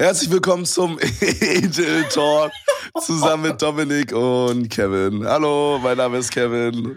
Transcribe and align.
Herzlich 0.00 0.30
willkommen 0.30 0.64
zum 0.64 0.98
Angel 1.42 2.04
Talk 2.04 2.52
zusammen 3.02 3.50
mit 3.50 3.60
Dominik 3.60 4.14
und 4.14 4.70
Kevin. 4.70 5.26
Hallo, 5.26 5.78
mein 5.82 5.98
Name 5.98 6.16
ist 6.16 6.32
Kevin. 6.32 6.96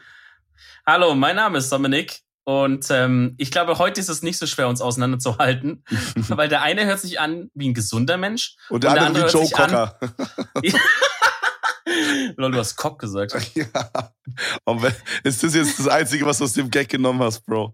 Hallo, 0.87 1.13
mein 1.13 1.35
Name 1.35 1.57
ist 1.57 1.69
Dominik. 1.69 2.21
Und 2.45 2.87
ähm, 2.91 3.35
ich 3.37 3.51
glaube, 3.51 3.77
heute 3.77 3.99
ist 3.99 4.07
es 4.07 4.21
nicht 4.21 4.37
so 4.37 4.47
schwer, 4.47 4.69
uns 4.69 4.79
auseinanderzuhalten, 4.79 5.83
weil 6.29 6.47
der 6.47 6.61
eine 6.61 6.85
hört 6.85 7.01
sich 7.01 7.19
an 7.19 7.51
wie 7.53 7.67
ein 7.67 7.73
gesunder 7.73 8.15
Mensch 8.15 8.55
und 8.69 8.85
der, 8.85 8.91
und 8.91 8.95
der 8.95 9.05
andere, 9.07 9.25
andere 9.25 9.41
wie 9.41 9.47
Joe 9.47 9.49
Cocker. 9.51 9.99
Lol, 12.37 12.51
du 12.53 12.57
hast 12.57 12.77
Cock 12.77 12.99
gesagt. 12.99 13.35
Ja. 13.53 13.65
Ist 15.25 15.43
das 15.43 15.53
jetzt 15.53 15.77
das 15.77 15.89
Einzige, 15.89 16.25
was 16.25 16.37
du 16.37 16.45
aus 16.45 16.53
dem 16.53 16.71
Gag 16.71 16.87
genommen 16.87 17.21
hast, 17.21 17.45
Bro? 17.45 17.73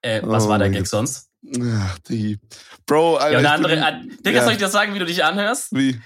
Äh, 0.00 0.22
was 0.24 0.46
oh 0.46 0.48
war 0.48 0.58
der 0.58 0.70
Gag 0.70 0.86
sonst? 0.86 1.28
Ach, 1.44 1.98
die. 2.00 2.38
Bro, 2.86 3.16
Alter. 3.16 3.32
Ja, 3.32 3.40
der 3.40 3.52
andere. 3.52 3.74
Bin, 3.74 3.82
äh, 3.82 4.16
Digga, 4.22 4.38
ja. 4.38 4.44
soll 4.44 4.52
ich 4.52 4.58
dir 4.58 4.68
sagen, 4.68 4.94
wie 4.94 4.98
du 4.98 5.06
dich 5.06 5.24
anhörst? 5.24 5.72
Wie? 5.72 6.00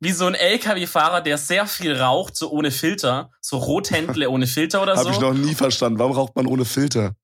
Wie 0.00 0.12
so 0.12 0.26
ein 0.26 0.34
LKW-Fahrer, 0.34 1.22
der 1.22 1.38
sehr 1.38 1.66
viel 1.66 1.96
raucht, 1.96 2.36
so 2.36 2.50
ohne 2.50 2.70
Filter. 2.70 3.30
So 3.40 3.56
Rothändle 3.56 4.28
ohne 4.28 4.46
Filter 4.46 4.82
oder 4.82 4.96
so. 4.96 5.06
Hab 5.06 5.12
ich 5.12 5.20
noch 5.20 5.32
nie 5.32 5.54
verstanden. 5.54 5.98
Warum 5.98 6.12
raucht 6.12 6.36
man 6.36 6.46
ohne 6.46 6.64
Filter? 6.64 7.14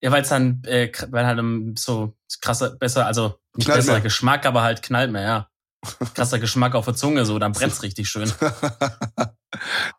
Ja, 0.00 0.10
weil 0.10 0.22
es 0.22 0.28
dann, 0.28 0.62
äh, 0.64 0.90
weil 1.10 1.26
halt 1.26 1.78
so 1.78 2.14
krasser, 2.40 2.76
besser, 2.76 3.06
also 3.06 3.38
nicht 3.56 3.66
knallt 3.66 3.78
besserer 3.78 3.94
mehr. 3.94 4.02
Geschmack, 4.02 4.46
aber 4.46 4.62
halt 4.62 4.82
knallt 4.82 5.10
mehr, 5.10 5.22
ja. 5.22 5.48
Krasser 6.14 6.38
Geschmack 6.38 6.74
auf 6.74 6.84
der 6.84 6.94
Zunge, 6.94 7.24
so, 7.24 7.38
dann 7.38 7.52
brennt's 7.52 7.82
richtig 7.82 8.08
schön. 8.08 8.32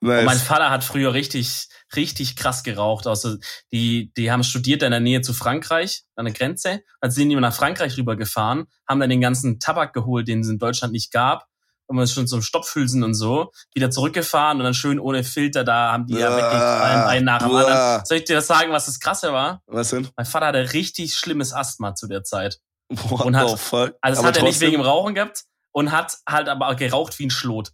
nice. 0.02 0.20
Und 0.20 0.26
mein 0.26 0.38
Vater 0.38 0.70
hat 0.70 0.84
früher 0.84 1.14
richtig, 1.14 1.68
richtig 1.96 2.36
krass 2.36 2.64
geraucht. 2.64 3.08
Also, 3.08 3.38
die, 3.72 4.12
die 4.18 4.32
haben 4.32 4.44
studiert 4.44 4.84
in 4.84 4.92
der 4.92 5.00
Nähe 5.00 5.22
zu 5.22 5.34
Frankreich, 5.34 6.04
an 6.16 6.26
der 6.26 6.34
Grenze. 6.34 6.82
Dann 7.02 7.12
sind 7.12 7.30
die 7.30 7.36
nach 7.36 7.56
Frankreich 7.56 7.98
rübergefahren, 7.98 8.66
haben 8.88 9.00
dann 9.00 9.10
den 9.10 9.22
ganzen 9.22 9.60
Tabak 9.60 9.94
geholt, 9.94 10.28
den 10.28 10.42
es 10.42 10.50
in 10.50 10.60
Deutschland 10.60 10.94
nicht 10.94 11.12
gab. 11.12 11.46
Und 11.88 11.98
wir 11.98 12.08
schon 12.08 12.28
zum 12.28 12.42
Stopfhülsen 12.42 13.04
und 13.04 13.14
so, 13.14 13.52
wieder 13.76 13.92
zurückgefahren 13.92 14.58
und 14.58 14.64
dann 14.64 14.74
schön 14.74 15.00
ohne 15.00 15.24
Filter, 15.24 15.64
da 15.64 15.92
haben 15.92 16.08
die 16.08 16.16
ja 16.16 16.36
weggefallen, 16.36 17.02
einen 17.04 17.26
nach 17.26 17.44
dem 17.44 17.56
anderen. 17.56 18.06
Soll 18.06 18.18
ich 18.18 18.24
dir 18.24 18.38
das 18.38 18.48
sagen, 18.48 18.72
was 18.72 18.88
das 18.88 19.00
Krasse 19.00 19.32
war? 19.32 19.62
Was 19.68 19.92
denn? 19.92 20.08
Mein 20.18 20.26
Vater 20.26 20.48
hatte 20.48 20.74
richtig 20.74 21.14
schlimmes 21.14 21.54
Asthma 21.54 21.94
zu 21.94 22.08
der 22.08 22.24
Zeit. 22.24 22.58
What 22.90 23.26
und 23.26 23.36
hat, 23.36 23.60
fuck? 23.60 23.94
Also 24.02 24.22
das 24.22 24.28
hat 24.28 24.38
er 24.38 24.44
nicht 24.44 24.60
wegen 24.62 24.72
dem 24.72 24.82
Rauchen 24.82 25.14
gehabt 25.14 25.44
und 25.76 25.92
hat 25.92 26.20
halt 26.28 26.48
aber 26.48 26.74
geraucht 26.76 27.20
wie 27.20 27.26
ein 27.26 27.30
Schlot. 27.30 27.72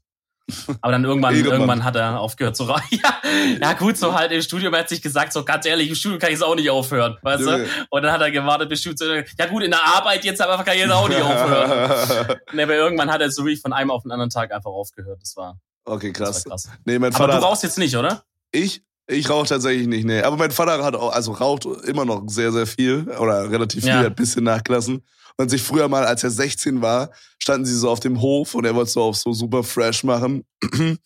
Aber 0.82 0.92
dann 0.92 1.06
irgendwann, 1.06 1.36
irgendwann 1.46 1.84
hat 1.84 1.96
er 1.96 2.20
aufgehört 2.20 2.58
zu 2.58 2.64
rauchen. 2.64 2.84
ja, 2.92 3.22
ja, 3.62 3.74
gut, 3.74 3.96
so 3.96 4.14
halt 4.16 4.32
im 4.32 4.42
Studium 4.42 4.76
hat 4.76 4.90
sich 4.90 5.04
gesagt, 5.04 5.32
so 5.32 5.46
ganz 5.46 5.68
ehrlich, 5.68 5.88
im 5.88 5.96
Studium 5.96 6.20
kann 6.20 6.30
ich 6.30 6.38
es 6.38 6.42
auch 6.42 6.56
nicht 6.56 6.70
aufhören, 6.72 7.18
weißt 7.22 7.44
du? 7.44 7.68
Und 7.92 8.02
dann 8.02 8.12
hat 8.12 8.22
er 8.22 8.32
gewartet, 8.32 8.70
bis 8.70 8.82
Studium, 8.82 9.24
ja 9.38 9.46
gut, 9.46 9.62
in 9.62 9.70
der 9.70 9.86
Arbeit 9.86 10.26
jetzt 10.26 10.42
aber 10.42 10.64
kann 10.64 10.74
ich 10.74 10.82
jetzt 10.82 10.92
auch 10.92 11.08
nicht 11.08 11.22
aufhören. 11.22 12.40
nee, 12.54 12.64
aber 12.64 12.74
irgendwann 12.74 13.12
hat 13.12 13.22
er 13.22 13.30
so 13.30 13.46
wie 13.46 13.56
von 13.56 13.72
einem 13.72 13.92
auf 13.92 14.02
den 14.02 14.12
anderen 14.12 14.32
Tag 14.32 14.52
einfach 14.52 14.72
aufgehört. 14.72 15.22
Das 15.22 15.38
war, 15.38 15.60
okay, 15.86 16.12
krass. 16.12 16.44
Das 16.44 16.46
war 16.46 16.52
krass. 16.52 16.70
Nee, 16.86 16.98
mein 16.98 17.12
Vater 17.12 17.34
aber 17.34 17.40
du 17.40 17.46
rauchst 17.46 17.62
jetzt 17.62 17.78
nicht, 17.78 17.96
oder? 17.96 18.24
Ich? 18.52 18.84
Ich 19.12 19.30
rauche 19.30 19.48
tatsächlich 19.48 19.88
nicht, 19.88 20.06
nee. 20.06 20.22
Aber 20.22 20.38
mein 20.38 20.52
Vater 20.52 20.84
hat 20.84 20.95
auch, 20.95 21.12
also 21.14 21.34
raucht 21.34 21.66
immer 21.86 22.06
noch 22.06 22.23
sehr, 22.28 22.52
sehr 22.52 22.66
viel 22.66 23.09
oder 23.20 23.52
relativ 23.52 23.84
viel, 23.84 23.90
ja. 23.90 24.00
hat 24.00 24.06
ein 24.08 24.16
bisschen 24.16 24.44
nachgelassen 24.44 25.04
und 25.38 25.50
sich 25.50 25.62
früher 25.62 25.88
mal, 25.88 26.06
als 26.06 26.23
er 26.23 26.30
16 26.30 26.81
war, 26.81 27.12
standen 27.39 27.66
sie 27.66 27.78
so 27.78 27.89
auf 27.89 28.00
dem 28.00 28.22
Hof 28.22 28.56
und 28.56 28.66
er 28.66 28.76
wollte 28.76 28.92
so 28.92 29.04
auf 29.04 29.17
so 29.17 29.34
super 29.34 29.64
fresh 29.64 30.04
machen. 30.04 30.45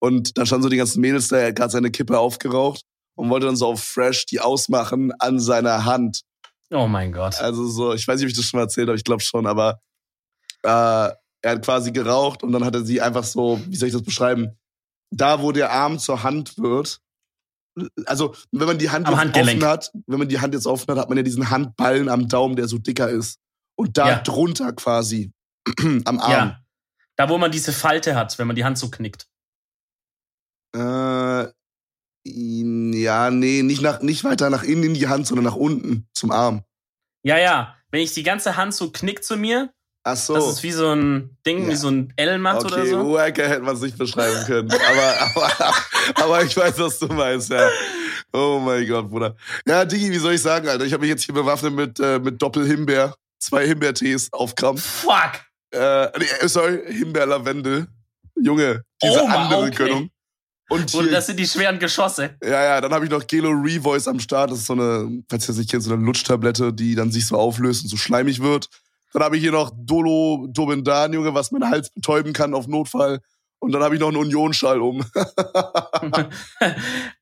Und 0.00 0.36
dann 0.36 0.44
standen 0.44 0.64
so 0.64 0.68
die 0.68 0.76
ganzen 0.76 1.00
Mädels 1.00 1.28
da, 1.28 1.38
er 1.38 1.48
hat 1.48 1.56
gerade 1.56 1.70
seine 1.70 1.90
Kippe 1.90 2.18
aufgeraucht 2.18 2.82
und 3.14 3.30
wollte 3.30 3.46
dann 3.46 3.56
so 3.56 3.68
auf 3.68 3.82
fresh 3.82 4.26
die 4.26 4.38
ausmachen 4.38 5.12
an 5.18 5.40
seiner 5.40 5.86
Hand. 5.86 6.20
Oh 6.70 6.86
mein 6.86 7.10
Gott. 7.10 7.40
Also 7.40 7.66
so, 7.66 7.94
ich 7.94 8.06
weiß 8.06 8.16
nicht, 8.16 8.26
ob 8.26 8.30
ich 8.30 8.36
das 8.36 8.44
schon 8.44 8.58
mal 8.58 8.64
erzählt 8.64 8.88
habe, 8.88 8.98
ich 8.98 9.04
glaube 9.04 9.22
schon, 9.22 9.46
aber 9.46 9.80
äh, 10.62 10.68
er 10.68 11.16
hat 11.44 11.64
quasi 11.64 11.90
geraucht 11.90 12.42
und 12.42 12.52
dann 12.52 12.66
hat 12.66 12.74
er 12.74 12.84
sie 12.84 13.00
einfach 13.00 13.24
so, 13.24 13.58
wie 13.66 13.76
soll 13.76 13.88
ich 13.88 13.94
das 13.94 14.02
beschreiben? 14.02 14.58
Da, 15.10 15.40
wo 15.40 15.52
der 15.52 15.72
Arm 15.72 15.98
zur 15.98 16.22
Hand 16.22 16.58
wird, 16.58 17.00
also 18.06 18.34
wenn 18.52 18.66
man 18.66 18.78
die 18.78 18.90
Hand 18.90 19.08
jetzt 19.08 19.16
offen 19.36 19.64
hat, 19.64 19.92
wenn 20.06 20.18
man 20.18 20.28
die 20.28 20.40
Hand 20.40 20.54
jetzt 20.54 20.66
offen 20.66 20.88
hat, 20.88 20.98
hat 20.98 21.08
man 21.08 21.18
ja 21.18 21.24
diesen 21.24 21.50
Handballen 21.50 22.08
am 22.08 22.28
Daumen, 22.28 22.56
der 22.56 22.68
so 22.68 22.78
dicker 22.78 23.08
ist. 23.08 23.38
Und 23.76 23.98
da 23.98 24.08
ja. 24.08 24.18
drunter 24.20 24.72
quasi 24.72 25.32
am 26.04 26.20
Arm. 26.20 26.30
Ja. 26.30 26.60
Da, 27.16 27.28
wo 27.28 27.38
man 27.38 27.50
diese 27.50 27.72
Falte 27.72 28.16
hat, 28.16 28.38
wenn 28.38 28.46
man 28.46 28.56
die 28.56 28.64
Hand 28.64 28.78
so 28.78 28.90
knickt. 28.90 29.28
Äh, 30.74 31.46
ja, 32.26 33.30
nee, 33.30 33.62
nicht, 33.62 33.82
nach, 33.82 34.00
nicht 34.00 34.24
weiter 34.24 34.50
nach 34.50 34.62
innen 34.62 34.84
in 34.84 34.94
die 34.94 35.08
Hand, 35.08 35.26
sondern 35.26 35.44
nach 35.44 35.56
unten 35.56 36.08
zum 36.12 36.30
Arm. 36.30 36.64
Ja, 37.22 37.38
ja. 37.38 37.76
Wenn 37.90 38.00
ich 38.00 38.12
die 38.12 38.22
ganze 38.22 38.56
Hand 38.56 38.74
so 38.74 38.90
knickt 38.90 39.24
zu 39.24 39.36
mir, 39.36 39.72
Ach 40.04 40.16
so. 40.16 40.34
Das 40.34 40.46
ist 40.48 40.62
wie 40.62 40.70
so 40.70 40.90
ein 40.92 41.36
Ding, 41.46 41.64
ja. 41.64 41.70
wie 41.70 41.76
so 41.76 41.88
ein 41.88 42.12
L 42.16 42.38
macht 42.38 42.64
okay, 42.64 42.74
oder 42.74 42.86
so. 42.86 43.12
Wacker 43.14 43.48
hätte 43.48 43.62
man 43.62 43.74
es 43.74 43.80
nicht 43.80 43.96
beschreiben 43.96 44.44
können. 44.46 44.70
aber, 44.70 45.20
aber, 45.56 45.74
aber 46.22 46.42
ich 46.44 46.56
weiß, 46.56 46.78
was 46.78 46.98
du 46.98 47.06
meinst, 47.06 47.50
ja. 47.50 47.68
Oh 48.32 48.60
mein 48.62 48.86
Gott, 48.86 49.08
Bruder. 49.08 49.34
Ja, 49.66 49.84
Digi, 49.84 50.10
wie 50.10 50.18
soll 50.18 50.34
ich 50.34 50.42
sagen, 50.42 50.68
Alter? 50.68 50.84
Ich 50.84 50.92
habe 50.92 51.00
mich 51.00 51.10
jetzt 51.10 51.24
hier 51.24 51.34
bewaffnet 51.34 51.72
mit, 51.72 52.00
äh, 52.00 52.18
mit 52.18 52.40
Doppel-Himbeer 52.40 53.14
zwei 53.44 53.66
Himbeertees 53.66 54.32
auf 54.32 54.54
Krampf. 54.54 54.82
Fuck! 54.82 55.40
Äh, 55.70 56.06
nee, 56.18 56.24
äh, 56.40 56.48
sorry, 56.48 56.80
Himbeer-Lavendel. 56.86 57.86
Junge, 58.36 58.82
diese 59.02 59.22
oh, 59.22 59.26
andere 59.26 59.66
okay. 59.66 59.70
Gönnung. 59.70 60.10
Und, 60.70 60.92
Und 60.94 61.12
das 61.12 61.26
sind 61.26 61.38
die 61.38 61.46
schweren 61.46 61.78
Geschosse. 61.78 62.36
Ja, 62.42 62.64
ja, 62.64 62.80
dann 62.80 62.92
habe 62.92 63.04
ich 63.04 63.10
noch 63.10 63.26
Gelo 63.26 63.50
Revoice 63.50 64.08
am 64.08 64.18
Start. 64.18 64.50
Das 64.50 64.58
ist 64.58 64.66
so 64.66 64.72
eine, 64.72 65.22
falls 65.28 65.44
ihr 65.44 65.48
das 65.48 65.58
nicht 65.58 65.70
kennt, 65.70 65.82
so 65.82 65.92
eine 65.92 66.02
Lutschtablette, 66.02 66.72
die 66.72 66.94
dann 66.94 67.12
sich 67.12 67.26
so 67.26 67.36
auflöst 67.36 67.84
und 67.84 67.90
so 67.90 67.96
schleimig 67.96 68.40
wird. 68.40 68.68
Dann 69.14 69.22
habe 69.22 69.36
ich 69.36 69.42
hier 69.42 69.52
noch 69.52 69.70
Dolo 69.76 70.48
Dobendan, 70.50 71.12
Junge, 71.12 71.34
was 71.34 71.52
meinen 71.52 71.70
Hals 71.70 71.90
betäuben 71.90 72.32
kann 72.32 72.52
auf 72.52 72.66
Notfall. 72.66 73.20
Und 73.60 73.70
dann 73.70 73.80
habe 73.80 73.94
ich 73.94 74.00
noch 74.00 74.08
einen 74.08 74.16
Unionsschall 74.16 74.80
um. 74.80 75.04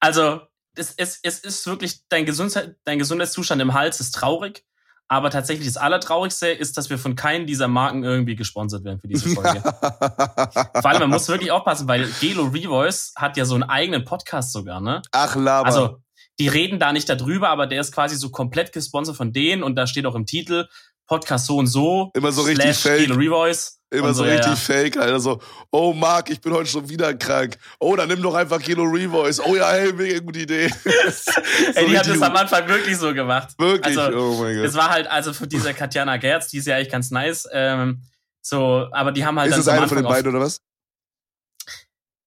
also, 0.01 0.41
es, 0.75 0.95
es, 0.97 1.21
es 1.23 1.41
ist 1.41 1.67
wirklich, 1.67 2.09
dein, 2.09 2.25
Gesundheit, 2.25 2.77
dein 2.85 2.99
Gesundheitszustand 2.99 3.61
im 3.61 3.75
Hals 3.75 4.01
ist 4.01 4.13
traurig. 4.13 4.65
Aber 5.07 5.29
tatsächlich 5.29 5.67
das 5.67 5.77
Allertraurigste 5.77 6.49
ist, 6.49 6.79
dass 6.79 6.89
wir 6.89 6.97
von 6.97 7.15
keinen 7.15 7.47
dieser 7.47 7.69
Marken 7.69 8.05
irgendwie 8.05 8.37
gesponsert 8.37 8.85
werden 8.85 8.99
für 8.99 9.09
diese 9.09 9.29
Folge. 9.35 9.61
Vor 9.61 10.87
allem, 10.87 11.01
man 11.01 11.11
muss 11.11 11.29
wirklich 11.29 11.51
aufpassen, 11.51 11.89
weil 11.89 12.09
Gelo 12.21 12.45
Revoice 12.45 13.13
hat 13.17 13.37
ja 13.37 13.45
so 13.45 13.55
einen 13.55 13.65
eigenen 13.65 14.07
Podcast 14.07 14.53
sogar, 14.53 14.81
ne? 14.81 15.03
Ach, 15.13 15.37
Laber. 15.37 15.67
Also, 15.67 15.99
die 16.39 16.49
reden 16.49 16.79
da 16.79 16.95
nicht 16.95 17.11
darüber, 17.11 17.51
aber 17.51 17.67
der 17.67 17.83
ist 17.83 17.93
quasi 17.93 18.17
so 18.17 18.31
komplett 18.31 18.73
gesponsert 18.73 19.17
von 19.17 19.35
denen 19.35 19.63
und 19.63 19.77
da 19.77 19.87
steht 19.87 20.07
auch 20.07 20.15
im 20.15 20.25
Titel 20.25 20.67
Podcast 21.13 21.45
so 21.45 21.59
und 21.59 21.67
so. 21.67 22.11
Immer 22.15 22.33
so 22.33 22.41
richtig 22.41 22.75
fake. 22.75 23.11
Revoice. 23.11 23.79
Immer 23.91 24.15
so, 24.15 24.25
so 24.25 24.31
richtig 24.31 24.47
ja. 24.47 24.57
fake, 24.57 24.97
Alter. 24.97 25.21
So, 25.21 25.39
oh 25.71 25.93
Marc, 25.93 26.31
ich 26.31 26.41
bin 26.41 26.55
heute 26.55 26.71
schon 26.71 26.89
wieder 26.89 27.13
krank. 27.13 27.59
Oh, 27.79 27.95
dann 27.95 28.09
nimm 28.09 28.23
doch 28.23 28.35
einfach 28.35 28.59
Kilo 28.59 28.85
Revoice. 28.85 29.39
Oh 29.41 29.55
ja, 29.55 29.71
hey, 29.73 29.93
mega 29.93 30.21
gute 30.21 30.39
Idee. 30.39 30.69
so 31.11 31.31
Ey, 31.75 31.87
die 31.87 31.99
hat 31.99 32.09
das 32.09 32.23
am 32.23 32.35
Anfang 32.35 32.67
wirklich 32.67 32.97
so 32.97 33.13
gemacht. 33.13 33.51
Wirklich? 33.59 33.99
Also, 33.99 34.19
oh 34.19 34.43
mein 34.43 34.57
Gott. 34.57 34.65
Es 34.65 34.75
war 34.75 34.89
halt, 34.89 35.07
also 35.07 35.35
für 35.35 35.47
diese 35.47 35.75
Katjana 35.75 36.17
Gerz, 36.17 36.49
die 36.49 36.59
ist 36.59 36.67
ja 36.67 36.77
eigentlich 36.77 36.91
ganz 36.91 37.11
nice. 37.11 37.47
Ähm, 37.53 38.01
so, 38.41 38.89
aber 38.91 39.13
die 39.13 39.27
haben 39.27 39.39
halt 39.39 39.51
ist 39.51 39.59
das 39.59 39.69
eine 39.69 39.87
von 39.87 39.99
den 39.99 40.07
beiden 40.07 40.31
oder 40.35 40.41
was? 40.41 40.63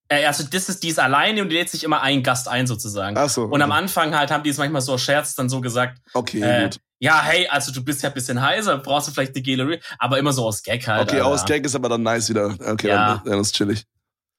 Äh, 0.10 0.26
also 0.26 0.44
das 0.44 0.70
ist, 0.70 0.84
die 0.84 0.90
ist 0.90 1.00
alleine 1.00 1.42
und 1.42 1.50
die 1.50 1.56
lädt 1.56 1.72
sich 1.72 1.84
immer 1.84 2.04
einen 2.04 2.22
Gast 2.22 2.48
ein 2.48 2.68
sozusagen. 2.68 3.18
Ach 3.18 3.30
so. 3.30 3.46
Und 3.46 3.64
am 3.64 3.72
Anfang 3.72 4.16
halt 4.16 4.30
haben 4.30 4.44
die 4.44 4.52
es 4.52 4.60
manchmal 4.60 4.82
so 4.82 4.96
Scherz 5.00 5.34
dann 5.34 5.50
so 5.50 5.60
gesagt. 5.62 6.00
Okay, 6.14 6.44
äh, 6.44 6.64
gut 6.66 6.80
ja, 7.00 7.22
hey, 7.22 7.48
also 7.48 7.72
du 7.72 7.84
bist 7.84 8.02
ja 8.04 8.10
ein 8.10 8.16
bisschen 8.16 8.42
heiser, 8.42 8.78
brauchst 8.78 9.08
du 9.08 9.12
vielleicht 9.12 9.36
eine 9.36 9.44
Galerie, 9.44 9.80
aber 10.00 10.18
immer 10.18 10.32
so 10.34 10.46
aus 10.46 10.64
Gag 10.64 10.88
halt. 10.88 11.04
Okay, 11.04 11.18
Alter. 11.18 11.28
aus 11.28 11.46
Gag 11.46 11.66
ist 11.66 11.76
aber 11.76 11.90
dann 11.90 12.04
nice 12.04 12.30
wieder. 12.30 12.56
Okay, 12.66 12.88
ja. 12.88 13.16
dann, 13.16 13.32
dann 13.32 13.40
ist 13.42 13.56
chillig. 13.56 13.86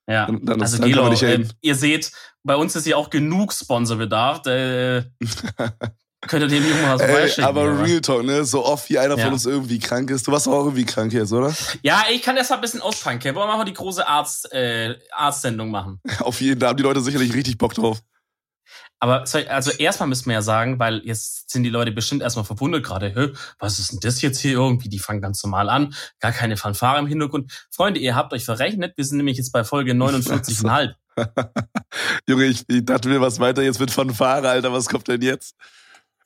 Ja, 0.08 0.26
dann, 0.26 0.44
dann 0.44 0.62
also 0.62 0.76
ist, 0.76 0.84
Gelo, 0.84 1.12
äh, 1.12 1.44
ihr 1.60 1.74
seht, 1.74 2.12
bei 2.44 2.54
uns 2.54 2.76
ist 2.76 2.86
ja 2.86 2.96
auch 2.96 3.10
genug 3.10 3.52
Sponsorbedarf. 3.52 4.46
Äh, 4.46 5.02
könnt 6.28 6.42
ihr 6.42 6.48
dem 6.48 6.68
Jungen 6.68 6.82
mal 6.82 6.98
so 7.28 7.42
Aber 7.42 7.62
oder? 7.62 7.82
Real 7.82 8.00
Talk, 8.00 8.24
ne? 8.24 8.44
So 8.44 8.64
oft 8.64 8.88
wie 8.88 8.98
einer 8.98 9.16
ja. 9.16 9.24
von 9.24 9.32
uns 9.32 9.46
irgendwie 9.46 9.80
krank 9.80 10.10
ist. 10.10 10.26
Du 10.26 10.32
warst 10.32 10.46
auch 10.46 10.64
irgendwie 10.64 10.84
krank 10.84 11.12
jetzt, 11.12 11.32
oder? 11.32 11.52
Ja, 11.82 12.04
ich 12.10 12.22
kann 12.22 12.36
erst 12.36 12.50
mal 12.50 12.56
ein 12.56 12.62
bisschen 12.62 12.80
auspacken. 12.80 13.22
Wollen 13.24 13.48
wir 13.48 13.56
mal 13.56 13.64
die 13.64 13.72
große 13.72 14.06
Arzt, 14.06 14.52
äh, 14.52 14.96
Arztsendung 15.10 15.70
machen? 15.70 16.00
Auf 16.20 16.40
jeden 16.40 16.52
Fall, 16.52 16.60
da 16.60 16.68
haben 16.68 16.76
die 16.76 16.84
Leute 16.84 17.00
sicherlich 17.00 17.34
richtig 17.34 17.58
Bock 17.58 17.74
drauf. 17.74 18.00
Aber 18.98 19.24
also 19.48 19.70
erstmal 19.72 20.08
müssen 20.08 20.26
wir 20.26 20.34
ja 20.34 20.42
sagen, 20.42 20.78
weil 20.78 21.02
jetzt 21.04 21.50
sind 21.50 21.64
die 21.64 21.70
Leute 21.70 21.92
bestimmt 21.92 22.22
erstmal 22.22 22.46
verwundert 22.46 22.82
gerade, 22.84 23.34
was 23.58 23.78
ist 23.78 23.92
denn 23.92 24.00
das 24.00 24.22
jetzt 24.22 24.40
hier 24.40 24.52
irgendwie? 24.52 24.88
Die 24.88 24.98
fangen 24.98 25.20
ganz 25.20 25.42
normal 25.42 25.68
an, 25.68 25.94
gar 26.18 26.32
keine 26.32 26.56
Fanfare 26.56 26.98
im 26.98 27.06
Hintergrund. 27.06 27.66
Freunde, 27.70 28.00
ihr 28.00 28.16
habt 28.16 28.32
euch 28.32 28.44
verrechnet, 28.44 28.96
wir 28.96 29.04
sind 29.04 29.18
nämlich 29.18 29.36
jetzt 29.36 29.52
bei 29.52 29.64
Folge 29.64 29.92
49,5. 29.92 30.94
Junge, 32.28 32.44
ich, 32.44 32.64
ich 32.68 32.84
dachte 32.84 33.08
mir 33.08 33.20
was 33.20 33.38
weiter 33.38 33.62
jetzt 33.62 33.80
mit 33.80 33.90
Fanfare, 33.90 34.48
Alter, 34.48 34.72
was 34.72 34.88
kommt 34.88 35.08
denn 35.08 35.22
jetzt? 35.22 35.54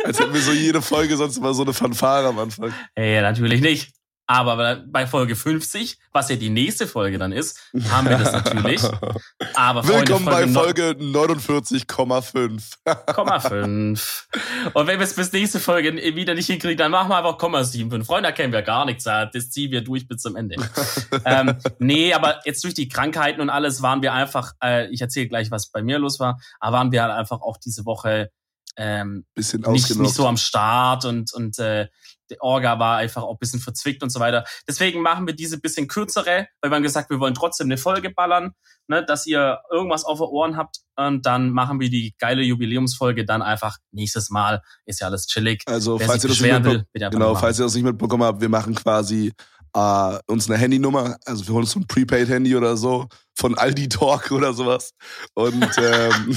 Als 0.04 0.18
hätten 0.18 0.32
wir 0.32 0.40
so 0.40 0.52
jede 0.52 0.80
Folge 0.80 1.16
sonst 1.16 1.36
immer 1.36 1.52
so 1.54 1.62
eine 1.62 1.72
Fanfare 1.72 2.28
am 2.28 2.38
Anfang. 2.38 2.72
Ja, 2.96 3.22
natürlich 3.22 3.60
nicht. 3.60 3.92
Aber 4.30 4.76
bei 4.86 5.08
Folge 5.08 5.34
50, 5.34 5.98
was 6.12 6.28
ja 6.28 6.36
die 6.36 6.50
nächste 6.50 6.86
Folge 6.86 7.18
dann 7.18 7.32
ist, 7.32 7.58
haben 7.88 8.08
wir 8.08 8.16
das 8.16 8.30
natürlich. 8.30 8.80
Aber 9.54 9.84
Willkommen 9.84 10.24
Freunde, 10.24 10.52
Folge 10.52 10.94
bei 10.94 11.00
Folge 11.00 11.82
49,5. 11.84 13.48
5. 13.48 14.28
Und 14.72 14.86
wenn 14.86 15.00
wir 15.00 15.04
es 15.04 15.16
bis 15.16 15.32
nächste 15.32 15.58
Folge 15.58 15.96
wieder 16.14 16.36
nicht 16.36 16.46
hinkriegen, 16.46 16.76
dann 16.76 16.92
machen 16.92 17.08
wir 17.08 17.16
einfach 17.16 17.38
0,75. 17.40 18.04
Freunde, 18.04 18.28
da 18.28 18.32
kennen 18.32 18.52
wir 18.52 18.62
gar 18.62 18.84
nichts. 18.84 19.02
Das 19.02 19.50
ziehen 19.50 19.72
wir 19.72 19.80
durch 19.80 20.06
bis 20.06 20.22
zum 20.22 20.36
Ende. 20.36 20.54
ähm, 21.24 21.56
nee, 21.80 22.14
aber 22.14 22.38
jetzt 22.44 22.62
durch 22.62 22.74
die 22.74 22.88
Krankheiten 22.88 23.40
und 23.40 23.50
alles 23.50 23.82
waren 23.82 24.00
wir 24.00 24.12
einfach, 24.12 24.52
äh, 24.62 24.86
ich 24.90 25.00
erzähle 25.00 25.26
gleich, 25.26 25.50
was 25.50 25.72
bei 25.72 25.82
mir 25.82 25.98
los 25.98 26.20
war, 26.20 26.40
aber 26.60 26.76
waren 26.76 26.92
wir 26.92 27.02
halt 27.02 27.14
einfach 27.14 27.40
auch 27.40 27.56
diese 27.56 27.84
Woche 27.84 28.30
ähm, 28.76 29.26
bisschen 29.34 29.62
nicht, 29.62 29.94
nicht 29.96 30.14
so 30.14 30.26
am 30.26 30.36
Start 30.36 31.04
und, 31.04 31.32
und 31.34 31.58
äh, 31.58 31.88
der 32.30 32.42
Orga 32.42 32.78
war 32.78 32.98
einfach 32.98 33.22
auch 33.22 33.32
ein 33.32 33.38
bisschen 33.38 33.60
verzwickt 33.60 34.02
und 34.02 34.10
so 34.10 34.20
weiter. 34.20 34.44
Deswegen 34.68 35.02
machen 35.02 35.26
wir 35.26 35.34
diese 35.34 35.60
bisschen 35.60 35.88
kürzere, 35.88 36.48
weil 36.60 36.70
wir 36.70 36.76
haben 36.76 36.82
gesagt, 36.82 37.10
wir 37.10 37.20
wollen 37.20 37.34
trotzdem 37.34 37.66
eine 37.66 37.76
Folge 37.76 38.10
ballern, 38.10 38.52
ne, 38.88 39.04
dass 39.04 39.26
ihr 39.26 39.60
irgendwas 39.70 40.04
auf 40.04 40.18
den 40.18 40.28
Ohren 40.28 40.56
habt 40.56 40.78
und 40.96 41.26
dann 41.26 41.50
machen 41.50 41.80
wir 41.80 41.90
die 41.90 42.14
geile 42.18 42.42
Jubiläumsfolge 42.42 43.24
dann 43.24 43.42
einfach 43.42 43.78
nächstes 43.92 44.30
Mal. 44.30 44.62
Ist 44.86 45.00
ja 45.00 45.08
alles 45.08 45.26
chillig. 45.26 45.62
Also 45.66 45.98
Wer 45.98 46.06
falls 46.06 46.24
ihr 46.24 46.28
das 46.28 46.40
nicht 46.40 46.64
will, 46.64 46.84
genau, 46.92 47.34
falls 47.34 47.58
ihr 47.58 47.64
das 47.64 47.74
nicht 47.74 47.84
mitbekommen 47.84 48.22
habt, 48.22 48.40
wir 48.40 48.48
machen 48.48 48.74
quasi 48.74 49.32
äh, 49.74 50.18
uns 50.26 50.48
eine 50.50 50.58
Handynummer, 50.58 51.16
also 51.24 51.46
wir 51.46 51.54
holen 51.54 51.62
uns 51.62 51.72
so 51.72 51.80
ein 51.80 51.86
Prepaid-Handy 51.86 52.56
oder 52.56 52.76
so 52.76 53.08
von 53.34 53.56
Aldi 53.56 53.88
Talk 53.88 54.30
oder 54.30 54.52
sowas. 54.52 54.92
Und 55.34 55.70
ähm, 55.78 56.36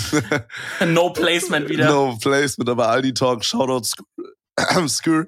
No 0.93 1.11
Placement 1.11 1.69
wieder. 1.69 1.89
No 1.89 2.17
Placement, 2.21 2.69
aber 2.69 2.89
Aldi 2.89 3.13
Talk, 3.13 3.43
Shoutout 3.43 3.89
Skur. 4.87 5.25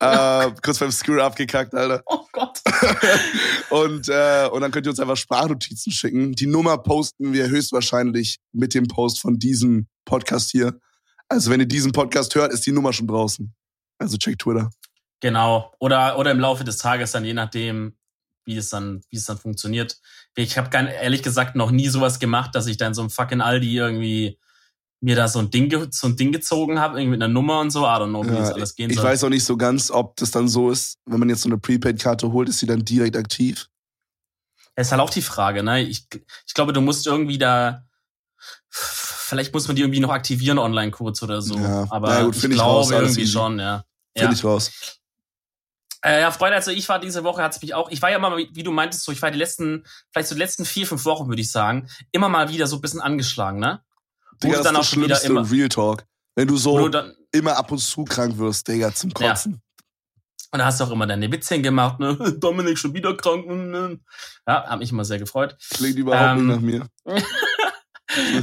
Äh, 0.00 0.50
kurz 0.62 0.78
beim 0.78 0.90
Screw 0.90 1.20
abgekackt, 1.20 1.74
Alter. 1.74 2.02
Oh 2.06 2.26
Gott. 2.32 2.60
und, 3.70 4.08
äh, 4.08 4.48
und 4.52 4.60
dann 4.60 4.70
könnt 4.70 4.86
ihr 4.86 4.90
uns 4.90 5.00
einfach 5.00 5.16
Sprachnotizen 5.16 5.92
schicken. 5.92 6.32
Die 6.32 6.46
Nummer 6.46 6.78
posten 6.78 7.32
wir 7.32 7.48
höchstwahrscheinlich 7.48 8.38
mit 8.52 8.74
dem 8.74 8.88
Post 8.88 9.20
von 9.20 9.38
diesem 9.38 9.86
Podcast 10.04 10.50
hier. 10.50 10.78
Also 11.28 11.50
wenn 11.50 11.60
ihr 11.60 11.66
diesen 11.66 11.92
Podcast 11.92 12.34
hört, 12.34 12.52
ist 12.52 12.66
die 12.66 12.72
Nummer 12.72 12.92
schon 12.92 13.06
draußen. 13.06 13.54
Also 13.98 14.16
check 14.16 14.38
Twitter. 14.38 14.70
Genau. 15.20 15.72
Oder, 15.78 16.18
oder 16.18 16.32
im 16.32 16.40
Laufe 16.40 16.64
des 16.64 16.78
Tages 16.78 17.12
dann, 17.12 17.24
je 17.24 17.32
nachdem, 17.32 17.96
wie 18.44 18.56
es 18.56 18.68
dann, 18.68 19.02
wie 19.10 19.16
es 19.16 19.24
dann 19.24 19.38
funktioniert. 19.38 19.98
Ich 20.34 20.58
habe 20.58 20.76
ehrlich 20.76 21.22
gesagt 21.22 21.56
noch 21.56 21.70
nie 21.70 21.88
sowas 21.88 22.18
gemacht, 22.18 22.54
dass 22.54 22.66
ich 22.66 22.76
dann 22.76 22.94
so 22.94 23.02
ein 23.02 23.10
fucking 23.10 23.40
Aldi 23.40 23.74
irgendwie 23.76 24.38
mir 25.04 25.16
da 25.16 25.28
so 25.28 25.38
ein 25.38 25.50
Ding, 25.50 25.70
so 25.90 26.06
ein 26.06 26.16
Ding 26.16 26.32
gezogen 26.32 26.80
habe, 26.80 26.98
irgendwie 26.98 27.18
mit 27.18 27.22
einer 27.22 27.32
Nummer 27.32 27.60
und 27.60 27.70
so. 27.70 27.82
I 27.82 27.88
don't 27.88 28.08
know, 28.08 28.24
wie 28.24 28.28
ja, 28.28 28.40
das 28.40 28.52
alles 28.52 28.74
gehen 28.74 28.88
ich 28.88 28.96
soll. 28.96 29.04
Ich 29.04 29.10
weiß 29.10 29.24
auch 29.24 29.28
nicht 29.28 29.44
so 29.44 29.58
ganz, 29.58 29.90
ob 29.90 30.16
das 30.16 30.30
dann 30.30 30.48
so 30.48 30.70
ist, 30.70 30.96
wenn 31.04 31.20
man 31.20 31.28
jetzt 31.28 31.42
so 31.42 31.48
eine 31.50 31.58
Prepaid-Karte 31.58 32.32
holt, 32.32 32.48
ist 32.48 32.58
sie 32.58 32.66
dann 32.66 32.86
direkt 32.86 33.14
aktiv? 33.16 33.68
Das 34.74 34.86
ist 34.86 34.92
halt 34.92 35.02
auch 35.02 35.10
die 35.10 35.22
Frage, 35.22 35.62
ne? 35.62 35.82
Ich, 35.82 36.06
ich 36.46 36.54
glaube, 36.54 36.72
du 36.72 36.80
musst 36.80 37.06
irgendwie 37.06 37.36
da, 37.36 37.84
vielleicht 38.70 39.52
muss 39.52 39.68
man 39.68 39.76
die 39.76 39.82
irgendwie 39.82 40.00
noch 40.00 40.10
aktivieren 40.10 40.58
online 40.58 40.90
kurz 40.90 41.22
oder 41.22 41.42
so. 41.42 41.58
Ja. 41.58 41.86
Aber 41.90 42.10
ja, 42.10 42.24
gut, 42.24 42.36
ich 42.36 42.42
glaube 42.42 42.62
raus, 42.62 42.90
irgendwie 42.90 43.26
schon, 43.26 43.58
ja. 43.58 43.84
Finde 44.16 44.32
ja. 44.32 44.38
ich 44.38 44.44
raus. 44.44 44.70
Äh, 46.02 46.22
ja, 46.22 46.30
Freunde, 46.30 46.56
also 46.56 46.70
ich 46.70 46.88
war 46.88 46.98
diese 46.98 47.24
Woche, 47.24 47.42
hat 47.42 47.54
es 47.54 47.60
mich 47.60 47.74
auch, 47.74 47.90
ich 47.90 48.00
war 48.00 48.10
ja 48.10 48.16
immer, 48.16 48.36
wie 48.36 48.62
du 48.62 48.72
meintest, 48.72 49.04
so, 49.04 49.12
ich 49.12 49.20
war 49.20 49.30
die 49.30 49.38
letzten, 49.38 49.84
vielleicht 50.10 50.28
so 50.28 50.34
die 50.34 50.40
letzten 50.40 50.64
vier, 50.64 50.86
fünf 50.86 51.04
Wochen, 51.04 51.28
würde 51.28 51.42
ich 51.42 51.50
sagen, 51.50 51.88
immer 52.10 52.28
mal 52.30 52.48
wieder 52.48 52.66
so 52.66 52.76
ein 52.76 52.80
bisschen 52.80 53.00
angeschlagen, 53.00 53.60
ne? 53.60 53.82
Digga, 54.42 54.56
das 54.56 54.64
dann 54.64 54.74
ist 54.74 54.80
das 54.80 54.88
Schlimmste 54.88 55.26
immer, 55.28 55.50
Real 55.50 55.68
Talk. 55.68 56.04
Wenn 56.36 56.48
du 56.48 56.56
so 56.56 56.88
dann, 56.88 57.14
immer 57.32 57.56
ab 57.56 57.70
und 57.70 57.78
zu 57.78 58.04
krank 58.04 58.36
wirst, 58.38 58.68
Digga, 58.68 58.94
zum 58.94 59.12
Kotzen. 59.12 59.52
Ja. 59.52 59.58
Und 60.54 60.60
da 60.60 60.66
hast 60.66 60.78
du 60.78 60.84
auch 60.84 60.92
immer 60.92 61.06
deine 61.06 61.32
Witzchen 61.32 61.64
gemacht, 61.64 61.98
ne? 61.98 62.16
Dominik 62.38 62.78
schon 62.78 62.94
wieder 62.94 63.16
krank. 63.16 63.44
Ne? 63.46 63.98
Ja, 64.46 64.64
hat 64.68 64.78
mich 64.78 64.92
immer 64.92 65.04
sehr 65.04 65.18
gefreut. 65.18 65.56
Klingt 65.74 65.96
überhaupt 65.96 66.38
ähm, 66.38 66.46
nicht 66.46 66.54
nach 66.54 66.62
mir. 66.62 66.86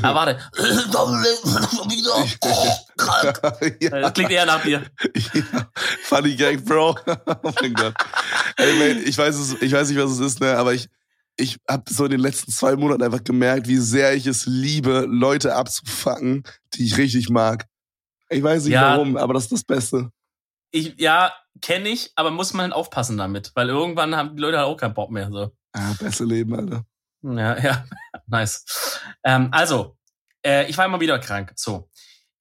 ah, 0.01 0.13
warte. 0.13 0.37
ja. 3.79 4.01
Das 4.01 4.13
klingt 4.13 4.31
eher 4.31 4.45
nach 4.45 4.61
dir. 4.61 4.83
Ja. 5.33 5.69
Funny 6.03 6.35
Gag, 6.35 6.65
Bro. 6.65 6.97
oh 7.05 7.15
mein 7.61 7.73
Gott. 7.73 7.93
Ey, 8.57 8.77
man, 8.77 8.97
ich 9.05 9.17
weiß, 9.17 9.35
es, 9.35 9.61
ich 9.61 9.71
weiß 9.71 9.87
nicht, 9.87 9.97
was 9.97 10.11
es 10.11 10.19
ist, 10.19 10.41
ne? 10.41 10.57
aber 10.57 10.73
ich, 10.73 10.89
ich 11.37 11.57
habe 11.67 11.83
so 11.89 12.05
in 12.05 12.11
den 12.11 12.19
letzten 12.19 12.51
zwei 12.51 12.75
Monaten 12.75 13.03
einfach 13.03 13.23
gemerkt, 13.23 13.67
wie 13.67 13.77
sehr 13.77 14.13
ich 14.13 14.27
es 14.27 14.45
liebe, 14.45 15.05
Leute 15.09 15.55
abzufacken, 15.55 16.43
die 16.73 16.85
ich 16.85 16.97
richtig 16.97 17.29
mag. 17.29 17.65
Ich 18.29 18.43
weiß 18.43 18.63
nicht 18.65 18.73
ja, 18.73 18.93
warum, 18.93 19.17
aber 19.17 19.33
das 19.33 19.43
ist 19.43 19.51
das 19.51 19.63
Beste. 19.63 20.11
Ich, 20.71 20.95
ja, 20.97 21.33
kenne 21.61 21.89
ich, 21.89 22.11
aber 22.15 22.31
muss 22.31 22.53
man 22.53 22.65
halt 22.65 22.73
aufpassen 22.73 23.17
damit, 23.17 23.51
weil 23.55 23.69
irgendwann 23.69 24.15
haben 24.15 24.35
die 24.35 24.41
Leute 24.41 24.57
halt 24.57 24.67
auch 24.67 24.77
keinen 24.77 24.93
Bock 24.93 25.11
mehr. 25.11 25.29
So. 25.29 25.51
Ja, 25.75 25.93
beste 25.99 26.23
Leben, 26.23 26.55
Alter. 26.55 26.85
Ja, 27.23 27.57
ja, 27.63 27.85
nice. 28.27 28.99
Ähm, 29.23 29.49
also, 29.51 29.97
äh, 30.45 30.69
ich 30.69 30.77
war 30.77 30.85
immer 30.85 30.99
wieder 30.99 31.19
krank. 31.19 31.53
So. 31.55 31.89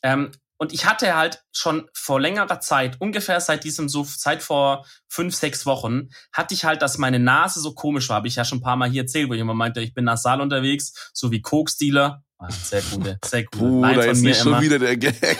Ähm, 0.03 0.31
und 0.61 0.75
ich 0.75 0.85
hatte 0.85 1.17
halt 1.17 1.43
schon 1.53 1.89
vor 1.95 2.21
längerer 2.21 2.61
Zeit, 2.61 3.01
ungefähr 3.01 3.41
seit 3.41 3.65
diesem 3.65 3.89
so, 3.89 4.05
seit 4.07 4.43
vor 4.43 4.85
fünf, 5.09 5.35
sechs 5.35 5.65
Wochen, 5.65 6.11
hatte 6.35 6.53
ich 6.53 6.67
halt, 6.67 6.83
dass 6.83 6.99
meine 6.99 7.19
Nase 7.19 7.61
so 7.61 7.73
komisch 7.73 8.11
war. 8.11 8.17
Habe 8.17 8.29
ich 8.29 8.37
ja 8.37 8.45
schon 8.45 8.59
ein 8.59 8.63
paar 8.63 8.77
Mal 8.77 8.91
hier 8.91 9.03
erzählt, 9.03 9.31
wo 9.31 9.33
ich 9.33 9.41
immer 9.41 9.55
meinte, 9.55 9.81
ich 9.81 9.95
bin 9.95 10.05
nasal 10.05 10.43
unterwegs, 10.43 11.11
so 11.15 11.31
wie 11.31 11.41
Koks-Dealer. 11.41 12.23
Ah, 12.37 12.51
sehr 12.51 12.83
gute, 12.83 13.19
sehr 13.25 13.45
gute. 13.45 13.57
Bruder, 13.57 13.97
Nein, 13.97 14.11
ist 14.11 14.21
nicht 14.21 14.43
immer. 14.43 14.57
schon 14.57 14.63
wieder 14.63 14.79
der 14.79 14.99
Gag. 14.99 15.15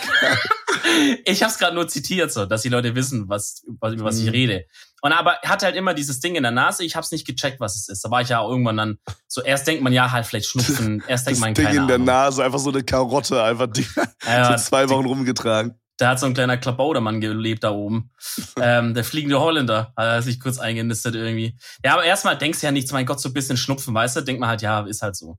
ich 1.27 1.43
habe 1.43 1.53
es 1.53 1.59
gerade 1.59 1.75
nur 1.75 1.87
zitiert, 1.87 2.33
so, 2.33 2.47
dass 2.47 2.63
die 2.63 2.71
Leute 2.71 2.95
wissen, 2.95 3.29
was, 3.29 3.63
über 3.67 3.93
was 3.99 4.19
ich 4.19 4.25
mhm. 4.25 4.31
rede. 4.31 4.65
Und 5.03 5.13
aber 5.13 5.39
hatte 5.45 5.67
halt 5.67 5.77
immer 5.77 5.95
dieses 5.95 6.21
Ding 6.21 6.35
in 6.35 6.43
der 6.43 6.53
Nase. 6.53 6.85
Ich 6.85 6.97
habe 6.97 7.05
es 7.05 7.11
nicht 7.11 7.27
gecheckt, 7.27 7.61
was 7.61 7.77
es 7.77 7.89
ist. 7.89 8.05
Da 8.05 8.11
war 8.11 8.21
ich 8.21 8.29
ja 8.29 8.43
irgendwann 8.43 8.77
dann 8.77 8.99
so. 9.27 9.43
Erst 9.43 9.67
denkt 9.67 9.83
man 9.83 9.93
ja 9.93 10.11
halt 10.11 10.27
vielleicht 10.27 10.47
Schnupfen. 10.47 11.03
Erst 11.09 11.27
denkt 11.27 11.41
man 11.41 11.55
Ding 11.55 11.65
keine 11.65 11.79
in 11.79 11.87
der 11.87 11.95
Ahnung. 11.97 12.07
Nase, 12.07 12.45
einfach 12.45 12.59
so 12.59 12.71
eine 12.71 12.83
Karotte, 12.83 13.43
einfach 13.43 13.67
die, 13.69 13.87
ja, 14.27 14.57
so 14.59 14.65
zwei 14.65 14.89
Wochen 14.89 15.07
rumgetragen. 15.07 15.75
Da 15.97 16.09
hat 16.09 16.21
so 16.21 16.25
ein 16.25 16.33
kleiner 16.33 16.57
Klabaudermann 16.57 17.21
gelebt 17.21 17.63
da 17.63 17.73
oben. 17.73 18.11
ähm, 18.61 18.95
der 18.95 19.05
fliegende 19.05 19.39
Holländer 19.39 19.93
hat 19.97 20.07
er 20.07 20.23
sich 20.23 20.41
kurz 20.41 20.59
eingenistet 20.59 21.15
irgendwie. 21.15 21.59
Ja, 21.85 21.93
aber 21.93 22.05
erstmal 22.05 22.39
denkst 22.39 22.61
du 22.61 22.67
ja 22.67 22.73
nichts, 22.73 22.93
mein 22.93 23.05
Gott, 23.05 23.21
so 23.21 23.29
ein 23.29 23.35
bisschen 23.35 23.59
Schnupfen, 23.59 23.95
weißt 23.95 24.17
du? 24.17 24.21
Denkt 24.23 24.41
man 24.41 24.49
halt, 24.49 24.63
ja, 24.63 24.81
ist 24.87 25.03
halt 25.03 25.17
so. 25.17 25.39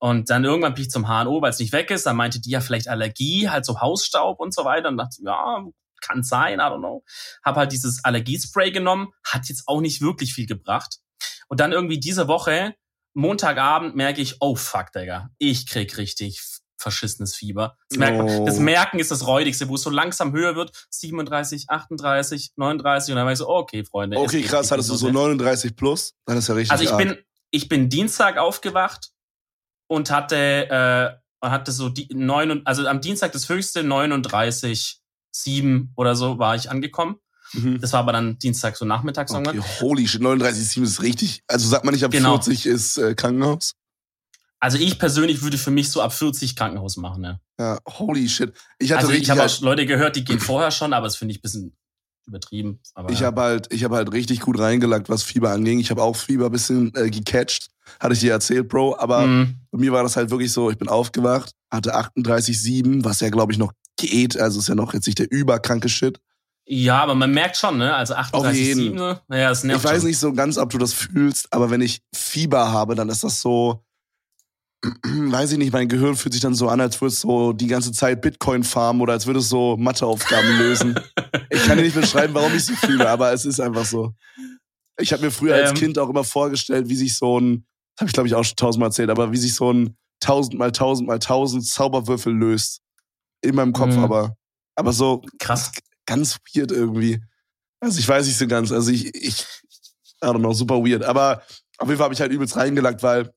Und 0.00 0.30
dann 0.30 0.44
irgendwann 0.44 0.74
bin 0.74 0.82
ich 0.82 0.90
zum 0.90 1.08
HNO, 1.08 1.42
weil 1.42 1.50
es 1.50 1.58
nicht 1.58 1.72
weg 1.72 1.90
ist. 1.90 2.06
Dann 2.06 2.16
meinte 2.16 2.40
die 2.40 2.50
ja 2.50 2.60
vielleicht 2.60 2.88
Allergie, 2.88 3.48
halt 3.48 3.64
so 3.64 3.80
Hausstaub 3.80 4.38
und 4.38 4.54
so 4.54 4.64
weiter. 4.64 4.88
Und 4.88 4.98
dachte, 4.98 5.16
ja, 5.24 5.64
kann 6.00 6.22
sein, 6.22 6.58
I 6.58 6.62
don't 6.62 6.78
know. 6.78 7.04
Hab 7.44 7.56
halt 7.56 7.72
dieses 7.72 8.04
Allergiespray 8.04 8.70
genommen, 8.70 9.08
hat 9.24 9.48
jetzt 9.48 9.64
auch 9.66 9.80
nicht 9.80 10.00
wirklich 10.00 10.34
viel 10.34 10.46
gebracht. 10.46 10.98
Und 11.48 11.60
dann 11.60 11.72
irgendwie 11.72 11.98
diese 11.98 12.28
Woche, 12.28 12.74
Montagabend, 13.14 13.96
merke 13.96 14.20
ich, 14.20 14.36
oh 14.40 14.54
fuck, 14.54 14.92
Digga, 14.92 15.30
ich 15.38 15.66
krieg 15.66 15.96
richtig 15.96 16.40
verschissenes 16.78 17.34
Fieber. 17.34 17.76
Das, 17.88 17.98
merkt 17.98 18.18
man, 18.18 18.46
das 18.46 18.58
Merken 18.58 18.98
ist 18.98 19.10
das 19.10 19.26
Räudigste, 19.26 19.68
wo 19.68 19.74
es 19.74 19.82
so 19.82 19.90
langsam 19.90 20.32
höher 20.32 20.54
wird. 20.54 20.86
37, 20.90 21.68
38, 21.68 22.52
39 22.56 23.12
und 23.12 23.16
dann 23.16 23.24
war 23.26 23.32
ich 23.32 23.38
so, 23.38 23.48
okay, 23.48 23.84
Freunde. 23.84 24.16
Okay, 24.18 24.42
krass, 24.42 24.70
hattest 24.70 24.90
du 24.90 24.94
so 24.94 25.10
39 25.10 25.76
plus? 25.76 26.14
Dann 26.24 26.38
ist 26.38 26.48
ja 26.48 26.54
richtig 26.54 26.70
Also 26.70 26.84
ich 26.84 26.90
arg. 26.92 26.98
bin, 26.98 27.18
ich 27.50 27.68
bin 27.68 27.88
Dienstag 27.88 28.38
aufgewacht 28.38 29.10
und 29.88 30.10
hatte, 30.10 31.18
äh, 31.42 31.46
hatte 31.46 31.72
so 31.72 31.88
die 31.88 32.08
neun, 32.12 32.62
also 32.64 32.86
am 32.86 33.00
Dienstag 33.00 33.32
das 33.32 33.48
höchste 33.48 33.82
39, 33.82 34.97
7 35.30 35.92
oder 35.96 36.16
so 36.16 36.38
war 36.38 36.54
ich 36.56 36.70
angekommen. 36.70 37.16
Mhm. 37.52 37.80
Das 37.80 37.92
war 37.92 38.00
aber 38.00 38.12
dann 38.12 38.38
Dienstag 38.38 38.76
so 38.76 38.84
nachmittags 38.84 39.32
okay, 39.32 39.44
irgendwann. 39.46 39.80
Holy 39.80 40.06
shit, 40.06 40.20
39,7 40.20 40.82
ist 40.82 41.02
richtig. 41.02 41.42
Also 41.46 41.68
sagt 41.68 41.84
man 41.84 41.94
nicht, 41.94 42.04
ab 42.04 42.10
genau. 42.10 42.34
40 42.34 42.66
ist 42.66 42.98
äh, 42.98 43.14
Krankenhaus? 43.14 43.74
Also 44.60 44.76
ich 44.78 44.98
persönlich 44.98 45.42
würde 45.42 45.56
für 45.56 45.70
mich 45.70 45.90
so 45.90 46.02
ab 46.02 46.12
40 46.12 46.56
Krankenhaus 46.56 46.96
machen, 46.96 47.24
ja. 47.24 47.40
Ja, 47.60 47.78
holy 47.86 48.28
shit. 48.28 48.52
Ich 48.78 48.92
hatte 48.92 49.06
also 49.06 49.12
ich 49.12 49.30
habe 49.30 49.40
halt, 49.40 49.60
Leute 49.60 49.86
gehört, 49.86 50.16
die 50.16 50.24
gehen 50.24 50.40
vorher 50.40 50.70
schon, 50.70 50.92
aber 50.92 51.06
das 51.06 51.16
finde 51.16 51.32
ich 51.32 51.38
ein 51.38 51.42
bisschen 51.42 51.76
übertrieben. 52.26 52.80
Aber, 52.94 53.10
ich 53.10 53.22
habe 53.22 53.40
halt, 53.40 53.72
ich 53.72 53.84
habe 53.84 53.96
halt 53.96 54.12
richtig 54.12 54.40
gut 54.40 54.58
reingelagt, 54.58 55.08
was 55.08 55.22
Fieber 55.22 55.50
anging. 55.50 55.78
Ich 55.78 55.90
habe 55.90 56.02
auch 56.02 56.16
Fieber 56.16 56.46
ein 56.46 56.52
bisschen 56.52 56.92
äh, 56.94 57.10
gecatcht, 57.10 57.68
hatte 58.00 58.14
ich 58.14 58.20
dir 58.20 58.32
erzählt, 58.32 58.68
Bro. 58.68 58.96
Aber 58.98 59.26
mhm. 59.26 59.56
bei 59.70 59.78
mir 59.78 59.92
war 59.92 60.02
das 60.02 60.16
halt 60.16 60.30
wirklich 60.30 60.52
so, 60.52 60.70
ich 60.70 60.78
bin 60.78 60.88
aufgewacht, 60.88 61.52
hatte 61.70 61.96
38,7, 61.96 63.04
was 63.04 63.20
ja 63.20 63.30
glaube 63.30 63.52
ich 63.52 63.58
noch 63.58 63.72
geht. 63.98 64.38
Also 64.38 64.58
ist 64.60 64.68
ja 64.68 64.74
noch 64.74 64.94
jetzt 64.94 65.06
nicht 65.06 65.18
der 65.18 65.30
überkranke 65.30 65.88
Shit. 65.90 66.18
Ja, 66.70 67.02
aber 67.02 67.14
man 67.14 67.32
merkt 67.32 67.56
schon, 67.56 67.78
ne? 67.78 67.94
Also 67.94 68.14
38,7, 68.14 68.92
ne? 68.92 69.20
naja, 69.28 69.48
das 69.48 69.64
nervt 69.64 69.84
Ich 69.84 69.90
weiß 69.90 70.00
schon. 70.00 70.08
nicht 70.08 70.18
so 70.18 70.32
ganz, 70.34 70.58
ob 70.58 70.70
du 70.70 70.76
das 70.76 70.92
fühlst, 70.92 71.50
aber 71.50 71.70
wenn 71.70 71.80
ich 71.80 72.02
Fieber 72.14 72.70
habe, 72.70 72.94
dann 72.94 73.08
ist 73.08 73.24
das 73.24 73.40
so, 73.40 73.82
weiß 74.82 75.52
ich 75.52 75.58
nicht, 75.58 75.72
mein 75.72 75.88
Gehirn 75.88 76.14
fühlt 76.14 76.34
sich 76.34 76.42
dann 76.42 76.54
so 76.54 76.68
an, 76.68 76.82
als 76.82 77.00
würde 77.00 77.12
es 77.12 77.20
so 77.20 77.54
die 77.54 77.68
ganze 77.68 77.92
Zeit 77.92 78.20
Bitcoin 78.20 78.64
farmen 78.64 79.00
oder 79.00 79.14
als 79.14 79.26
würde 79.26 79.40
es 79.40 79.48
so 79.48 79.78
Matheaufgaben 79.78 80.58
lösen. 80.58 81.00
ich 81.50 81.64
kann 81.64 81.78
dir 81.78 81.84
nicht 81.84 81.98
beschreiben, 81.98 82.34
warum 82.34 82.54
ich 82.54 82.66
so 82.66 82.74
fühle, 82.74 83.08
aber 83.08 83.32
es 83.32 83.46
ist 83.46 83.60
einfach 83.60 83.86
so. 83.86 84.12
Ich 85.00 85.12
habe 85.14 85.22
mir 85.24 85.30
früher 85.30 85.56
ähm, 85.56 85.68
als 85.68 85.78
Kind 85.78 85.98
auch 85.98 86.10
immer 86.10 86.24
vorgestellt, 86.24 86.90
wie 86.90 86.96
sich 86.96 87.16
so 87.16 87.40
ein, 87.40 87.64
das 87.96 88.02
habe 88.02 88.08
ich 88.08 88.12
glaube 88.12 88.28
ich 88.28 88.34
auch 88.34 88.44
schon 88.44 88.56
tausendmal 88.56 88.88
erzählt, 88.88 89.08
aber 89.08 89.32
wie 89.32 89.38
sich 89.38 89.54
so 89.54 89.72
ein 89.72 89.96
tausend 90.20 90.58
mal 90.58 90.72
tausend 90.72 91.08
mal 91.08 91.18
tausend 91.18 91.66
Zauberwürfel 91.66 92.34
löst. 92.34 92.82
In 93.42 93.54
meinem 93.54 93.72
Kopf 93.72 93.94
mhm. 93.94 94.04
aber. 94.04 94.36
Aber 94.74 94.92
so 94.92 95.22
krass. 95.38 95.72
Ganz 96.06 96.38
weird 96.54 96.72
irgendwie. 96.72 97.20
Also 97.80 97.98
ich 97.98 98.08
weiß 98.08 98.26
nicht 98.26 98.38
so 98.38 98.46
ganz. 98.46 98.72
Also 98.72 98.90
ich, 98.90 99.14
ich 99.14 99.46
I 100.22 100.26
don't 100.26 100.38
know, 100.38 100.52
super 100.52 100.76
weird. 100.76 101.04
Aber 101.04 101.42
auf 101.78 101.88
jeden 101.88 101.98
Fall 101.98 102.04
habe 102.04 102.14
ich 102.14 102.20
halt 102.20 102.32
übelst 102.32 102.56
reingelagt, 102.56 103.02
weil 103.02 103.32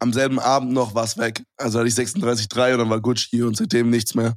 am 0.00 0.12
selben 0.12 0.38
Abend 0.38 0.72
noch 0.72 0.94
war 0.94 1.04
es 1.04 1.18
weg. 1.18 1.42
Also 1.56 1.78
hatte 1.78 1.88
ich 1.88 1.94
36,3 1.94 2.72
und 2.72 2.78
dann 2.78 2.90
war 2.90 3.00
Gucci 3.00 3.42
und 3.42 3.56
seitdem 3.56 3.90
nichts 3.90 4.14
mehr. 4.14 4.36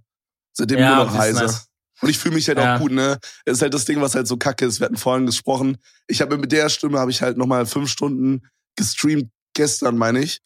Seitdem 0.53 0.79
ja, 0.79 0.95
nur 0.95 1.05
noch 1.05 1.13
heiser. 1.13 1.43
Nice. 1.43 1.67
Und 2.01 2.09
ich 2.09 2.17
fühle 2.17 2.35
mich 2.35 2.47
halt 2.47 2.57
ja. 2.57 2.75
auch 2.75 2.79
gut, 2.79 2.91
ne? 2.91 3.19
Das 3.45 3.57
ist 3.57 3.61
halt 3.61 3.73
das 3.73 3.85
Ding, 3.85 4.01
was 4.01 4.15
halt 4.15 4.27
so 4.27 4.37
kacke 4.37 4.65
ist. 4.65 4.79
Wir 4.79 4.85
hatten 4.85 4.97
vorhin 4.97 5.27
gesprochen. 5.27 5.77
Ich 6.07 6.21
habe 6.21 6.37
mit 6.37 6.51
der 6.51 6.69
Stimme 6.69 6.99
habe 6.99 7.11
ich 7.11 7.21
halt 7.21 7.37
nochmal 7.37 7.65
fünf 7.67 7.91
Stunden 7.91 8.41
gestreamt, 8.75 9.29
gestern 9.53 9.97
meine 9.97 10.19
ich. 10.21 10.41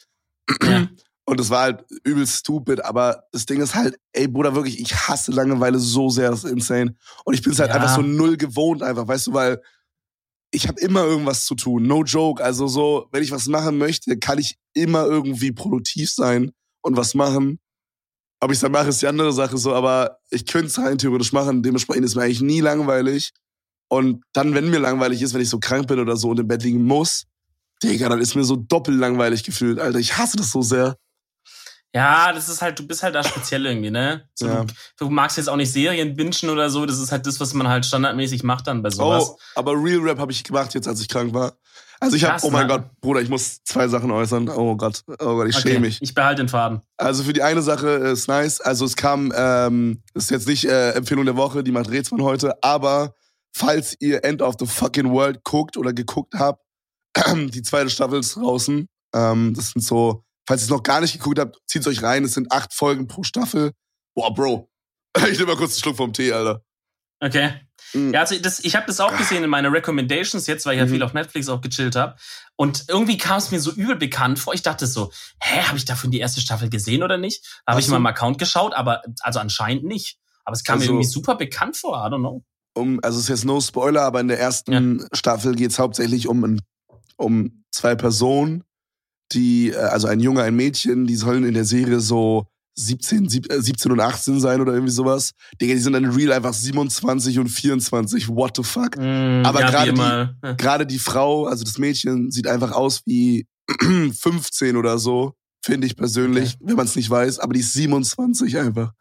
Ja. 0.62 0.88
Und 1.27 1.39
es 1.39 1.50
war 1.50 1.63
halt 1.63 1.86
übel 2.03 2.27
stupid, 2.27 2.86
aber 2.86 3.24
das 3.32 3.48
Ding 3.48 3.60
ist 3.60 3.74
halt, 3.74 3.98
ey 4.13 4.27
Bruder, 4.27 4.53
wirklich, 4.53 4.79
ich 4.79 4.96
hasse 4.96 5.32
Langeweile 5.32 5.79
so 5.79 6.10
sehr, 6.10 6.29
das 6.29 6.44
ist 6.44 6.51
insane. 6.51 6.96
Und 7.24 7.34
ich 7.34 7.41
bin 7.41 7.51
es 7.51 7.60
halt 7.60 7.70
ja. 7.70 7.75
einfach 7.75 7.96
so 7.96 8.01
null 8.01 8.38
gewohnt, 8.38 8.84
einfach, 8.84 9.08
weißt 9.08 9.27
du, 9.27 9.34
weil 9.34 9.60
ich 10.51 10.67
habe 10.67 10.79
immer 10.79 11.03
irgendwas 11.03 11.46
zu 11.46 11.55
tun, 11.55 11.88
no 11.88 12.03
joke. 12.03 12.44
Also 12.44 12.67
so, 12.67 13.08
wenn 13.12 13.24
ich 13.24 13.32
was 13.32 13.48
machen 13.48 13.77
möchte, 13.77 14.17
kann 14.17 14.38
ich 14.38 14.58
immer 14.74 15.05
irgendwie 15.05 15.51
produktiv 15.51 16.12
sein 16.12 16.51
und 16.82 16.96
was 16.96 17.15
machen. 17.15 17.60
Ob 18.39 18.51
ich 18.51 18.58
es 18.58 18.62
dann 18.62 18.72
mache, 18.72 18.89
ist 18.89 19.01
die 19.01 19.08
andere 19.08 19.34
Sache 19.34 19.58
so, 19.58 19.74
aber 19.74 20.20
ich 20.29 20.46
könnte 20.46 20.67
es 20.67 20.77
rein 20.77 20.98
theoretisch 20.98 21.34
machen. 21.34 21.63
Dementsprechend 21.63 22.05
ist 22.05 22.15
mir 22.15 22.24
eigentlich 22.24 22.41
nie 22.41 22.62
langweilig. 22.62 23.32
Und 23.88 24.24
dann, 24.34 24.53
wenn 24.53 24.70
mir 24.70 24.79
langweilig 24.79 25.22
ist, 25.22 25.34
wenn 25.34 25.41
ich 25.41 25.50
so 25.50 25.60
krank 25.60 25.88
bin 25.88 26.00
oder 26.00 26.15
so 26.17 26.29
und 26.29 26.39
im 26.39 26.48
Bett 26.48 26.63
liegen 26.63 26.84
muss, 26.84 27.25
Digga, 27.84 28.10
dann 28.10 28.22
ist 28.22 28.36
mir 28.36 28.44
so 28.44 28.55
doppelt 28.55 28.98
langweilig 28.98 29.44
gefühlt, 29.44 29.79
Alter. 29.79 30.00
Ich 30.00 30.17
hasse 30.17 30.38
das 30.38 30.51
so 30.51 30.62
sehr. 30.62 30.98
Ja, 31.96 32.34
das 32.34 32.50
ist 32.50 32.62
halt, 32.62 32.78
du 32.78 32.86
bist 32.86 33.04
halt 33.04 33.16
da 33.16 33.24
speziell 33.24 33.66
irgendwie, 33.66 33.90
ne? 33.90 34.28
So, 34.34 34.48
ja. 34.48 34.66
du, 34.66 34.74
du, 34.98 35.10
magst 35.10 35.38
jetzt 35.38 35.48
auch 35.48 35.56
nicht 35.56 35.72
Serien 35.72 36.14
bingen 36.18 36.50
oder 36.50 36.70
so, 36.70 36.86
das 36.86 37.00
ist 37.00 37.14
halt 37.14 37.25
das, 37.25 37.40
was 37.40 37.54
man 37.54 37.70
halt 37.70 37.86
standardmäßig 37.86 38.44
macht 38.44 38.68
dann 38.68 38.84
bei 38.84 38.90
sowas. 38.90 39.30
Oh, 39.30 39.38
aber 39.56 39.72
Real 39.82 40.02
Rap 40.02 40.20
habe 40.20 40.34
ich 40.34 40.44
gemacht 40.44 40.74
jetzt, 40.74 40.90
als 40.90 41.00
ich 41.00 41.08
krank 41.08 41.34
war. 41.34 41.54
Also 42.02 42.18
ich 42.18 42.25
habe, 42.25 42.38
oh 42.44 42.52
mein 42.52 42.68
Gott, 42.68 42.84
Bruder, 43.00 43.22
ich 43.22 43.30
muss 43.30 43.64
zwei 43.64 43.88
Sachen 43.88 44.12
äußern. 44.12 44.50
Oh 44.50 44.75
Gott, 44.75 45.04
oh 45.08 45.38
Gott, 45.38 45.48
ich 45.48 45.56
okay, 45.56 45.70
schäme 45.70 45.88
mich. 45.88 46.02
Ich 46.02 46.14
behalte 46.14 46.44
den 46.44 46.50
Faden. 46.50 46.82
Also 46.98 47.24
für 47.24 47.32
die 47.32 47.44
eine 47.44 47.62
Sache 47.62 47.88
ist 47.88 48.28
nice. 48.28 48.60
Also 48.60 48.84
es 48.84 48.98
kam, 48.98 49.32
ähm, 49.34 50.04
das 50.14 50.25
ist 50.25 50.32
jetzt 50.32 50.48
nicht 50.50 50.66
äh, 50.66 50.92
Empfehlung 50.92 51.24
der 51.24 51.38
Woche, 51.38 51.64
die 51.64 51.72
macht 51.72 51.90
Rätsel 51.90 52.18
von 52.18 52.24
heute, 52.24 52.62
aber 52.62 53.16
falls 53.56 53.96
ihr 54.02 54.25
End 54.25 54.42
of 54.42 54.56
the 54.60 54.66
Fucking 54.66 55.12
World 55.12 55.46
guckt 55.46 55.78
oder 55.78 55.94
geguckt 55.94 56.34
habt, 56.36 56.62
die 57.34 57.62
zweite 57.62 57.90
Staffel 57.90 58.20
ist 58.20 58.36
draußen. 58.36 58.90
Ähm, 59.14 59.54
das 59.56 59.72
sind 59.72 59.82
so 59.82 60.25
Falls 60.48 60.62
ihr 60.62 60.66
es 60.66 60.70
noch 60.70 60.84
gar 60.84 61.02
nicht 61.02 61.14
geguckt 61.14 61.40
habt, 61.40 61.58
zieht's 61.68 61.88
euch 61.88 62.04
rein. 62.04 62.24
Es 62.24 62.34
sind 62.34 62.52
acht 62.52 62.74
Folgen 62.74 63.08
pro 63.08 63.24
Staffel. 63.24 63.72
Boah, 64.14 64.34
Bro. 64.34 64.70
Ich 65.32 65.40
nehme 65.40 65.52
mal 65.52 65.58
kurz 65.58 65.72
einen 65.72 65.82
Schluck 65.82 65.98
vom 65.98 66.12
Tee, 66.12 66.34
Alter. 66.34 66.62
Okay. 67.22 67.54
Mhm. 67.94 68.14
Ja, 68.14 68.22
also 68.22 68.38
das, 68.38 68.60
ich 68.60 68.75
habe 68.75 68.86
das 68.88 69.00
auch 69.00 69.16
gesehen 69.18 69.44
in 69.44 69.50
meinen 69.50 69.72
Recommendations 69.72 70.48
jetzt, 70.48 70.66
weil 70.66 70.74
ich 70.74 70.80
ja 70.80 70.86
mhm. 70.86 70.92
viel 70.92 71.04
auf 71.04 71.14
Netflix 71.14 71.48
auch 71.50 71.62
gechillt 71.62 71.96
habe. 71.96 72.16
Und 72.56 72.86
irgendwie 72.88 73.18
kam 73.18 73.38
es 73.38 73.52
mir 73.52 73.60
so 73.60 73.72
übel 73.72 73.96
bekannt 73.96 74.40
vor. 74.40 74.54
Ich 74.54 74.62
dachte 74.62 74.88
so, 74.88 75.12
hä, 75.42 75.62
habe 75.64 75.78
ich 75.78 75.86
davon 75.86 76.12
die 76.12 76.20
erste 76.20 76.42
Staffel 76.42 76.70
gesehen 76.70 77.04
oder 77.04 77.18
nicht? 77.18 77.62
Habe 77.68 77.80
ich 77.80 77.88
mal 77.88 77.98
im 77.98 78.06
Account 78.06 78.38
geschaut, 78.38 78.74
aber 78.74 79.02
also 79.22 79.40
anscheinend 79.40 79.84
nicht. 79.86 80.18
Aber 80.44 80.54
es 80.54 80.64
kam 80.64 80.75
also, 80.75 80.86
mir 80.86 80.98
irgendwie 80.98 81.10
super 81.10 81.36
bekannt 81.36 81.78
vor, 81.78 81.96
I 81.96 82.10
don't 82.12 82.20
know. 82.20 82.44
Um, 82.74 83.00
also 83.02 83.18
es 83.18 83.25
ist 83.25 83.30
jetzt 83.30 83.46
no 83.46 83.62
Spoiler, 83.62 84.02
aber 84.02 84.20
in 84.20 84.28
der 84.28 84.40
ersten 84.40 85.00
ja. 85.00 85.08
Staffel 85.14 85.56
geht 85.56 85.72
es 85.72 85.80
hauptsächlich 85.80 86.28
um, 86.28 86.60
um 87.16 87.64
zwei 87.72 87.96
Personen, 87.96 88.64
die, 89.36 89.72
äh, 89.72 89.75
also 89.75 90.08
ein 90.08 90.20
Junge, 90.20 90.44
ein 90.44 90.56
Mädchen, 90.56 91.06
die 91.06 91.15
sollen 91.15 91.44
in 91.44 91.54
der 91.54 91.65
Serie 91.65 92.00
so 92.00 92.48
17, 92.77 93.30
17 93.30 93.89
äh, 93.89 93.94
und 93.94 94.00
18 94.00 94.39
sein 94.39 94.62
oder 94.62 94.74
irgendwie 94.74 94.92
sowas. 94.92 95.32
Digga, 95.62 95.74
die 95.74 95.80
sind 95.80 95.94
dann 95.94 96.06
real 96.06 96.34
einfach 96.34 96.54
27 96.54 97.39
und 97.39 97.48
24. 97.48 98.30
What 98.30 98.58
the 98.58 98.63
fuck? 98.63 98.98
Mm, 98.98 99.46
Aber 99.46 99.62
ja, 99.62 99.70
gerade 99.70 99.94
die, 99.94 100.58
gerade 100.58 100.86
die 100.86 101.00
Frau, 101.00 101.46
also 101.46 101.63
das 101.63 101.77
Mädchen, 101.77 102.32
sieht 102.32 102.48
einfach 102.48 102.72
aus 102.72 103.01
wie 103.06 103.48
15 103.80 104.75
oder 104.75 104.98
so, 104.98 105.36
finde 105.63 105.88
ich 105.88 105.96
persönlich, 105.96 106.56
okay. 106.56 106.63
wenn 106.65 106.75
man 106.75 106.86
es 106.86 106.96
nicht 106.96 107.10
weiß. 107.10 107.39
Aber 107.39 107.54
die 107.54 107.62
ist 107.62 107.74
27 107.74 108.58
einfach. 108.58 108.92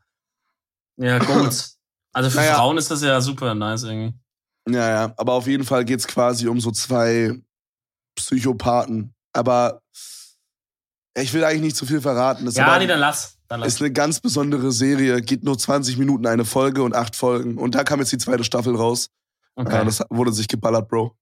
Ja, 0.96 1.18
gut. 1.18 1.74
Also 2.12 2.30
für 2.30 2.36
naja. 2.36 2.54
Frauen 2.54 2.78
ist 2.78 2.90
das 2.90 3.02
ja 3.02 3.20
super 3.20 3.54
nice 3.54 3.82
irgendwie. 3.82 4.16
Ja, 4.68 4.88
ja. 4.88 5.14
Aber 5.16 5.32
auf 5.32 5.48
jeden 5.48 5.64
Fall 5.64 5.84
geht's 5.84 6.06
quasi 6.06 6.46
um 6.46 6.60
so 6.60 6.70
zwei 6.70 7.36
Psychopathen. 8.16 9.14
Aber 9.32 9.82
ich 11.16 11.32
will 11.32 11.44
eigentlich 11.44 11.62
nicht 11.62 11.76
zu 11.76 11.86
viel 11.86 12.00
verraten. 12.00 12.44
Das 12.44 12.56
ja, 12.56 12.78
nee, 12.78 12.86
dann 12.86 13.00
lass. 13.00 13.36
dann 13.48 13.60
lass. 13.60 13.74
Ist 13.74 13.80
eine 13.80 13.92
ganz 13.92 14.20
besondere 14.20 14.72
Serie, 14.72 15.22
geht 15.22 15.44
nur 15.44 15.56
20 15.56 15.96
Minuten 15.96 16.26
eine 16.26 16.44
Folge 16.44 16.82
und 16.82 16.94
acht 16.94 17.16
Folgen. 17.16 17.56
Und 17.56 17.74
da 17.74 17.84
kam 17.84 18.00
jetzt 18.00 18.12
die 18.12 18.18
zweite 18.18 18.44
Staffel 18.44 18.74
raus. 18.74 19.10
Okay. 19.56 19.72
Ja, 19.72 19.84
das 19.84 20.02
wurde 20.10 20.32
sich 20.32 20.48
geballert, 20.48 20.88
Bro. 20.88 21.16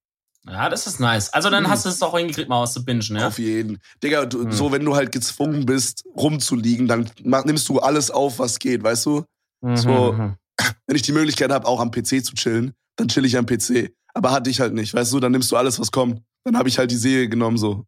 Ja, 0.46 0.68
das 0.68 0.87
ist 0.87 0.99
nice. 0.99 1.32
Also 1.32 1.50
dann 1.50 1.64
mhm. 1.64 1.68
hast 1.68 1.84
du 1.84 1.88
es 1.88 2.02
auch 2.02 2.16
hingekriegt, 2.16 2.49
mal 2.49 2.62
was 2.62 2.72
zu 2.72 2.84
bingen, 2.84 3.02
ja? 3.11 3.28
Auf 3.28 3.38
jeden. 3.38 3.78
Digga, 4.02 4.26
du, 4.26 4.38
mhm. 4.38 4.52
so 4.52 4.72
wenn 4.72 4.84
du 4.84 4.96
halt 4.96 5.12
gezwungen 5.12 5.66
bist, 5.66 6.04
rumzuliegen, 6.16 6.88
dann 6.88 7.08
nimmst 7.22 7.68
du 7.68 7.78
alles 7.78 8.11
auf, 8.11 8.38
was 8.38 8.58
geht, 8.58 8.82
weißt 8.82 9.06
du? 9.06 9.25
Mhm. 9.61 9.76
So, 9.76 10.12
mhm. 10.12 10.37
wenn 10.87 10.96
ich 10.96 11.02
die 11.02 11.12
Möglichkeit 11.12 11.52
habe, 11.52 11.66
auch 11.66 11.80
am 11.80 11.90
PC 11.90 12.25
zu 12.25 12.34
chillen, 12.34 12.72
dann 12.96 13.08
chill 13.08 13.25
ich 13.25 13.37
am 13.37 13.46
PC. 13.46 13.92
Aber 14.14 14.32
hatte 14.32 14.50
ich 14.50 14.61
halt 14.61 14.75
nicht, 14.75 14.92
weißt 14.92 15.12
du? 15.12 15.20
Dann 15.20 15.32
nimmst 15.32 15.52
du 15.52 15.56
alles, 15.56 15.78
was 15.78 15.92
kommt. 15.92 16.20
Dann 16.44 16.56
habe 16.56 16.68
ich 16.68 16.78
halt 16.78 16.90
die 16.90 16.96
Serie 16.96 17.28
genommen, 17.28 17.56
so. 17.56 17.87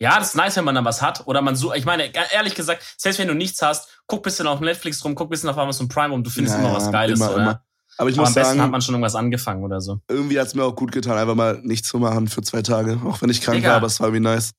Ja, 0.00 0.18
das 0.18 0.28
ist 0.28 0.34
nice, 0.36 0.56
wenn 0.56 0.64
man 0.64 0.76
da 0.76 0.84
was 0.84 1.02
hat. 1.02 1.26
Oder 1.26 1.42
man 1.42 1.56
so, 1.56 1.74
ich 1.74 1.84
meine, 1.84 2.12
ehrlich 2.32 2.54
gesagt, 2.54 2.82
selbst 2.96 3.18
wenn 3.18 3.28
du 3.28 3.34
nichts 3.34 3.62
hast, 3.62 4.00
guck 4.06 4.22
bisschen 4.22 4.46
auf 4.46 4.60
Netflix 4.60 5.04
rum, 5.04 5.14
guck 5.14 5.30
bisschen 5.30 5.48
auf 5.48 5.58
Amazon 5.58 5.88
Prime 5.88 6.10
rum, 6.10 6.22
du 6.22 6.30
findest 6.30 6.56
ja, 6.56 6.62
immer 6.62 6.74
was 6.74 6.90
Geiles, 6.92 7.18
immer, 7.18 7.32
oder? 7.32 7.42
Immer. 7.42 7.62
Aber 7.98 8.10
ich 8.10 8.16
muss 8.16 8.28
Aber 8.28 8.40
am 8.40 8.44
besten 8.46 8.62
hat 8.62 8.70
man 8.70 8.80
schon 8.80 8.94
irgendwas 8.94 9.16
angefangen 9.16 9.64
oder 9.64 9.80
so. 9.80 10.00
Irgendwie 10.08 10.38
hat's 10.38 10.54
mir 10.54 10.62
auch 10.62 10.76
gut 10.76 10.92
getan, 10.92 11.18
einfach 11.18 11.34
mal 11.34 11.60
nichts 11.62 11.88
zu 11.88 11.98
machen 11.98 12.28
für 12.28 12.42
zwei 12.42 12.62
Tage. 12.62 13.00
Auch 13.04 13.20
wenn 13.20 13.28
ich 13.28 13.40
krank 13.40 13.56
Digga. 13.56 13.70
war, 13.70 13.76
aber 13.78 13.88
es 13.88 13.98
war 13.98 14.12
wie 14.12 14.20
nice. 14.20 14.52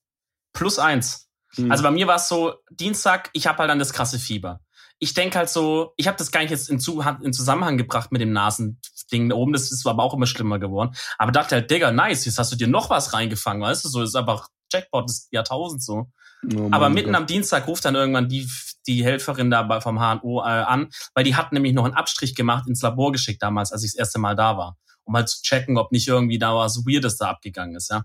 Plus 0.52 0.78
eins. 0.78 1.28
Hm. 1.54 1.70
Also 1.70 1.82
bei 1.82 1.90
mir 1.90 2.06
war 2.06 2.16
es 2.16 2.28
so, 2.28 2.54
Dienstag, 2.70 3.30
ich 3.32 3.46
habe 3.46 3.58
halt 3.58 3.70
dann 3.70 3.78
das 3.78 3.94
krasse 3.94 4.18
Fieber. 4.18 4.60
Ich 4.98 5.14
denk 5.14 5.34
halt 5.34 5.48
so, 5.48 5.94
ich 5.96 6.06
habe 6.06 6.18
das 6.18 6.30
gar 6.30 6.40
nicht 6.40 6.50
jetzt 6.50 6.68
in, 6.68 6.76
in 7.22 7.32
Zusammenhang 7.32 7.78
gebracht 7.78 8.12
mit 8.12 8.20
dem 8.20 8.32
Nasending 8.32 9.30
da 9.30 9.34
oben, 9.34 9.54
das 9.54 9.72
ist 9.72 9.86
aber 9.86 10.02
auch 10.02 10.12
immer 10.12 10.26
schlimmer 10.26 10.58
geworden. 10.58 10.94
Aber 11.16 11.32
dachte 11.32 11.54
halt, 11.54 11.70
Digga, 11.70 11.90
nice, 11.90 12.26
jetzt 12.26 12.38
hast 12.38 12.52
du 12.52 12.56
dir 12.56 12.68
noch 12.68 12.90
was 12.90 13.14
reingefangen, 13.14 13.62
weißt 13.62 13.86
du, 13.86 13.88
so 13.88 14.02
ist 14.02 14.14
einfach 14.14 14.48
Jackpot 14.70 15.08
des 15.08 15.28
Jahrtausends 15.30 15.84
so. 15.84 16.10
Oh 16.56 16.68
Aber 16.70 16.88
mitten 16.88 17.12
Gott. 17.12 17.16
am 17.16 17.26
Dienstag 17.26 17.66
ruft 17.66 17.84
dann 17.84 17.94
irgendwann 17.94 18.28
die, 18.28 18.48
die 18.86 19.04
Helferin 19.04 19.50
da 19.50 19.80
vom 19.80 19.98
HNO 19.98 20.40
äh, 20.40 20.44
an, 20.44 20.88
weil 21.14 21.24
die 21.24 21.34
hat 21.34 21.52
nämlich 21.52 21.74
noch 21.74 21.84
einen 21.84 21.94
Abstrich 21.94 22.34
gemacht, 22.34 22.66
ins 22.66 22.82
Labor 22.82 23.12
geschickt 23.12 23.42
damals, 23.42 23.72
als 23.72 23.84
ich 23.84 23.92
das 23.92 23.98
erste 23.98 24.18
Mal 24.18 24.36
da 24.36 24.56
war, 24.56 24.78
um 25.04 25.14
halt 25.14 25.28
zu 25.28 25.42
checken, 25.42 25.76
ob 25.76 25.92
nicht 25.92 26.08
irgendwie 26.08 26.38
da 26.38 26.54
was 26.54 26.86
Weirdes 26.86 27.18
da 27.18 27.30
abgegangen 27.30 27.76
ist, 27.76 27.90
ja. 27.90 28.04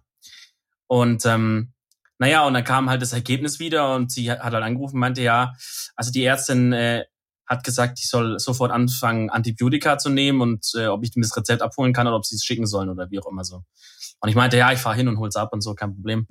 Und 0.87 1.25
ähm, 1.25 1.73
naja, 2.19 2.45
und 2.45 2.53
dann 2.53 2.63
kam 2.63 2.89
halt 2.89 3.01
das 3.01 3.13
Ergebnis 3.13 3.59
wieder 3.59 3.95
und 3.95 4.11
sie 4.11 4.29
hat 4.29 4.41
halt 4.41 4.55
angerufen, 4.55 4.99
meinte 4.99 5.21
ja, 5.21 5.53
also 5.95 6.11
die 6.11 6.23
Ärztin 6.23 6.73
äh, 6.73 7.05
hat 7.47 7.63
gesagt, 7.63 7.99
ich 7.99 8.09
soll 8.09 8.39
sofort 8.39 8.71
anfangen, 8.71 9.29
Antibiotika 9.29 9.97
zu 9.97 10.09
nehmen 10.09 10.41
und 10.41 10.65
äh, 10.75 10.87
ob 10.87 11.03
ich 11.03 11.11
das 11.11 11.35
Rezept 11.37 11.61
abholen 11.61 11.93
kann 11.93 12.07
oder 12.07 12.15
ob 12.15 12.25
sie 12.25 12.35
es 12.35 12.43
schicken 12.43 12.65
sollen 12.65 12.89
oder 12.89 13.09
wie 13.11 13.19
auch 13.19 13.27
immer 13.27 13.43
so. 13.43 13.63
Und 14.19 14.29
ich 14.29 14.35
meinte, 14.35 14.57
ja, 14.57 14.71
ich 14.71 14.79
fahre 14.79 14.95
hin 14.95 15.07
und 15.07 15.19
hol's 15.19 15.35
ab 15.35 15.53
und 15.53 15.61
so, 15.61 15.73
kein 15.73 15.93
Problem 15.93 16.27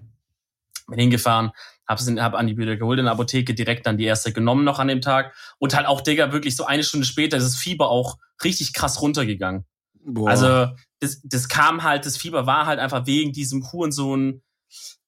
bin 0.87 0.99
hingefahren, 0.99 1.51
hab, 1.87 1.99
hab 1.99 2.35
Antibiotika 2.35 2.77
geholt 2.77 2.99
in 2.99 3.05
der 3.05 3.13
Apotheke, 3.13 3.55
direkt 3.55 3.87
dann 3.87 3.99
die 3.99 4.05
erste 4.05 4.33
genommen 4.33 4.65
noch 4.65 4.79
an 4.79 4.89
dem 4.89 5.01
Tag. 5.01 5.35
Und 5.59 5.75
halt 5.75 5.87
auch, 5.87 6.01
Digga, 6.01 6.33
wirklich 6.33 6.57
so 6.57 6.65
eine 6.65 6.85
Stunde 6.85 7.07
später 7.07 7.37
ist 7.37 7.45
das 7.45 7.57
Fieber 7.57 7.89
auch 7.89 8.19
richtig 8.43 8.73
krass 8.73 9.01
runtergegangen. 9.01 9.65
Boah. 10.05 10.31
Also 10.31 10.69
das, 11.01 11.21
das 11.23 11.49
kam 11.49 11.83
halt, 11.83 12.07
das 12.07 12.17
Fieber 12.17 12.47
war 12.47 12.67
halt 12.67 12.79
einfach 12.79 13.07
wegen 13.07 13.33
diesem 13.33 13.71
Hurensohn 13.73 14.43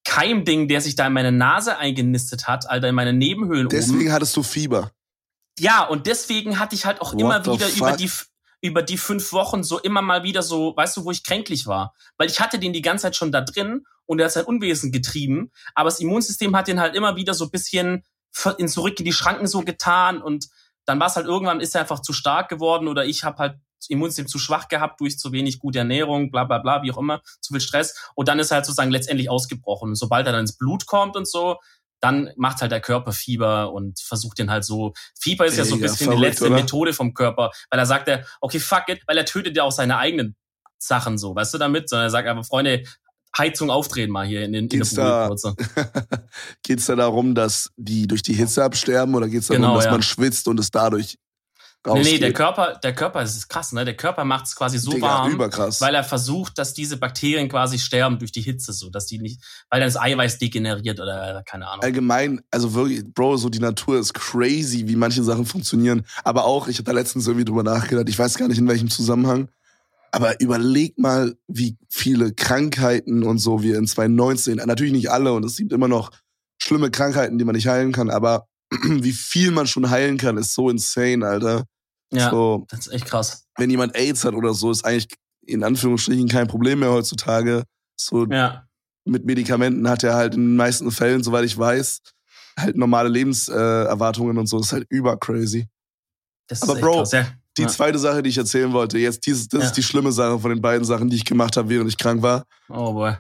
Keimding, 0.05 0.69
der 0.69 0.81
sich 0.81 0.95
da 0.95 1.07
in 1.09 1.13
meine 1.13 1.33
Nase 1.33 1.79
eingenistet 1.79 2.47
hat, 2.47 2.71
Alter, 2.71 2.89
in 2.89 2.95
meine 2.95 3.13
Nebenhöhlen 3.13 3.69
Deswegen 3.69 4.03
oben. 4.03 4.13
hattest 4.13 4.37
du 4.37 4.43
Fieber. 4.43 4.93
Ja, 5.59 5.85
und 5.85 6.07
deswegen 6.07 6.59
hatte 6.59 6.77
ich 6.77 6.87
halt 6.87 7.01
auch 7.01 7.13
What 7.13 7.21
immer 7.21 7.47
wieder 7.47 7.67
fuck? 7.67 7.77
über 7.77 7.97
die 7.97 8.11
über 8.63 8.83
die 8.83 8.99
fünf 8.99 9.33
Wochen 9.33 9.63
so 9.63 9.79
immer 9.79 10.03
mal 10.03 10.23
wieder 10.23 10.43
so, 10.43 10.75
weißt 10.77 10.97
du, 10.97 11.05
wo 11.05 11.11
ich 11.11 11.25
kränklich 11.25 11.67
war. 11.67 11.95
Weil 12.17 12.29
ich 12.29 12.41
hatte 12.41 12.59
den 12.59 12.73
die 12.73 12.83
ganze 12.83 13.03
Zeit 13.03 13.17
schon 13.17 13.33
da 13.33 13.41
drin 13.41 13.85
und 14.07 14.19
er 14.19 14.27
hat 14.27 14.33
sein 14.33 14.45
Unwesen 14.45 14.93
getrieben, 14.93 15.51
aber 15.75 15.89
das 15.89 16.01
Immunsystem 16.01 16.57
hat 16.57 16.69
den 16.69 16.81
halt 16.81 16.95
immer 16.95 17.17
wieder 17.17 17.35
so 17.35 17.45
ein 17.45 17.51
bisschen 17.51 18.05
in 18.59 18.69
zurück 18.69 18.99
in 18.99 19.05
die 19.05 19.13
Schranken 19.13 19.47
so 19.47 19.63
getan 19.63 20.21
und 20.21 20.49
dann 20.85 21.01
war 21.01 21.07
es 21.09 21.17
halt 21.17 21.27
irgendwann 21.27 21.61
ist 21.61 21.75
er 21.75 21.83
einfach 21.83 22.01
zu 22.01 22.13
stark 22.13 22.49
geworden 22.49 22.89
oder 22.89 23.05
ich 23.05 23.25
habe 23.25 23.39
halt 23.39 23.59
das 23.79 23.91
Immunsystem 23.91 24.27
zu 24.27 24.39
schwach 24.39 24.69
gehabt 24.69 25.01
durch 25.01 25.19
zu 25.19 25.33
wenig 25.33 25.59
gute 25.59 25.79
Ernährung, 25.79 26.31
bla 26.31 26.45
bla 26.45 26.59
bla, 26.59 26.83
wie 26.83 26.93
auch 26.93 26.99
immer, 26.99 27.21
zu 27.41 27.53
viel 27.53 27.61
Stress 27.61 28.11
und 28.15 28.29
dann 28.29 28.39
ist 28.39 28.51
er 28.51 28.57
halt 28.57 28.67
sozusagen 28.67 28.91
letztendlich 28.91 29.29
ausgebrochen. 29.29 29.91
Und 29.91 29.95
sobald 29.97 30.27
er 30.27 30.33
dann 30.33 30.43
ins 30.43 30.57
Blut 30.57 30.87
kommt 30.87 31.17
und 31.17 31.29
so, 31.29 31.59
dann 32.01 32.31
macht 32.37 32.61
halt 32.61 32.73
der 32.73 32.81
Körper 32.81 33.13
Fieber 33.13 33.73
und 33.73 34.01
versucht 34.01 34.39
den 34.39 34.51
halt 34.51 34.65
so. 34.65 34.93
Fieber 35.19 35.47
ist 35.47 35.57
ja 35.57 35.65
so 35.65 35.75
ein 35.75 35.81
bisschen 35.81 36.07
verrückt, 36.07 36.19
die 36.19 36.27
letzte 36.27 36.47
oder? 36.47 36.57
Methode 36.57 36.93
vom 36.93 37.15
Körper, 37.15 37.51
weil 37.71 37.79
er 37.79 37.87
sagt 37.87 38.09
er, 38.09 38.27
okay, 38.41 38.61
fuck 38.61 38.89
it, 38.89 39.03
weil 39.07 39.17
er 39.19 39.25
tötet 39.25 39.57
ja 39.57 39.63
auch 39.63 39.73
seine 39.73 39.97
eigenen 39.99 40.37
Sachen 40.79 41.19
so, 41.19 41.35
weißt 41.35 41.55
du 41.55 41.59
damit? 41.59 41.89
Sondern 41.89 42.07
er 42.07 42.11
sagt 42.11 42.29
aber, 42.29 42.45
Freunde, 42.45 42.85
Heizung 43.39 43.71
aufdrehen 43.71 44.11
mal 44.11 44.27
hier 44.27 44.45
in, 44.45 44.53
den, 44.53 44.69
in 44.69 44.81
der 44.81 44.89
da, 44.95 45.31
Geht's 46.63 46.87
da 46.87 46.97
darum, 46.97 47.35
dass 47.35 47.71
die 47.77 48.07
durch 48.07 48.23
die 48.23 48.35
Hitze 48.35 48.65
absterben 48.65 49.15
oder 49.15 49.29
geht's 49.29 49.49
darum, 49.49 49.63
genau, 49.63 49.77
dass 49.77 49.87
ja. 49.87 49.91
man 49.91 50.03
schwitzt 50.03 50.49
und 50.49 50.59
es 50.61 50.71
dadurch 50.71 51.19
Nee, 51.95 52.03
nee, 52.03 52.19
der 52.19 52.33
Körper, 52.33 52.79
der 52.83 52.95
Körper, 52.95 53.21
das 53.21 53.37
ist 53.37 53.49
krass, 53.49 53.73
ne? 53.73 53.85
Der 53.85 53.97
Körper 53.97 54.25
macht 54.25 54.47
es 54.47 54.57
quasi 54.57 54.79
so 54.79 54.91
Digga, 54.91 55.07
warm, 55.07 55.33
überkrass. 55.33 55.81
weil 55.81 55.95
er 55.95 56.03
versucht, 56.03 56.59
dass 56.59 56.75
diese 56.75 56.97
Bakterien 56.97 57.49
quasi 57.49 57.79
sterben 57.79 58.19
durch 58.19 58.33
die 58.33 58.41
Hitze, 58.41 58.73
so, 58.73 58.91
dass 58.91 59.07
die 59.07 59.19
nicht, 59.19 59.41
weil 59.71 59.81
dann 59.81 59.87
das 59.87 59.97
Eiweiß 59.97 60.39
degeneriert 60.39 60.99
oder 60.99 61.43
keine 61.47 61.69
Ahnung. 61.69 61.85
Allgemein, 61.85 62.41
also 62.51 62.75
wirklich, 62.75 63.05
Bro, 63.05 63.37
so 63.37 63.49
die 63.49 63.61
Natur 63.61 63.99
ist 63.99 64.15
crazy, 64.15 64.89
wie 64.89 64.97
manche 64.97 65.23
Sachen 65.23 65.47
funktionieren. 65.47 66.05
Aber 66.25 66.45
auch, 66.45 66.67
ich 66.69 66.79
habe 66.79 66.85
da 66.85 66.93
letztens 66.93 67.27
irgendwie 67.27 67.45
drüber 67.45 67.63
nachgedacht, 67.63 68.09
ich 68.09 68.19
weiß 68.19 68.37
gar 68.37 68.49
nicht 68.49 68.59
in 68.59 68.69
welchem 68.69 68.91
Zusammenhang. 68.91 69.49
Aber 70.17 70.41
überleg 70.41 70.99
mal, 70.99 71.37
wie 71.47 71.77
viele 71.91 72.33
Krankheiten 72.33 73.23
und 73.23 73.39
so 73.39 73.63
wir 73.63 73.77
in 73.77 73.87
2019, 73.87 74.57
natürlich 74.57 74.95
nicht 74.95 75.11
alle 75.11 75.35
und 75.35 75.45
es 75.45 75.57
gibt 75.57 75.75
immer 75.75 75.89
noch 75.89 76.11
schlimme 76.59 76.91
Krankheiten, 76.91 77.37
die 77.37 77.45
man 77.45 77.55
nicht 77.55 77.69
heilen 77.69 77.93
kann, 77.93 78.09
aber 78.09 78.49
wie 78.71 79.13
viel 79.13 79.51
man 79.51 79.67
schon 79.67 79.91
heilen 79.91 80.17
kann, 80.17 80.39
ist 80.39 80.55
so 80.55 80.71
insane, 80.71 81.27
Alter. 81.27 81.65
Ja, 82.11 82.31
so, 82.31 82.65
das 82.71 82.87
ist 82.87 82.93
echt 82.95 83.05
krass. 83.05 83.45
Wenn 83.59 83.69
jemand 83.69 83.95
AIDS 83.95 84.25
hat 84.25 84.33
oder 84.33 84.55
so, 84.55 84.71
ist 84.71 84.87
eigentlich 84.87 85.19
in 85.45 85.63
Anführungsstrichen 85.63 86.29
kein 86.29 86.47
Problem 86.47 86.79
mehr 86.79 86.93
heutzutage. 86.93 87.65
So 87.97 88.25
ja. 88.27 88.67
mit 89.05 89.27
Medikamenten 89.27 89.87
hat 89.87 90.03
er 90.03 90.15
halt 90.15 90.35
in 90.35 90.41
den 90.41 90.57
meisten 90.57 90.91
Fällen, 90.93 91.23
soweit 91.23 91.45
ich 91.45 91.59
weiß, 91.59 92.01
halt 92.59 92.77
normale 92.77 93.11
Lebenserwartungen 93.11 94.39
und 94.39 94.47
so. 94.47 94.57
Das 94.57 94.69
ist 94.69 94.73
halt 94.73 94.87
übercrazy. 94.89 95.69
Das 96.47 96.63
Aber 96.63 96.77
Bro, 96.77 96.99
krass, 97.01 97.13
ja. 97.13 97.27
Die 97.57 97.63
ja. 97.63 97.69
zweite 97.69 97.99
Sache, 97.99 98.23
die 98.23 98.31
ich 98.31 98.39
erzählen 98.39 98.73
wollte, 98.73 98.99
jetzt 98.99 99.27
dieses, 99.27 99.49
das 99.49 99.61
ja. 99.61 99.67
ist 99.67 99.77
die 99.77 99.83
schlimme 99.83 100.13
Sache 100.13 100.39
von 100.39 100.51
den 100.51 100.61
beiden 100.61 100.85
Sachen, 100.85 101.09
die 101.09 101.17
ich 101.17 101.25
gemacht 101.25 101.57
habe, 101.57 101.69
während 101.69 101.89
ich 101.89 101.99
krank 101.99 102.23
war. 102.23 102.45
Oh 102.69 102.93
boy. 102.93 103.15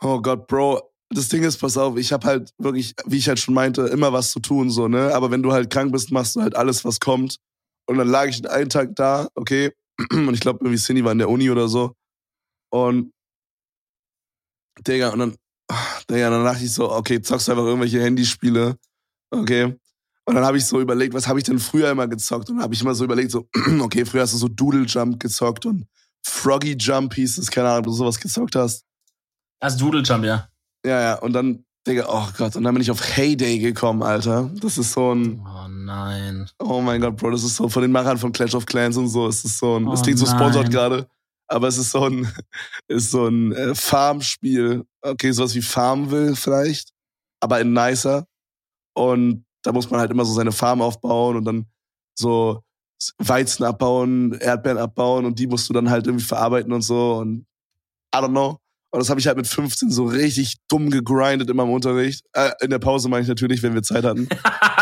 Oh 0.00 0.20
Gott, 0.20 0.46
Bro, 0.46 0.80
das 1.10 1.28
Ding 1.28 1.42
ist, 1.42 1.58
pass 1.58 1.76
auf, 1.76 1.96
ich 1.96 2.12
habe 2.12 2.26
halt 2.26 2.50
wirklich, 2.58 2.94
wie 3.06 3.18
ich 3.18 3.28
halt 3.28 3.38
schon 3.38 3.54
meinte, 3.54 3.82
immer 3.82 4.12
was 4.12 4.30
zu 4.30 4.40
tun, 4.40 4.70
so, 4.70 4.88
ne? 4.88 5.14
Aber 5.14 5.30
wenn 5.30 5.42
du 5.42 5.52
halt 5.52 5.70
krank 5.70 5.92
bist, 5.92 6.10
machst 6.10 6.36
du 6.36 6.42
halt 6.42 6.56
alles, 6.56 6.84
was 6.84 7.00
kommt. 7.00 7.38
Und 7.86 7.98
dann 7.98 8.08
lag 8.08 8.26
ich 8.26 8.48
einen 8.48 8.70
Tag 8.70 8.96
da, 8.96 9.28
okay, 9.34 9.72
und 10.10 10.34
ich 10.34 10.40
glaube, 10.40 10.60
irgendwie 10.62 10.80
Cindy 10.80 11.04
war 11.04 11.12
in 11.12 11.18
der 11.18 11.28
Uni 11.28 11.50
oder 11.50 11.68
so. 11.68 11.94
Und, 12.70 13.12
Digga, 14.86 15.10
und 15.10 15.18
dann, 15.20 15.36
Digga, 16.10 16.30
dann 16.30 16.44
dachte 16.44 16.64
ich 16.64 16.72
so, 16.72 16.90
okay, 16.90 17.20
zockst 17.20 17.48
du 17.48 17.52
einfach 17.52 17.64
irgendwelche 17.64 18.02
Handyspiele, 18.02 18.76
okay. 19.30 19.76
Und 20.26 20.34
dann 20.34 20.44
habe 20.44 20.56
ich 20.56 20.64
so 20.64 20.80
überlegt, 20.80 21.12
was 21.12 21.28
habe 21.28 21.38
ich 21.38 21.44
denn 21.44 21.58
früher 21.58 21.90
immer 21.90 22.08
gezockt? 22.08 22.48
Und 22.48 22.56
dann 22.56 22.64
habe 22.64 22.74
ich 22.74 22.80
immer 22.80 22.94
so 22.94 23.04
überlegt, 23.04 23.30
so, 23.30 23.46
okay, 23.80 24.04
früher 24.04 24.22
hast 24.22 24.32
du 24.32 24.38
so 24.38 24.48
Doodle 24.48 24.84
Jump 24.86 25.20
gezockt 25.20 25.66
und 25.66 25.86
Froggy 26.26 26.76
Jump 26.78 27.14
hieß 27.14 27.38
es, 27.38 27.50
keine 27.50 27.68
Ahnung, 27.68 27.80
ob 27.80 27.84
du 27.86 27.92
sowas 27.92 28.18
gezockt 28.18 28.56
hast. 28.56 28.84
Also 29.60 29.78
Doodle 29.78 30.02
Jump, 30.02 30.24
ja. 30.24 30.48
Ja, 30.84 31.00
ja, 31.00 31.14
und 31.16 31.32
dann, 31.32 31.64
Digga, 31.86 32.06
oh 32.08 32.28
Gott, 32.38 32.56
und 32.56 32.64
dann 32.64 32.74
bin 32.74 32.82
ich 32.82 32.90
auf 32.90 33.16
Heyday 33.16 33.58
gekommen, 33.58 34.02
Alter. 34.02 34.50
Das 34.60 34.78
ist 34.78 34.92
so 34.92 35.14
ein. 35.14 35.46
Oh 35.46 35.68
nein. 35.68 36.48
Oh 36.58 36.80
mein 36.80 37.00
Gott, 37.00 37.16
Bro, 37.16 37.30
das 37.30 37.44
ist 37.44 37.56
so 37.56 37.68
von 37.68 37.82
den 37.82 37.92
Machern 37.92 38.16
von 38.16 38.32
Clash 38.32 38.54
of 38.54 38.64
Clans 38.64 38.96
und 38.96 39.08
so. 39.08 39.26
Es 39.26 39.44
ist 39.44 39.58
so 39.58 39.76
ein. 39.76 39.86
Oh 39.86 39.90
das 39.90 40.02
klingt 40.02 40.18
so 40.18 40.26
sponsored 40.26 40.70
gerade. 40.70 41.06
Aber 41.46 41.68
es 41.68 41.76
ist 41.76 41.90
so 41.90 42.06
ein, 42.06 42.32
ist 42.88 43.10
so 43.10 43.26
ein 43.26 43.52
äh, 43.52 43.74
Farmspiel. 43.74 44.84
Okay, 45.02 45.32
sowas 45.32 45.54
wie 45.54 45.62
Farmville 45.62 46.36
vielleicht. 46.36 46.90
Aber 47.40 47.60
in 47.60 47.74
nicer. 47.74 48.26
Und 48.94 49.44
da 49.64 49.72
muss 49.72 49.90
man 49.90 49.98
halt 49.98 50.10
immer 50.10 50.24
so 50.24 50.32
seine 50.32 50.52
Farm 50.52 50.80
aufbauen 50.80 51.36
und 51.36 51.44
dann 51.44 51.66
so 52.14 52.62
Weizen 53.18 53.64
abbauen, 53.64 54.34
Erdbeeren 54.34 54.78
abbauen 54.78 55.24
und 55.24 55.38
die 55.38 55.46
musst 55.46 55.68
du 55.68 55.72
dann 55.72 55.90
halt 55.90 56.06
irgendwie 56.06 56.24
verarbeiten 56.24 56.72
und 56.72 56.82
so 56.82 57.16
und 57.16 57.46
I 58.14 58.18
don't 58.18 58.30
know. 58.30 58.60
Und 58.90 59.00
das 59.00 59.10
habe 59.10 59.18
ich 59.18 59.26
halt 59.26 59.36
mit 59.36 59.48
15 59.48 59.90
so 59.90 60.04
richtig 60.04 60.54
dumm 60.68 60.88
gegrindet 60.88 61.50
in 61.50 61.56
meinem 61.56 61.72
Unterricht. 61.72 62.24
Äh, 62.32 62.52
in 62.60 62.70
der 62.70 62.78
Pause 62.78 63.08
meine 63.08 63.22
ich 63.22 63.28
natürlich, 63.28 63.60
wenn 63.60 63.74
wir 63.74 63.82
Zeit 63.82 64.04
hatten. 64.04 64.28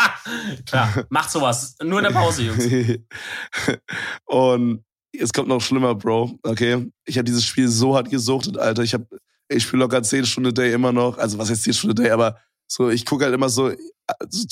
Klar, 0.67 1.07
macht 1.09 1.31
sowas. 1.31 1.77
Nur 1.83 1.99
in 1.99 2.05
der 2.05 2.13
Pause, 2.13 2.43
Jungs. 2.43 2.69
und 4.27 4.85
es 5.13 5.33
kommt 5.33 5.49
noch 5.49 5.63
schlimmer, 5.63 5.95
Bro. 5.95 6.39
Okay. 6.43 6.91
Ich 7.07 7.17
habe 7.17 7.25
dieses 7.25 7.45
Spiel 7.45 7.69
so 7.69 7.97
hart 7.97 8.11
gesuchtet, 8.11 8.59
Alter. 8.59 8.83
Ich 8.83 8.93
habe, 8.93 9.07
ich 9.49 9.63
spiele 9.63 9.81
locker 9.81 10.03
10 10.03 10.27
Stunden 10.27 10.53
Day 10.53 10.75
immer 10.75 10.93
noch. 10.93 11.17
Also 11.17 11.39
was 11.39 11.49
heißt 11.49 11.63
10 11.63 11.73
Stunden 11.73 11.97
Day, 11.97 12.11
aber 12.11 12.37
so, 12.73 12.89
ich 12.89 13.05
gucke 13.05 13.25
halt 13.25 13.35
immer 13.35 13.51
so 13.51 13.69
äh, 13.69 13.77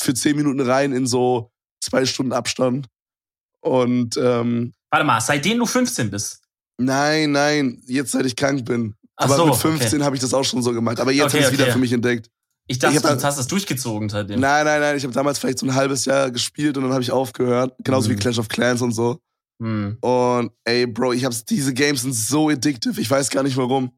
für 0.00 0.15
10 0.15 0.37
Minuten 0.37 0.61
rein 0.61 0.93
in 0.93 1.07
so 1.07 1.50
zwei 1.83 2.05
Stunden 2.05 2.33
Abstand. 2.33 2.87
Und 3.61 4.17
ähm, 4.17 4.75
Warte 4.91 5.07
mal, 5.07 5.21
seitdem 5.21 5.59
du 5.59 5.67
15 5.67 6.11
bist. 6.11 6.43
Nein, 6.79 7.33
nein, 7.33 7.83
jetzt 7.87 8.12
seit 8.12 8.27
ich 8.27 8.37
krank 8.37 8.65
bin. 8.65 8.95
Aber 9.17 9.37
so, 9.37 9.47
mit 9.47 9.57
15 9.57 9.87
okay. 9.87 10.05
habe 10.05 10.17
ich 10.17 10.23
das 10.23 10.35
auch 10.35 10.45
schon 10.45 10.62
so 10.62 10.73
gemacht. 10.73 10.99
Aber 11.00 11.12
jetzt 11.12 11.35
okay, 11.35 11.39
habe 11.39 11.39
ich 11.39 11.47
es 11.47 11.53
okay. 11.53 11.62
wieder 11.62 11.73
für 11.73 11.79
mich 11.79 11.93
entdeckt. 11.93 12.31
Ich 12.67 12.79
dachte, 12.79 12.97
ich 12.97 13.03
du 13.03 13.09
hast 13.09 13.39
das 13.39 13.49
durchgezogen 13.49 14.09
seitdem. 14.09 14.41
Nein, 14.41 14.65
nein, 14.65 14.81
nein. 14.81 14.97
Ich 14.97 15.02
habe 15.02 15.13
damals 15.13 15.39
vielleicht 15.39 15.59
so 15.59 15.67
ein 15.67 15.75
halbes 15.75 16.04
Jahr 16.04 16.30
gespielt 16.30 16.76
und 16.76 16.85
dann 16.85 16.93
habe 16.93 17.02
ich 17.02 17.11
aufgehört. 17.11 17.75
Genauso 17.83 18.09
mhm. 18.09 18.15
wie 18.15 18.17
Clash 18.17 18.39
of 18.39 18.49
Clans 18.49 18.80
und 18.80 18.93
so. 18.93 19.19
Mhm. 19.59 19.99
Und 20.00 20.52
ey, 20.65 20.87
Bro, 20.87 21.15
ich 21.15 21.25
hab's, 21.25 21.45
diese 21.45 21.75
Games 21.75 22.02
sind 22.02 22.15
so 22.15 22.49
addictive. 22.49 23.00
Ich 23.00 23.11
weiß 23.11 23.30
gar 23.30 23.43
nicht 23.43 23.56
warum. 23.56 23.91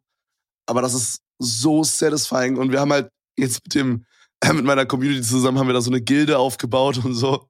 Aber 0.66 0.80
das 0.80 0.94
ist 0.94 1.20
so 1.38 1.84
satisfying. 1.84 2.56
Und 2.56 2.72
wir 2.72 2.80
haben 2.80 2.92
halt 2.92 3.10
jetzt 3.36 3.64
mit 3.64 3.74
dem, 3.74 4.04
äh, 4.40 4.52
mit 4.52 4.64
meiner 4.64 4.86
Community 4.86 5.22
zusammen 5.22 5.58
haben 5.58 5.66
wir 5.66 5.74
da 5.74 5.80
so 5.80 5.90
eine 5.90 6.00
Gilde 6.00 6.38
aufgebaut 6.38 7.04
und 7.04 7.14
so. 7.14 7.48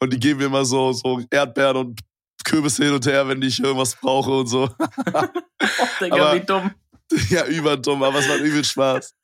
Und 0.00 0.12
die 0.12 0.18
geben 0.18 0.40
mir 0.40 0.46
immer 0.46 0.64
so, 0.64 0.92
so 0.92 1.22
Erdbeeren 1.30 1.76
und 1.76 2.00
Kürbisse 2.44 2.84
hin 2.84 2.94
und 2.94 3.06
her, 3.06 3.28
wenn 3.28 3.40
ich 3.42 3.60
irgendwas 3.60 3.94
brauche 3.96 4.30
und 4.30 4.46
so. 4.46 4.68
oh, 5.14 5.24
Digga, 6.00 6.16
aber, 6.16 6.34
wie 6.34 6.40
dumm. 6.40 6.70
Ja, 7.28 7.46
überdumm, 7.46 8.02
aber 8.02 8.18
es 8.18 8.28
macht 8.28 8.40
übel 8.40 8.64
Spaß. 8.64 9.14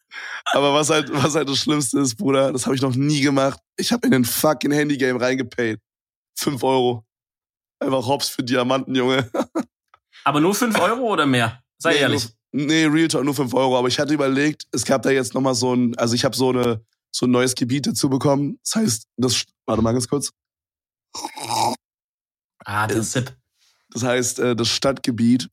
Aber 0.52 0.74
was 0.74 0.90
halt, 0.90 1.12
was 1.12 1.34
halt 1.34 1.48
das 1.48 1.58
Schlimmste 1.58 2.00
ist, 2.00 2.16
Bruder, 2.16 2.52
das 2.52 2.66
habe 2.66 2.74
ich 2.74 2.82
noch 2.82 2.94
nie 2.94 3.20
gemacht. 3.20 3.58
Ich 3.76 3.92
habe 3.92 4.06
in 4.06 4.12
den 4.12 4.24
fucking 4.24 4.72
Handygame 4.72 5.20
reingepayt. 5.20 5.80
Fünf 6.38 6.62
Euro. 6.62 7.04
Einfach 7.80 8.06
Hops 8.06 8.28
für 8.28 8.42
Diamanten, 8.42 8.94
Junge. 8.94 9.30
Aber 10.24 10.40
nur 10.40 10.54
fünf 10.54 10.78
Euro 10.80 11.12
oder 11.12 11.26
mehr? 11.26 11.62
Sei 11.78 11.92
nee, 11.92 11.98
ehrlich. 11.98 12.28
Nee, 12.52 12.86
Real 12.86 13.08
Talk 13.08 13.24
nur 13.24 13.34
fünf 13.34 13.54
Euro. 13.54 13.76
Aber 13.78 13.88
ich 13.88 13.98
hatte 13.98 14.14
überlegt, 14.14 14.66
es 14.72 14.84
gab 14.84 15.02
da 15.02 15.10
jetzt 15.10 15.34
nochmal 15.34 15.54
so 15.54 15.74
ein, 15.74 15.96
also 15.98 16.14
ich 16.14 16.24
habe 16.24 16.36
so 16.36 16.50
eine, 16.50 16.80
so 17.10 17.26
ein 17.26 17.30
neues 17.30 17.54
Gebiet 17.54 17.86
dazu 17.86 18.08
bekommen. 18.08 18.58
Das 18.62 18.76
heißt, 18.76 19.08
das, 19.16 19.44
warte 19.66 19.82
mal 19.82 19.92
ganz 19.92 20.08
kurz. 20.08 20.30
Ah, 22.64 22.86
das 22.86 22.98
ist 22.98 23.12
Zip. 23.12 23.36
Das 23.90 24.02
heißt, 24.02 24.38
äh, 24.40 24.56
das 24.56 24.68
Stadtgebiet. 24.68 25.48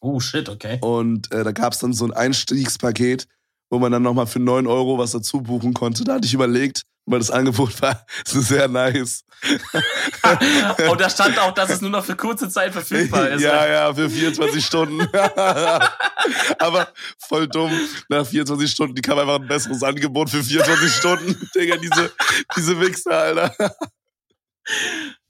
Oh, 0.00 0.20
shit, 0.20 0.48
okay. 0.48 0.78
Und 0.80 1.30
äh, 1.32 1.44
da 1.44 1.52
gab 1.52 1.72
es 1.72 1.78
dann 1.78 1.92
so 1.92 2.04
ein 2.04 2.12
Einstiegspaket, 2.12 3.26
wo 3.70 3.78
man 3.78 3.92
dann 3.92 4.02
nochmal 4.02 4.26
für 4.26 4.40
neun 4.40 4.66
Euro 4.66 4.98
was 4.98 5.12
dazu 5.12 5.42
buchen 5.42 5.74
konnte. 5.74 6.04
Da 6.04 6.14
hatte 6.14 6.26
ich 6.26 6.34
überlegt, 6.34 6.84
weil 7.06 7.18
das 7.18 7.30
Angebot 7.30 7.80
war 7.82 8.04
sehr 8.24 8.68
nice. 8.68 9.24
Und 10.90 11.00
da 11.00 11.08
stand 11.08 11.38
auch, 11.38 11.52
dass 11.52 11.70
es 11.70 11.80
nur 11.80 11.90
noch 11.90 12.04
für 12.04 12.14
kurze 12.14 12.48
Zeit 12.48 12.72
verfügbar 12.72 13.30
ist. 13.30 13.42
Ja, 13.42 13.66
ja, 13.66 13.94
für 13.94 14.10
24 14.10 14.64
Stunden. 14.64 15.00
Aber 16.58 16.88
voll 17.18 17.48
dumm. 17.48 17.72
Nach 18.08 18.26
24 18.26 18.70
Stunden 18.70 19.00
kam 19.00 19.18
einfach 19.18 19.40
ein 19.40 19.48
besseres 19.48 19.82
Angebot 19.82 20.30
für 20.30 20.42
24 20.42 20.92
Stunden. 20.92 21.50
Digga, 21.54 21.76
diese, 21.76 22.12
diese 22.56 22.80
Wichser, 22.80 23.12
Alter. 23.12 23.74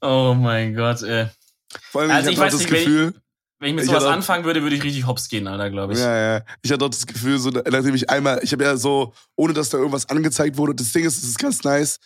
Oh 0.00 0.35
mein 0.37 0.74
Gott, 0.74 1.02
ey. 1.02 1.28
Vor 1.90 2.02
allem, 2.02 2.11
also 2.11 2.30
ich, 2.30 2.35
ich 2.35 2.40
weiß 2.40 2.52
das 2.52 2.62
nicht, 2.62 2.70
Gefühl, 2.70 3.14
wenn 3.60 3.70
ich 3.70 3.74
mit 3.74 3.84
sowas 3.84 4.04
ich 4.04 4.08
anfangen 4.08 4.44
würde, 4.44 4.62
würde 4.62 4.74
ich 4.74 4.82
richtig 4.82 5.06
hops 5.06 5.28
gehen, 5.28 5.46
Alter, 5.46 5.70
glaube 5.70 5.92
ich. 5.92 5.98
Ja, 5.98 6.36
ja. 6.36 6.42
Ich 6.62 6.72
hatte 6.72 6.84
auch 6.84 6.90
das 6.90 7.06
Gefühl, 7.06 7.38
so, 7.38 7.50
nachdem 7.50 7.94
ich 7.94 8.08
einmal, 8.08 8.40
ich 8.42 8.52
habe 8.52 8.64
ja 8.64 8.76
so, 8.76 9.12
ohne 9.36 9.52
dass 9.52 9.68
da 9.68 9.76
irgendwas 9.76 10.08
angezeigt 10.08 10.56
wurde, 10.56 10.74
das 10.74 10.92
Ding 10.92 11.04
ist, 11.04 11.22
das 11.22 11.28
ist 11.28 11.38
ganz 11.38 11.62
nice. 11.62 11.98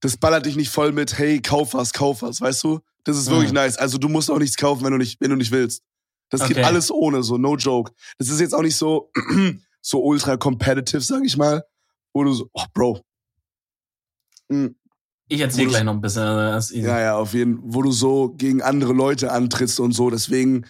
Das 0.00 0.16
ballert 0.16 0.46
dich 0.46 0.56
nicht 0.56 0.70
voll 0.70 0.92
mit, 0.92 1.18
hey, 1.18 1.42
kauf 1.42 1.74
was, 1.74 1.92
kauf 1.92 2.22
was, 2.22 2.40
weißt 2.40 2.62
du? 2.62 2.80
Das 3.04 3.16
ist 3.16 3.28
wirklich 3.28 3.50
mhm. 3.50 3.56
nice. 3.56 3.76
Also 3.76 3.98
du 3.98 4.08
musst 4.08 4.30
auch 4.30 4.38
nichts 4.38 4.56
kaufen, 4.56 4.84
wenn 4.84 4.92
du 4.92 4.98
nicht, 4.98 5.20
wenn 5.20 5.30
du 5.30 5.36
nicht 5.36 5.50
willst. 5.50 5.82
Das 6.30 6.42
okay. 6.42 6.54
geht 6.54 6.64
alles 6.64 6.92
ohne, 6.92 7.24
so, 7.24 7.36
no 7.38 7.56
joke. 7.56 7.92
Das 8.18 8.28
ist 8.28 8.40
jetzt 8.40 8.54
auch 8.54 8.62
nicht 8.62 8.76
so, 8.76 9.10
so 9.82 10.00
ultra 10.02 10.36
competitive, 10.36 11.00
sag 11.00 11.24
ich 11.24 11.36
mal. 11.36 11.64
Wo 12.12 12.22
du 12.22 12.32
so, 12.32 12.48
oh, 12.52 12.64
Bro. 12.72 13.00
Mhm. 14.48 14.76
Ich 15.28 15.40
erzähle 15.40 15.68
gleich 15.68 15.84
noch 15.84 15.94
ein 15.94 16.00
bisschen. 16.00 16.82
Ja, 16.82 17.00
ja, 17.00 17.16
auf 17.16 17.34
jeden 17.34 17.56
Fall. 17.56 17.64
Wo 17.66 17.82
du 17.82 17.92
so 17.92 18.30
gegen 18.30 18.62
andere 18.62 18.92
Leute 18.92 19.32
antrittst 19.32 19.78
und 19.80 19.92
so. 19.92 20.10
Deswegen, 20.10 20.66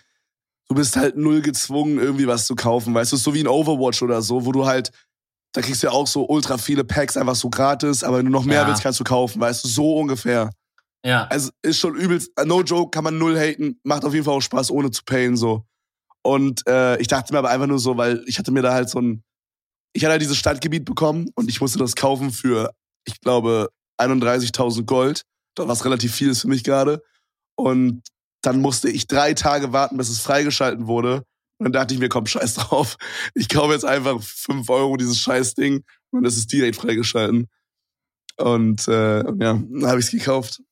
du 0.70 0.76
bist 0.76 0.96
halt 0.96 1.16
null 1.16 1.42
gezwungen, 1.42 1.98
irgendwie 1.98 2.28
was 2.28 2.46
zu 2.46 2.54
kaufen. 2.54 2.94
Weißt 2.94 3.12
du, 3.12 3.16
so 3.16 3.34
wie 3.34 3.40
in 3.40 3.48
Overwatch 3.48 4.02
oder 4.02 4.22
so, 4.22 4.46
wo 4.46 4.52
du 4.52 4.66
halt, 4.66 4.92
da 5.52 5.62
kriegst 5.62 5.82
du 5.82 5.88
ja 5.88 5.92
auch 5.92 6.06
so 6.06 6.28
ultra 6.28 6.58
viele 6.58 6.84
Packs 6.84 7.16
einfach 7.16 7.34
so 7.34 7.50
gratis, 7.50 8.04
aber 8.04 8.18
wenn 8.18 8.26
du 8.26 8.30
noch 8.30 8.44
mehr 8.44 8.62
ja. 8.62 8.68
willst, 8.68 8.80
kannst 8.80 9.00
du 9.00 9.04
kaufen. 9.04 9.40
Weißt 9.40 9.64
du, 9.64 9.68
so 9.68 9.96
ungefähr. 9.98 10.50
Ja. 11.04 11.26
Also 11.26 11.50
ist 11.62 11.80
schon 11.80 11.96
übelst, 11.96 12.30
no 12.44 12.62
joke, 12.62 12.90
kann 12.90 13.02
man 13.02 13.18
null 13.18 13.36
haten. 13.36 13.80
Macht 13.82 14.04
auf 14.04 14.14
jeden 14.14 14.24
Fall 14.24 14.34
auch 14.34 14.42
Spaß, 14.42 14.70
ohne 14.70 14.92
zu 14.92 15.02
payen, 15.04 15.36
so. 15.36 15.64
Und 16.22 16.64
äh, 16.68 16.98
ich 16.98 17.08
dachte 17.08 17.32
mir 17.32 17.40
aber 17.40 17.50
einfach 17.50 17.66
nur 17.66 17.80
so, 17.80 17.96
weil 17.96 18.22
ich 18.26 18.38
hatte 18.38 18.52
mir 18.52 18.62
da 18.62 18.72
halt 18.72 18.88
so 18.88 19.00
ein, 19.00 19.24
ich 19.92 20.04
hatte 20.04 20.12
halt 20.12 20.22
dieses 20.22 20.36
Stadtgebiet 20.36 20.84
bekommen 20.84 21.30
und 21.34 21.50
ich 21.50 21.60
musste 21.60 21.78
das 21.80 21.96
kaufen 21.96 22.30
für, 22.30 22.72
ich 23.08 23.20
glaube, 23.20 23.70
31.000 24.00 24.84
Gold, 24.84 25.22
was 25.56 25.84
relativ 25.84 26.14
viel 26.14 26.30
ist 26.30 26.42
für 26.42 26.48
mich 26.48 26.62
gerade. 26.62 27.02
Und 27.56 28.02
dann 28.42 28.60
musste 28.60 28.88
ich 28.88 29.06
drei 29.06 29.34
Tage 29.34 29.72
warten, 29.72 29.96
bis 29.96 30.08
es 30.08 30.20
freigeschalten 30.20 30.86
wurde. 30.86 31.24
Und 31.58 31.64
dann 31.64 31.72
dachte 31.72 31.94
ich 31.94 32.00
mir, 32.00 32.08
komm, 32.08 32.26
scheiß 32.26 32.54
drauf. 32.54 32.96
Ich 33.34 33.48
kaufe 33.48 33.72
jetzt 33.72 33.84
einfach 33.84 34.22
fünf 34.22 34.70
Euro 34.70 34.96
dieses 34.96 35.18
scheiß 35.18 35.54
Ding 35.54 35.84
und 36.10 36.24
es 36.24 36.36
ist 36.36 36.52
direkt 36.52 36.76
freigeschalten. 36.76 37.48
Und 38.38 38.88
äh, 38.88 39.18
ja, 39.18 39.32
dann 39.34 39.86
habe 39.86 40.00
ich 40.00 40.06
es 40.06 40.12
gekauft. 40.12 40.62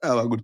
War 0.00 0.28
gut. 0.28 0.42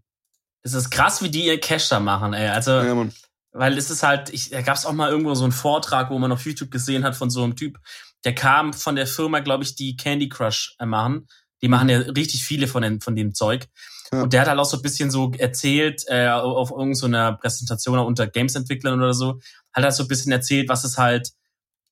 Das 0.63 0.75
ist 0.75 0.91
krass, 0.91 1.23
wie 1.23 1.31
die 1.31 1.47
ihr 1.47 1.61
Cash 1.61 1.89
da 1.89 2.01
machen, 2.01 2.33
ey. 2.33 2.49
Also, 2.49 2.73
ja, 2.73 2.95
Mann. 2.95 3.13
weil 3.53 3.79
es 3.79 3.91
ist 3.91 4.03
halt, 4.03 4.31
ich, 4.31 4.51
da 4.51 4.63
gab 4.63 4.77
es 4.77 4.87
auch 4.87 4.93
mal 4.93 5.11
irgendwo 5.11 5.35
so 5.35 5.45
einen 5.45 5.53
Vortrag, 5.53 6.11
wo 6.11 6.19
man 6.19 6.33
auf 6.33 6.45
YouTube 6.45 6.71
gesehen 6.71 7.05
hat 7.05 7.15
von 7.15 7.31
so 7.31 7.45
einem 7.45 7.55
Typ, 7.55 7.79
der 8.25 8.35
kam 8.35 8.73
von 8.73 8.97
der 8.97 9.07
Firma, 9.07 9.41
glaube 9.41 9.63
ich, 9.63 9.77
die 9.77 9.97
Candy 9.97 10.29
Crush 10.29 10.75
äh, 10.79 10.87
machen. 10.87 11.29
Die 11.63 11.69
machen 11.69 11.89
ja 11.89 11.99
richtig 11.99 12.45
viele 12.45 12.67
von, 12.67 12.83
den, 12.83 13.01
von 13.01 13.15
dem 13.15 13.35
Zeug. 13.35 13.69
Ja. 14.13 14.23
Und 14.23 14.33
der 14.33 14.43
hat 14.43 14.49
halt 14.49 14.59
auch 14.59 14.65
so 14.65 14.77
ein 14.77 14.83
bisschen 14.83 15.11
so 15.11 15.33
erzählt, 15.39 16.05
äh, 16.09 16.29
auf 16.29 16.71
irgendeiner 16.71 17.33
so 17.33 17.39
Präsentation 17.39 17.99
unter 17.99 18.27
Games-Entwicklern 18.27 18.99
oder 18.99 19.15
so, 19.15 19.41
hat 19.73 19.85
er 19.85 19.93
so 19.93 20.05
ein 20.05 20.09
bisschen 20.09 20.33
erzählt, 20.33 20.69
was 20.69 20.85
es 20.85 20.99
halt, 20.99 21.31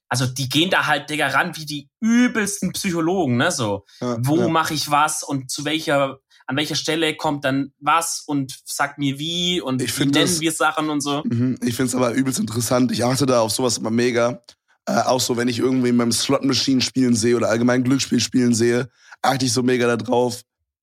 also 0.09 0.27
die 0.27 0.49
gehen 0.49 0.71
da 0.71 0.87
halt, 0.87 1.09
Digga, 1.09 1.29
ran 1.29 1.57
wie 1.57 1.65
die 1.65 1.89
übelsten 2.01 2.73
Psychologen, 2.73 3.37
ne, 3.37 3.51
so. 3.51 3.85
Ja, 4.01 4.17
Wo 4.21 4.37
ja. 4.37 4.49
mache 4.49 4.75
ich 4.75 4.91
was 4.91 5.23
und 5.23 5.51
zu 5.51 5.65
welcher, 5.65 6.19
an 6.47 6.57
welcher 6.57 6.75
Stelle 6.75 7.17
kommt 7.17 7.45
dann 7.45 7.73
was 7.79 8.23
und 8.27 8.59
sagt 8.65 8.99
mir 8.99 9.19
wie 9.19 9.61
und 9.61 9.81
ich 9.81 9.99
wie 9.99 10.07
nennen 10.07 10.41
wir 10.41 10.53
Sachen 10.53 10.91
und 10.91 11.01
so. 11.01 11.23
Mhm, 11.25 11.59
ich 11.63 11.75
finde 11.75 11.89
es 11.89 11.95
aber 11.95 12.13
übelst 12.13 12.41
interessant. 12.41 12.93
Ich 12.93 13.05
achte 13.05 13.27
da 13.27 13.41
auf 13.41 13.53
sowas 13.53 13.79
immer 13.79 13.91
mega. 13.91 14.43
Äh, 14.85 15.01
auch 15.03 15.21
so, 15.21 15.37
wenn 15.37 15.49
ich 15.49 15.61
irgendwie 15.61 15.91
in 15.91 15.97
meinem 15.97 16.13
Slot-Machine 16.13 16.81
spielen 16.81 17.15
sehe 17.15 17.37
oder 17.37 17.49
allgemein 17.49 17.85
Glücksspiel 17.85 18.21
spielen 18.21 18.53
sehe, 18.53 18.91
achte 19.23 19.47
ich 19.47 19.53
so 19.53 19.63
mega 19.63 19.97
darauf, 19.97 20.43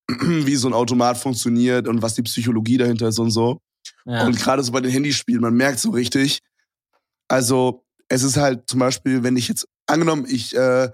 wie 0.45 0.55
so 0.55 0.67
ein 0.67 0.73
Automat 0.73 1.17
funktioniert 1.17 1.87
und 1.87 2.01
was 2.01 2.15
die 2.15 2.23
Psychologie 2.23 2.77
dahinter 2.77 3.09
ist 3.09 3.19
und 3.19 3.31
so. 3.31 3.59
Ja. 4.05 4.25
Und 4.25 4.37
gerade 4.37 4.63
so 4.63 4.71
bei 4.71 4.81
den 4.81 4.91
Handyspielen, 4.91 5.41
man 5.41 5.53
merkt 5.53 5.79
so 5.79 5.91
richtig, 5.91 6.39
also 7.27 7.85
es 8.07 8.23
ist 8.23 8.37
halt 8.37 8.67
zum 8.67 8.79
Beispiel, 8.79 9.23
wenn 9.23 9.37
ich 9.37 9.47
jetzt, 9.47 9.67
angenommen, 9.85 10.25
ich 10.27 10.55
äh, 10.55 10.89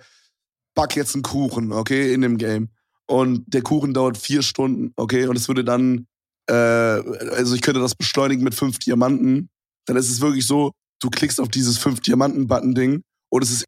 back 0.75 0.95
jetzt 0.95 1.15
einen 1.15 1.23
Kuchen, 1.23 1.71
okay, 1.71 2.13
in 2.13 2.21
dem 2.21 2.37
Game. 2.37 2.69
Und 3.07 3.45
der 3.47 3.61
Kuchen 3.61 3.93
dauert 3.93 4.17
vier 4.17 4.41
Stunden, 4.41 4.91
okay, 4.95 5.27
und 5.27 5.37
es 5.37 5.47
würde 5.47 5.63
dann, 5.63 6.07
äh, 6.49 6.53
also 6.53 7.55
ich 7.55 7.61
könnte 7.61 7.79
das 7.79 7.95
beschleunigen 7.95 8.43
mit 8.43 8.55
fünf 8.55 8.79
Diamanten. 8.79 9.49
Dann 9.85 9.95
ist 9.95 10.09
es 10.09 10.21
wirklich 10.21 10.45
so, 10.45 10.71
du 11.01 11.09
klickst 11.09 11.39
auf 11.39 11.49
dieses 11.49 11.77
fünf 11.77 12.01
Diamanten-Button-Ding 12.01 13.01
und 13.29 13.43
es 13.43 13.51
ist. 13.51 13.65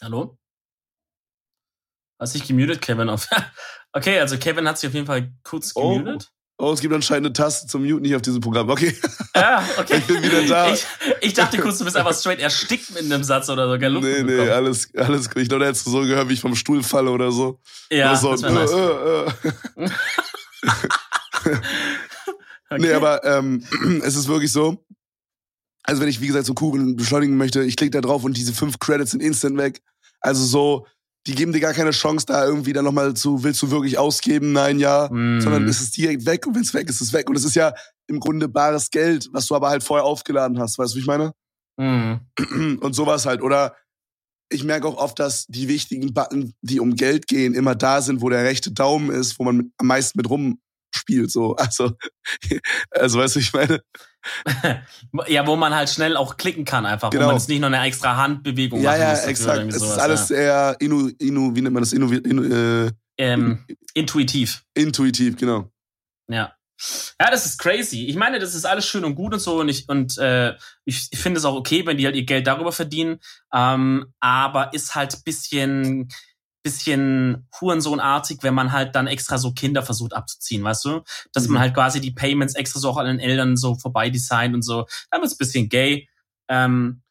Hallo? 0.00 0.36
Hast 2.22 2.36
dich 2.36 2.46
gemutet, 2.46 2.80
Kevin? 2.80 3.08
Auf 3.08 3.28
okay, 3.92 4.20
also 4.20 4.38
Kevin 4.38 4.68
hat 4.68 4.78
sich 4.78 4.88
auf 4.88 4.94
jeden 4.94 5.06
Fall 5.06 5.32
kurz 5.42 5.72
oh. 5.74 5.98
gemutet. 5.98 6.30
Oh, 6.56 6.72
es 6.72 6.80
gibt 6.80 6.94
anscheinend 6.94 7.26
eine 7.26 7.32
Taste 7.32 7.66
zum 7.66 7.84
Muten 7.84 8.04
hier 8.04 8.14
auf 8.14 8.22
diesem 8.22 8.40
Programm. 8.40 8.70
Okay. 8.70 8.96
Ja, 9.34 9.66
okay. 9.78 9.96
ich 9.96 10.04
bin 10.04 10.22
wieder 10.22 10.42
da. 10.42 10.74
Ich, 10.74 10.84
ich, 11.22 11.32
dachte 11.32 11.56
kurz, 11.56 11.78
du 11.78 11.84
bist 11.84 11.96
einfach 11.96 12.14
straight 12.14 12.38
erstickt 12.38 12.90
mit 12.90 13.02
einem 13.02 13.24
Satz 13.24 13.48
oder 13.48 13.66
so. 13.66 13.78
Gell? 13.78 13.98
Nee, 13.98 14.22
nee, 14.22 14.50
alles, 14.50 14.94
alles 14.94 15.30
gut. 15.30 15.40
Ich 15.40 15.48
glaube, 15.48 15.64
da 15.64 15.68
hättest 15.68 15.86
du 15.86 15.90
so 15.90 16.02
gehört, 16.02 16.28
wie 16.28 16.34
ich 16.34 16.40
vom 16.42 16.54
Stuhl 16.54 16.82
falle 16.82 17.10
oder 17.10 17.32
so. 17.32 17.58
Ja, 17.90 18.14
so. 18.14 18.32
das 18.32 18.42
nice. 18.42 18.70
Äh, 18.70 18.76
äh. 18.76 19.30
okay. 22.70 22.78
Nee, 22.78 22.92
aber 22.92 23.24
ähm, 23.24 23.64
es 24.04 24.16
ist 24.16 24.28
wirklich 24.28 24.52
so, 24.52 24.84
also 25.82 26.02
wenn 26.02 26.08
ich, 26.08 26.20
wie 26.20 26.26
gesagt, 26.26 26.44
so 26.44 26.52
Kugeln 26.52 26.94
beschleunigen 26.94 27.38
möchte, 27.38 27.64
ich 27.64 27.76
klicke 27.76 27.92
da 27.92 28.02
drauf 28.02 28.22
und 28.22 28.36
diese 28.36 28.52
fünf 28.52 28.78
Credits 28.78 29.12
sind 29.12 29.22
instant 29.22 29.56
weg. 29.56 29.80
Also 30.20 30.44
so, 30.44 30.86
die 31.26 31.34
geben 31.34 31.52
dir 31.52 31.60
gar 31.60 31.72
keine 31.72 31.92
Chance, 31.92 32.26
da 32.26 32.44
irgendwie 32.44 32.72
dann 32.72 32.84
nochmal 32.84 33.14
zu, 33.14 33.44
willst 33.44 33.62
du 33.62 33.70
wirklich 33.70 33.98
ausgeben? 33.98 34.52
Nein, 34.52 34.78
ja. 34.78 35.08
Mm. 35.08 35.40
Sondern 35.40 35.68
es 35.68 35.80
ist 35.80 35.96
direkt 35.96 36.26
weg 36.26 36.46
und 36.46 36.54
wenn 36.54 36.62
es 36.62 36.74
weg 36.74 36.88
ist, 36.88 36.96
ist 36.96 37.08
es 37.08 37.12
weg. 37.12 37.28
Und 37.28 37.36
es 37.36 37.44
ist 37.44 37.54
ja 37.54 37.72
im 38.08 38.18
Grunde 38.18 38.48
bares 38.48 38.90
Geld, 38.90 39.28
was 39.32 39.46
du 39.46 39.54
aber 39.54 39.68
halt 39.68 39.84
vorher 39.84 40.04
aufgeladen 40.04 40.58
hast. 40.58 40.78
Weißt 40.78 40.92
du, 40.92 40.96
wie 40.96 41.00
ich 41.00 41.06
meine? 41.06 41.32
Mm. 41.76 42.14
Und 42.80 42.94
sowas 42.94 43.24
halt. 43.24 43.40
Oder 43.42 43.76
ich 44.50 44.64
merke 44.64 44.86
auch 44.86 44.96
oft, 44.96 45.18
dass 45.18 45.46
die 45.46 45.68
wichtigen 45.68 46.12
Button, 46.12 46.54
die 46.60 46.80
um 46.80 46.96
Geld 46.96 47.26
gehen, 47.26 47.54
immer 47.54 47.74
da 47.74 48.02
sind, 48.02 48.20
wo 48.20 48.28
der 48.28 48.44
rechte 48.44 48.72
Daumen 48.72 49.10
ist, 49.10 49.38
wo 49.38 49.44
man 49.44 49.72
am 49.78 49.86
meisten 49.86 50.18
mit 50.18 50.28
rumspielt. 50.92 51.30
So. 51.30 51.56
Also, 51.62 51.92
also 52.90 53.18
weißt 53.18 53.36
du, 53.36 53.40
ich 53.40 53.52
meine. 53.52 53.82
ja, 55.28 55.46
wo 55.46 55.56
man 55.56 55.74
halt 55.74 55.88
schnell 55.88 56.16
auch 56.16 56.36
klicken 56.36 56.64
kann, 56.64 56.86
einfach, 56.86 57.10
genau. 57.10 57.24
wo 57.24 57.26
man 57.28 57.36
jetzt 57.36 57.48
nicht 57.48 57.60
noch 57.60 57.68
eine 57.68 57.82
extra 57.82 58.16
Handbewegung 58.16 58.80
ja, 58.80 58.96
Ja, 58.96 59.14
ja, 59.14 59.22
exakt. 59.24 59.68
Es 59.68 59.76
ist 59.76 59.98
alles 59.98 60.28
ja. 60.28 60.36
sehr 60.36 60.76
inu, 60.80 61.10
inu, 61.18 61.54
wie 61.54 61.62
nennt 61.62 61.74
man 61.74 61.82
das? 61.82 61.92
Inu, 61.92 62.12
inu, 62.12 62.42
äh, 62.44 62.90
ähm, 63.18 63.64
intuitiv. 63.94 64.64
Intuitiv, 64.74 65.36
genau. 65.36 65.70
Ja. 66.28 66.52
Ja, 67.20 67.30
das 67.30 67.46
ist 67.46 67.58
crazy. 67.58 68.06
Ich 68.06 68.16
meine, 68.16 68.40
das 68.40 68.54
ist 68.54 68.64
alles 68.64 68.86
schön 68.86 69.04
und 69.04 69.14
gut 69.14 69.32
und 69.34 69.40
so 69.40 69.60
und 69.60 69.68
ich 69.68 69.88
und 69.88 70.18
äh, 70.18 70.54
ich, 70.84 71.08
ich 71.10 71.18
finde 71.18 71.38
es 71.38 71.44
auch 71.44 71.54
okay, 71.54 71.86
wenn 71.86 71.96
die 71.96 72.06
halt 72.06 72.16
ihr 72.16 72.24
Geld 72.24 72.46
darüber 72.46 72.72
verdienen, 72.72 73.20
ähm, 73.54 74.12
aber 74.18 74.72
ist 74.74 74.96
halt 74.96 75.24
bisschen 75.24 76.08
bisschen 76.62 77.48
Hurensohnartig, 77.60 78.38
wenn 78.42 78.54
man 78.54 78.72
halt 78.72 78.94
dann 78.94 79.06
extra 79.06 79.38
so 79.38 79.52
Kinder 79.52 79.82
versucht 79.82 80.14
abzuziehen, 80.14 80.62
weißt 80.62 80.84
du? 80.84 81.02
Dass 81.32 81.46
mhm. 81.46 81.54
man 81.54 81.62
halt 81.62 81.74
quasi 81.74 82.00
die 82.00 82.12
Payments 82.12 82.54
extra 82.54 82.80
so 82.80 82.90
auch 82.90 82.96
an 82.96 83.06
den 83.06 83.20
Eltern 83.20 83.56
so 83.56 83.74
vorbei 83.74 84.10
designt 84.10 84.54
und 84.54 84.62
so. 84.62 84.86
Dann 85.10 85.20
wird's 85.20 85.36
bisschen 85.36 85.68
gay. 85.68 86.08
Ähm, 86.48 87.02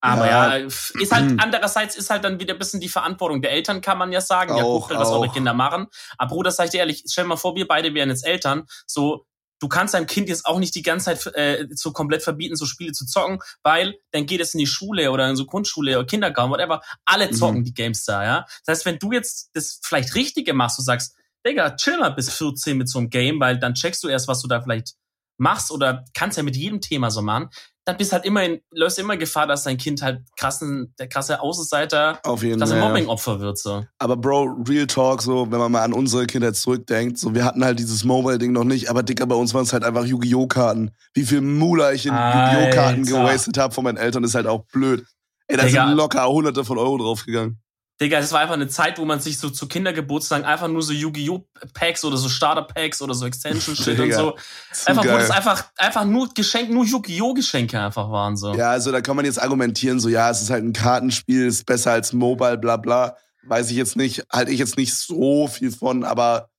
aber 0.00 0.26
ja. 0.26 0.56
ja, 0.56 0.66
ist 0.66 1.12
halt, 1.12 1.40
andererseits 1.40 1.96
ist 1.96 2.10
halt 2.10 2.22
dann 2.22 2.38
wieder 2.38 2.54
ein 2.54 2.58
bisschen 2.58 2.80
die 2.80 2.88
Verantwortung 2.88 3.42
der 3.42 3.52
Eltern, 3.52 3.80
kann 3.80 3.98
man 3.98 4.12
ja 4.12 4.20
sagen. 4.20 4.52
Auch, 4.52 4.56
ja, 4.56 4.62
guckt 4.62 4.90
halt, 4.90 5.00
was 5.00 5.10
eure 5.10 5.28
Kinder 5.30 5.54
machen. 5.54 5.86
Aber 6.18 6.34
Bruder, 6.34 6.50
sag 6.50 6.66
ich 6.66 6.70
dir 6.72 6.78
ehrlich, 6.78 7.04
stell 7.08 7.24
dir 7.24 7.28
mal 7.28 7.36
vor, 7.36 7.56
wir 7.56 7.66
beide 7.66 7.92
wären 7.94 8.10
jetzt 8.10 8.26
Eltern. 8.26 8.66
So, 8.86 9.26
du 9.60 9.68
kannst 9.68 9.94
deinem 9.94 10.06
Kind 10.06 10.28
jetzt 10.28 10.46
auch 10.46 10.58
nicht 10.58 10.74
die 10.74 10.82
ganze 10.82 11.06
Zeit 11.06 11.34
äh, 11.34 11.66
so 11.70 11.92
komplett 11.92 12.22
verbieten, 12.22 12.56
so 12.56 12.66
Spiele 12.66 12.92
zu 12.92 13.06
zocken, 13.06 13.38
weil 13.62 13.94
dann 14.12 14.26
geht 14.26 14.40
es 14.40 14.54
in 14.54 14.58
die 14.58 14.66
Schule 14.66 15.10
oder 15.10 15.28
in 15.28 15.36
so 15.36 15.46
Grundschule 15.46 15.98
oder 15.98 16.06
Kindergarten, 16.06 16.50
whatever. 16.50 16.82
Alle 17.04 17.28
mhm. 17.28 17.32
zocken 17.32 17.58
mhm. 17.60 17.64
die 17.64 17.74
Games 17.74 18.04
da, 18.04 18.24
ja. 18.24 18.46
Das 18.64 18.78
heißt, 18.78 18.86
wenn 18.86 18.98
du 18.98 19.12
jetzt 19.12 19.50
das 19.54 19.80
vielleicht 19.82 20.14
Richtige 20.14 20.52
machst, 20.52 20.78
du 20.78 20.82
sagst, 20.82 21.16
Digga, 21.46 21.76
chill 21.76 21.98
mal 21.98 22.10
bis 22.10 22.30
14 22.30 22.76
mit 22.76 22.88
so 22.88 22.98
einem 22.98 23.08
Game, 23.08 23.38
weil 23.40 23.58
dann 23.58 23.74
checkst 23.74 24.02
du 24.02 24.08
erst, 24.08 24.26
was 24.26 24.42
du 24.42 24.48
da 24.48 24.60
vielleicht 24.60 24.94
machst 25.38 25.70
oder 25.70 26.04
kannst 26.14 26.36
ja 26.36 26.42
mit 26.42 26.56
jedem 26.56 26.80
Thema 26.80 27.10
so 27.10 27.22
machen, 27.22 27.50
dann 27.86 27.96
bist 27.96 28.12
halt 28.12 28.24
immer 28.24 28.42
in, 28.42 28.60
löst 28.72 28.98
immer 28.98 29.16
Gefahr, 29.16 29.46
dass 29.46 29.62
dein 29.62 29.76
Kind 29.76 30.02
halt 30.02 30.22
krassen, 30.36 30.92
der 30.98 31.08
krasse 31.08 31.40
Außenseiter, 31.40 32.18
Auf 32.24 32.42
jeden 32.42 32.58
krasse 32.58 32.76
Mobbing-Opfer 32.76 33.38
wird, 33.38 33.58
so. 33.58 33.84
Aber 33.98 34.16
Bro, 34.16 34.64
Real 34.68 34.88
Talk, 34.88 35.22
so, 35.22 35.50
wenn 35.52 35.58
man 35.60 35.70
mal 35.70 35.82
an 35.82 35.92
unsere 35.92 36.26
Kindheit 36.26 36.56
zurückdenkt, 36.56 37.16
so, 37.16 37.34
wir 37.34 37.44
hatten 37.44 37.64
halt 37.64 37.78
dieses 37.78 38.02
Mobile-Ding 38.02 38.50
noch 38.50 38.64
nicht, 38.64 38.90
aber 38.90 39.04
Dicker, 39.04 39.26
bei 39.26 39.36
uns 39.36 39.54
waren 39.54 39.62
es 39.62 39.72
halt 39.72 39.84
einfach 39.84 40.04
Yu-Gi-Oh! 40.04 40.48
Karten. 40.48 40.90
Wie 41.14 41.24
viel 41.24 41.40
Mula 41.40 41.92
ich 41.92 42.06
in 42.06 42.12
Yu-Gi-Oh! 42.12 42.74
Karten 42.74 43.04
gewastet 43.04 43.56
habe 43.56 43.72
von 43.72 43.84
meinen 43.84 43.98
Eltern, 43.98 44.24
ist 44.24 44.34
halt 44.34 44.48
auch 44.48 44.64
blöd. 44.72 45.06
Ey, 45.46 45.56
da 45.56 45.64
Digga. 45.64 45.86
sind 45.86 45.96
locker 45.96 46.28
hunderte 46.28 46.64
von 46.64 46.78
Euro 46.78 46.98
draufgegangen. 46.98 47.60
Digga, 48.00 48.20
das 48.20 48.30
war 48.32 48.40
einfach 48.40 48.54
eine 48.54 48.68
Zeit, 48.68 48.98
wo 48.98 49.06
man 49.06 49.20
sich 49.20 49.38
so 49.38 49.48
zu 49.48 49.68
Kindergeburtstagen 49.68 50.44
einfach 50.44 50.68
nur 50.68 50.82
so 50.82 50.92
Yu-Gi-Oh! 50.92 51.48
Packs 51.72 52.04
oder 52.04 52.18
so 52.18 52.28
Starter-Packs 52.28 53.00
oder 53.00 53.14
so 53.14 53.24
Extension-Shit 53.24 53.98
und 54.00 54.12
so. 54.12 54.36
Einfach, 54.84 55.02
geil. 55.02 55.14
wo 55.14 55.18
das 55.18 55.30
einfach, 55.30 55.64
einfach 55.78 56.04
nur 56.04 56.28
Geschenke, 56.34 56.74
nur 56.74 56.84
Yu-Gi-Oh! 56.84 57.32
Geschenke 57.32 57.80
einfach 57.80 58.10
waren, 58.10 58.36
so. 58.36 58.54
Ja, 58.54 58.70
also 58.70 58.92
da 58.92 59.00
kann 59.00 59.16
man 59.16 59.24
jetzt 59.24 59.40
argumentieren, 59.40 59.98
so, 59.98 60.10
ja, 60.10 60.28
es 60.30 60.42
ist 60.42 60.50
halt 60.50 60.62
ein 60.62 60.74
Kartenspiel, 60.74 61.46
ist 61.46 61.64
besser 61.64 61.92
als 61.92 62.12
Mobile, 62.12 62.58
bla, 62.58 62.76
bla. 62.76 63.16
Weiß 63.44 63.70
ich 63.70 63.76
jetzt 63.76 63.96
nicht, 63.96 64.24
halte 64.30 64.50
ich 64.50 64.58
jetzt 64.58 64.76
nicht 64.76 64.94
so 64.94 65.48
viel 65.48 65.70
von, 65.70 66.04
aber 66.04 66.50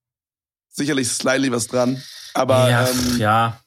sicherlich 0.70 1.08
slightly 1.10 1.52
was 1.52 1.68
dran. 1.68 2.02
Aber, 2.34 2.68
ja, 2.68 2.88
ähm, 2.88 3.20
ja. 3.20 3.62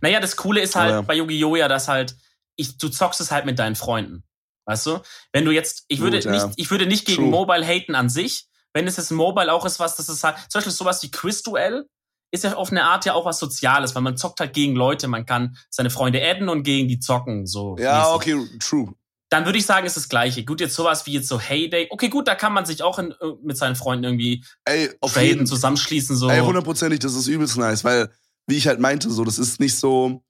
Naja, 0.00 0.18
das 0.18 0.34
Coole 0.34 0.62
ist 0.62 0.74
halt 0.74 0.90
ja. 0.90 1.00
bei 1.02 1.14
Yu-Gi-Oh! 1.14 1.54
ja, 1.54 1.68
dass 1.68 1.86
halt, 1.86 2.16
ich, 2.56 2.76
du 2.76 2.88
zockst 2.88 3.20
es 3.20 3.30
halt 3.30 3.46
mit 3.46 3.60
deinen 3.60 3.76
Freunden. 3.76 4.24
Weißt 4.66 4.86
du? 4.86 5.00
Wenn 5.32 5.44
du 5.44 5.50
jetzt, 5.50 5.84
ich 5.88 6.00
würde 6.00 6.20
Gut, 6.20 6.30
nicht, 6.30 6.46
ich 6.56 6.70
würde 6.70 6.86
nicht 6.86 7.06
gegen 7.06 7.22
True. 7.22 7.30
Mobile 7.30 7.66
haten 7.66 7.94
an 7.94 8.08
sich. 8.08 8.46
Wenn 8.72 8.86
es 8.86 8.96
jetzt 8.96 9.10
Mobile 9.10 9.52
auch 9.52 9.64
ist, 9.64 9.78
was 9.78 9.96
das 9.96 10.08
ist 10.08 10.24
halt, 10.24 10.36
zum 10.48 10.58
Beispiel 10.58 10.72
sowas 10.72 11.02
wie 11.02 11.10
Quizduell 11.10 11.86
ist 12.32 12.44
ja 12.44 12.56
auf 12.56 12.70
eine 12.70 12.84
Art 12.84 13.04
ja 13.04 13.14
auch 13.14 13.24
was 13.24 13.38
Soziales, 13.38 13.94
weil 13.94 14.02
man 14.02 14.16
zockt 14.16 14.40
halt 14.40 14.52
gegen 14.52 14.74
Leute, 14.74 15.06
man 15.06 15.24
kann 15.24 15.56
seine 15.70 15.88
Freunde 15.88 16.20
adden 16.20 16.48
und 16.48 16.64
gegen 16.64 16.88
die 16.88 16.98
zocken, 16.98 17.46
so. 17.46 17.76
Ja, 17.78 17.98
mäßig. 18.16 18.34
okay, 18.34 18.58
true. 18.58 18.94
Dann 19.30 19.46
würde 19.46 19.58
ich 19.58 19.66
sagen, 19.66 19.86
ist 19.86 19.96
das 19.96 20.08
Gleiche. 20.08 20.44
Gut, 20.44 20.60
jetzt 20.60 20.74
sowas 20.74 21.06
wie 21.06 21.12
jetzt 21.12 21.28
so 21.28 21.40
Heyday. 21.40 21.88
Okay, 21.90 22.08
gut, 22.08 22.28
da 22.28 22.34
kann 22.34 22.52
man 22.52 22.66
sich 22.66 22.82
auch 22.82 22.98
in, 22.98 23.12
äh, 23.12 23.32
mit 23.42 23.56
seinen 23.56 23.76
Freunden 23.76 24.04
irgendwie 24.04 24.44
ey, 24.64 24.90
auf 25.00 25.20
jeden, 25.20 25.46
zusammenschließen, 25.46 26.16
so. 26.16 26.28
Ey, 26.28 26.40
hundertprozentig, 26.40 26.98
das 26.98 27.14
ist 27.14 27.28
übelst 27.28 27.56
nice, 27.56 27.84
weil, 27.84 28.10
wie 28.46 28.56
ich 28.56 28.66
halt 28.66 28.80
meinte, 28.80 29.10
so, 29.10 29.24
das 29.24 29.38
ist 29.38 29.60
nicht 29.60 29.76
so, 29.76 30.22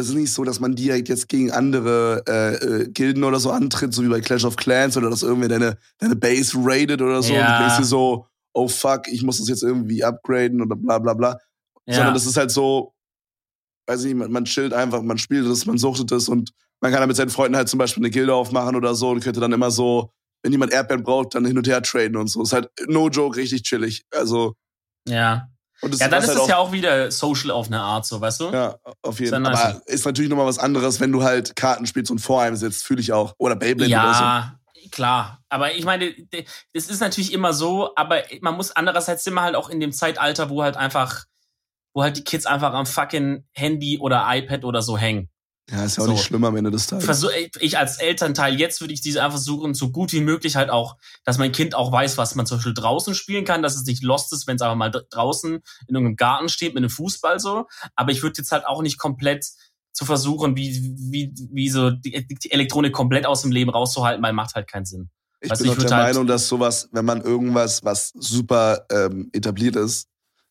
das 0.00 0.08
ist 0.08 0.14
nicht 0.14 0.32
so, 0.32 0.44
dass 0.44 0.60
man 0.60 0.74
direkt 0.74 1.10
jetzt 1.10 1.28
gegen 1.28 1.50
andere 1.50 2.24
äh, 2.26 2.54
äh, 2.54 2.88
Gilden 2.88 3.22
oder 3.22 3.38
so 3.38 3.50
antritt, 3.50 3.92
so 3.92 4.02
wie 4.02 4.08
bei 4.08 4.20
Clash 4.20 4.46
of 4.46 4.56
Clans 4.56 4.96
oder 4.96 5.10
dass 5.10 5.22
irgendwie 5.22 5.48
deine, 5.48 5.76
deine 5.98 6.16
Base 6.16 6.56
raided 6.56 7.02
oder 7.02 7.22
so. 7.22 7.34
Ja. 7.34 7.40
Und 7.40 7.52
du 7.52 7.58
denkst 7.58 7.76
dir 7.76 7.84
so, 7.84 8.26
oh 8.54 8.66
fuck, 8.66 9.08
ich 9.08 9.22
muss 9.22 9.38
das 9.38 9.48
jetzt 9.48 9.62
irgendwie 9.62 10.02
upgraden 10.02 10.62
oder 10.62 10.74
bla 10.74 10.98
bla 10.98 11.12
bla. 11.12 11.38
Ja. 11.86 11.96
Sondern 11.96 12.14
das 12.14 12.24
ist 12.24 12.38
halt 12.38 12.50
so, 12.50 12.94
weiß 13.86 14.00
ich 14.00 14.06
nicht, 14.06 14.16
man, 14.16 14.32
man 14.32 14.46
chillt 14.46 14.72
einfach, 14.72 15.02
man 15.02 15.18
spielt 15.18 15.46
das, 15.46 15.66
man 15.66 15.76
suchtet 15.76 16.10
das 16.10 16.28
und 16.30 16.52
man 16.80 16.90
kann 16.90 17.00
dann 17.00 17.08
mit 17.08 17.16
seinen 17.18 17.28
Freunden 17.28 17.56
halt 17.56 17.68
zum 17.68 17.78
Beispiel 17.78 18.02
eine 18.02 18.10
Gilde 18.10 18.34
aufmachen 18.34 18.76
oder 18.76 18.94
so 18.94 19.10
und 19.10 19.22
könnte 19.22 19.40
dann 19.40 19.52
immer 19.52 19.70
so, 19.70 20.10
wenn 20.42 20.52
jemand 20.52 20.72
Erdbeeren 20.72 21.04
braucht, 21.04 21.34
dann 21.34 21.44
hin 21.44 21.58
und 21.58 21.68
her 21.68 21.82
traden 21.82 22.16
und 22.16 22.28
so. 22.28 22.42
Ist 22.42 22.54
halt 22.54 22.70
no 22.88 23.10
joke 23.10 23.36
richtig 23.36 23.64
chillig. 23.64 24.06
Also. 24.12 24.54
Ja 25.06 25.49
ja, 25.82 26.08
dann 26.08 26.22
ist 26.22 26.28
halt 26.28 26.38
es 26.38 26.46
ja 26.46 26.58
auch 26.58 26.72
wieder 26.72 27.10
social 27.10 27.50
auf 27.50 27.66
eine 27.66 27.80
Art, 27.80 28.06
so, 28.06 28.20
weißt 28.20 28.40
du? 28.40 28.50
Ja, 28.50 28.76
auf 29.02 29.18
jeden 29.20 29.44
Fall. 29.44 29.54
Aber 29.54 29.82
ist 29.86 30.04
natürlich 30.04 30.30
nochmal 30.30 30.46
was 30.46 30.58
anderes, 30.58 31.00
wenn 31.00 31.12
du 31.12 31.22
halt 31.22 31.56
Karten 31.56 31.86
spielst 31.86 32.10
und 32.10 32.18
vor 32.18 32.42
einem 32.42 32.56
sitzt, 32.56 32.84
fühle 32.84 33.00
ich 33.00 33.12
auch. 33.12 33.34
Oder 33.38 33.56
Beyblade 33.56 33.90
ja, 33.90 34.04
oder 34.04 34.14
so. 34.14 34.90
Klar, 34.90 35.38
aber 35.48 35.74
ich 35.74 35.84
meine, 35.84 36.12
das 36.74 36.86
ist 36.86 37.00
natürlich 37.00 37.32
immer 37.32 37.52
so, 37.52 37.90
aber 37.96 38.22
man 38.40 38.56
muss 38.56 38.72
andererseits 38.72 39.26
immer 39.26 39.42
halt 39.42 39.54
auch 39.54 39.68
in 39.68 39.78
dem 39.78 39.92
Zeitalter, 39.92 40.50
wo 40.50 40.62
halt 40.62 40.76
einfach, 40.76 41.26
wo 41.94 42.02
halt 42.02 42.16
die 42.16 42.24
Kids 42.24 42.46
einfach 42.46 42.72
am 42.72 42.86
fucking 42.86 43.44
Handy 43.52 43.98
oder 43.98 44.24
iPad 44.26 44.64
oder 44.64 44.82
so 44.82 44.98
hängen. 44.98 45.28
Ja, 45.70 45.84
ist 45.84 45.96
ja 45.96 46.02
auch 46.02 46.06
so. 46.06 46.12
nicht 46.12 46.24
schlimm 46.24 46.44
am 46.44 46.56
Ende 46.56 46.70
des 46.70 46.86
Tages. 46.86 47.04
Versuch, 47.04 47.30
ich 47.60 47.78
als 47.78 47.98
Elternteil, 47.98 48.58
jetzt 48.58 48.80
würde 48.80 48.92
ich 48.92 49.00
diese 49.00 49.20
einfach 49.20 49.38
versuchen, 49.38 49.74
so 49.74 49.90
gut 49.90 50.12
wie 50.12 50.20
möglich 50.20 50.56
halt 50.56 50.68
auch, 50.70 50.96
dass 51.24 51.38
mein 51.38 51.52
Kind 51.52 51.74
auch 51.74 51.92
weiß, 51.92 52.18
was 52.18 52.34
man 52.34 52.46
zum 52.46 52.58
Beispiel 52.58 52.74
draußen 52.74 53.14
spielen 53.14 53.44
kann, 53.44 53.62
dass 53.62 53.76
es 53.76 53.84
nicht 53.84 54.02
lost 54.02 54.32
ist, 54.32 54.46
wenn 54.46 54.56
es 54.56 54.62
einfach 54.62 54.76
mal 54.76 54.90
draußen 54.90 55.52
in 55.52 55.94
irgendeinem 55.94 56.16
Garten 56.16 56.48
steht 56.48 56.74
mit 56.74 56.82
einem 56.82 56.90
Fußball 56.90 57.38
so. 57.38 57.66
Aber 57.94 58.10
ich 58.10 58.22
würde 58.22 58.38
jetzt 58.38 58.50
halt 58.50 58.66
auch 58.66 58.82
nicht 58.82 58.98
komplett 58.98 59.46
zu 59.92 60.04
versuchen, 60.04 60.56
wie, 60.56 60.94
wie, 60.98 61.32
wie 61.52 61.68
so 61.68 61.90
die, 61.90 62.26
die 62.26 62.50
Elektronik 62.50 62.92
komplett 62.92 63.26
aus 63.26 63.42
dem 63.42 63.52
Leben 63.52 63.70
rauszuhalten, 63.70 64.22
weil 64.22 64.32
macht 64.32 64.54
halt 64.54 64.68
keinen 64.68 64.84
Sinn. 64.84 65.10
Ich 65.40 65.50
also 65.50 65.64
bin 65.64 65.72
ich 65.72 65.78
der 65.78 65.96
halt 65.96 66.14
Meinung, 66.14 66.26
dass 66.26 66.48
sowas, 66.48 66.88
wenn 66.92 67.04
man 67.04 67.22
irgendwas, 67.22 67.84
was 67.84 68.12
super 68.14 68.86
ähm, 68.90 69.30
etabliert 69.32 69.76
ist, 69.76 70.08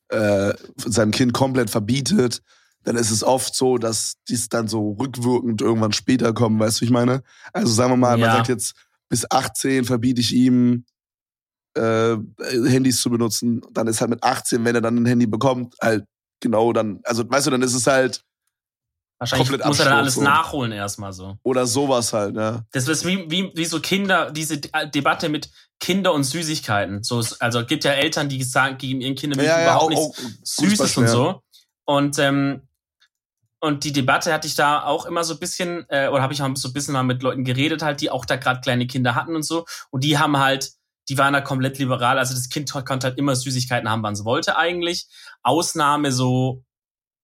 äh, 0.10 0.54
seinem 0.78 1.12
Kind 1.12 1.34
komplett 1.34 1.70
verbietet, 1.70 2.42
dann 2.84 2.96
ist 2.96 3.12
es 3.12 3.24
oft 3.24 3.56
so, 3.56 3.78
dass 3.78 4.16
dies 4.28 4.50
dann 4.50 4.68
so 4.68 4.92
rückwirkend 5.00 5.62
irgendwann 5.62 5.92
später 5.92 6.34
kommen, 6.34 6.60
weißt 6.60 6.78
du, 6.78 6.82
wie 6.82 6.86
ich 6.86 6.92
meine? 6.92 7.24
Also 7.54 7.72
sagen 7.72 7.92
wir 7.92 7.98
mal, 7.98 8.20
ja. 8.20 8.28
man 8.28 8.36
sagt 8.38 8.50
jetzt, 8.50 8.74
bis 9.10 9.30
18 9.30 9.86
verbiete 9.86 10.22
ich 10.22 10.34
ihm 10.34 10.86
äh, 11.76 12.16
Handys 12.40 13.02
zu 13.02 13.10
benutzen, 13.10 13.62
dann 13.72 13.88
ist 13.88 14.02
halt 14.02 14.10
mit 14.10 14.24
18, 14.24 14.64
wenn 14.64 14.76
er 14.76 14.82
dann 14.82 14.98
ein 14.98 15.06
Handy 15.06 15.28
bekommt, 15.28 15.76
halt 15.82 16.06
genau 16.40 16.74
dann, 16.74 17.02
also 17.04 17.30
weißt 17.30 17.48
du, 17.48 17.52
dann 17.52 17.62
ist 17.62 17.74
es 17.74 17.88
halt 17.88 18.24
Wahrscheinlich 19.20 19.66
muss 19.66 19.80
er 19.80 19.86
dann 19.86 19.98
alles 19.98 20.16
so. 20.16 20.22
nachholen 20.22 20.72
erstmal 20.72 21.12
so. 21.12 21.38
Oder 21.44 21.68
sowas 21.68 22.14
halt, 22.14 22.38
ja. 22.38 22.64
Das 22.72 22.88
ist 22.88 23.06
wie, 23.06 23.30
wie, 23.30 23.52
wie 23.54 23.66
so 23.66 23.82
Kinder, 23.82 24.32
diese 24.32 24.60
Debatte 24.60 25.28
mit 25.28 25.50
Kinder 25.82 26.14
und 26.14 26.24
Süßigkeiten. 26.24 27.04
So, 27.04 27.22
also 27.40 27.66
gibt 27.66 27.84
ja 27.84 27.92
Eltern, 27.92 28.30
die 28.30 28.42
sagen, 28.44 28.78
geben 28.78 29.02
ihren 29.02 29.16
Kindern 29.16 29.44
ja, 29.44 29.62
überhaupt 29.62 29.94
ja, 29.94 30.00
nichts 30.00 30.56
Süßes 30.56 30.96
und 30.96 31.08
so. 31.10 31.42
Und 31.84 32.18
ähm, 32.18 32.62
und 33.60 33.84
die 33.84 33.92
Debatte 33.92 34.34
hatte 34.34 34.48
ich 34.48 34.56
da 34.56 34.84
auch 34.84 35.06
immer 35.06 35.24
so 35.24 35.34
ein 35.34 35.40
bisschen, 35.40 35.86
äh, 35.90 36.08
oder 36.08 36.22
habe 36.22 36.34
ich 36.34 36.42
auch 36.42 36.50
so 36.56 36.70
ein 36.70 36.74
bisschen 36.74 36.94
mal 36.94 37.04
mit 37.04 37.22
Leuten 37.22 37.44
geredet, 37.44 37.82
halt, 37.82 38.02
die 38.02 38.10
auch 38.10 38.26
da 38.26 38.38
gerade 38.38 38.62
kleine 38.62 38.88
Kinder 38.88 39.16
hatten 39.16 39.36
und 39.36 39.44
so. 39.44 39.66
Und 39.92 40.04
die 40.04 40.18
haben 40.18 40.38
halt, 40.38 40.72
die 41.10 41.18
waren 41.18 41.34
da 41.34 41.42
komplett 41.42 41.78
liberal. 41.78 42.18
Also 42.18 42.34
das 42.34 42.50
Kind 42.50 42.72
konnte 42.72 43.08
halt 43.08 43.18
immer 43.18 43.36
Süßigkeiten 43.36 43.90
haben, 43.90 44.04
wann 44.04 44.14
es 44.14 44.24
wollte 44.24 44.58
eigentlich. 44.58 45.08
Ausnahme 45.44 46.12
so 46.12 46.64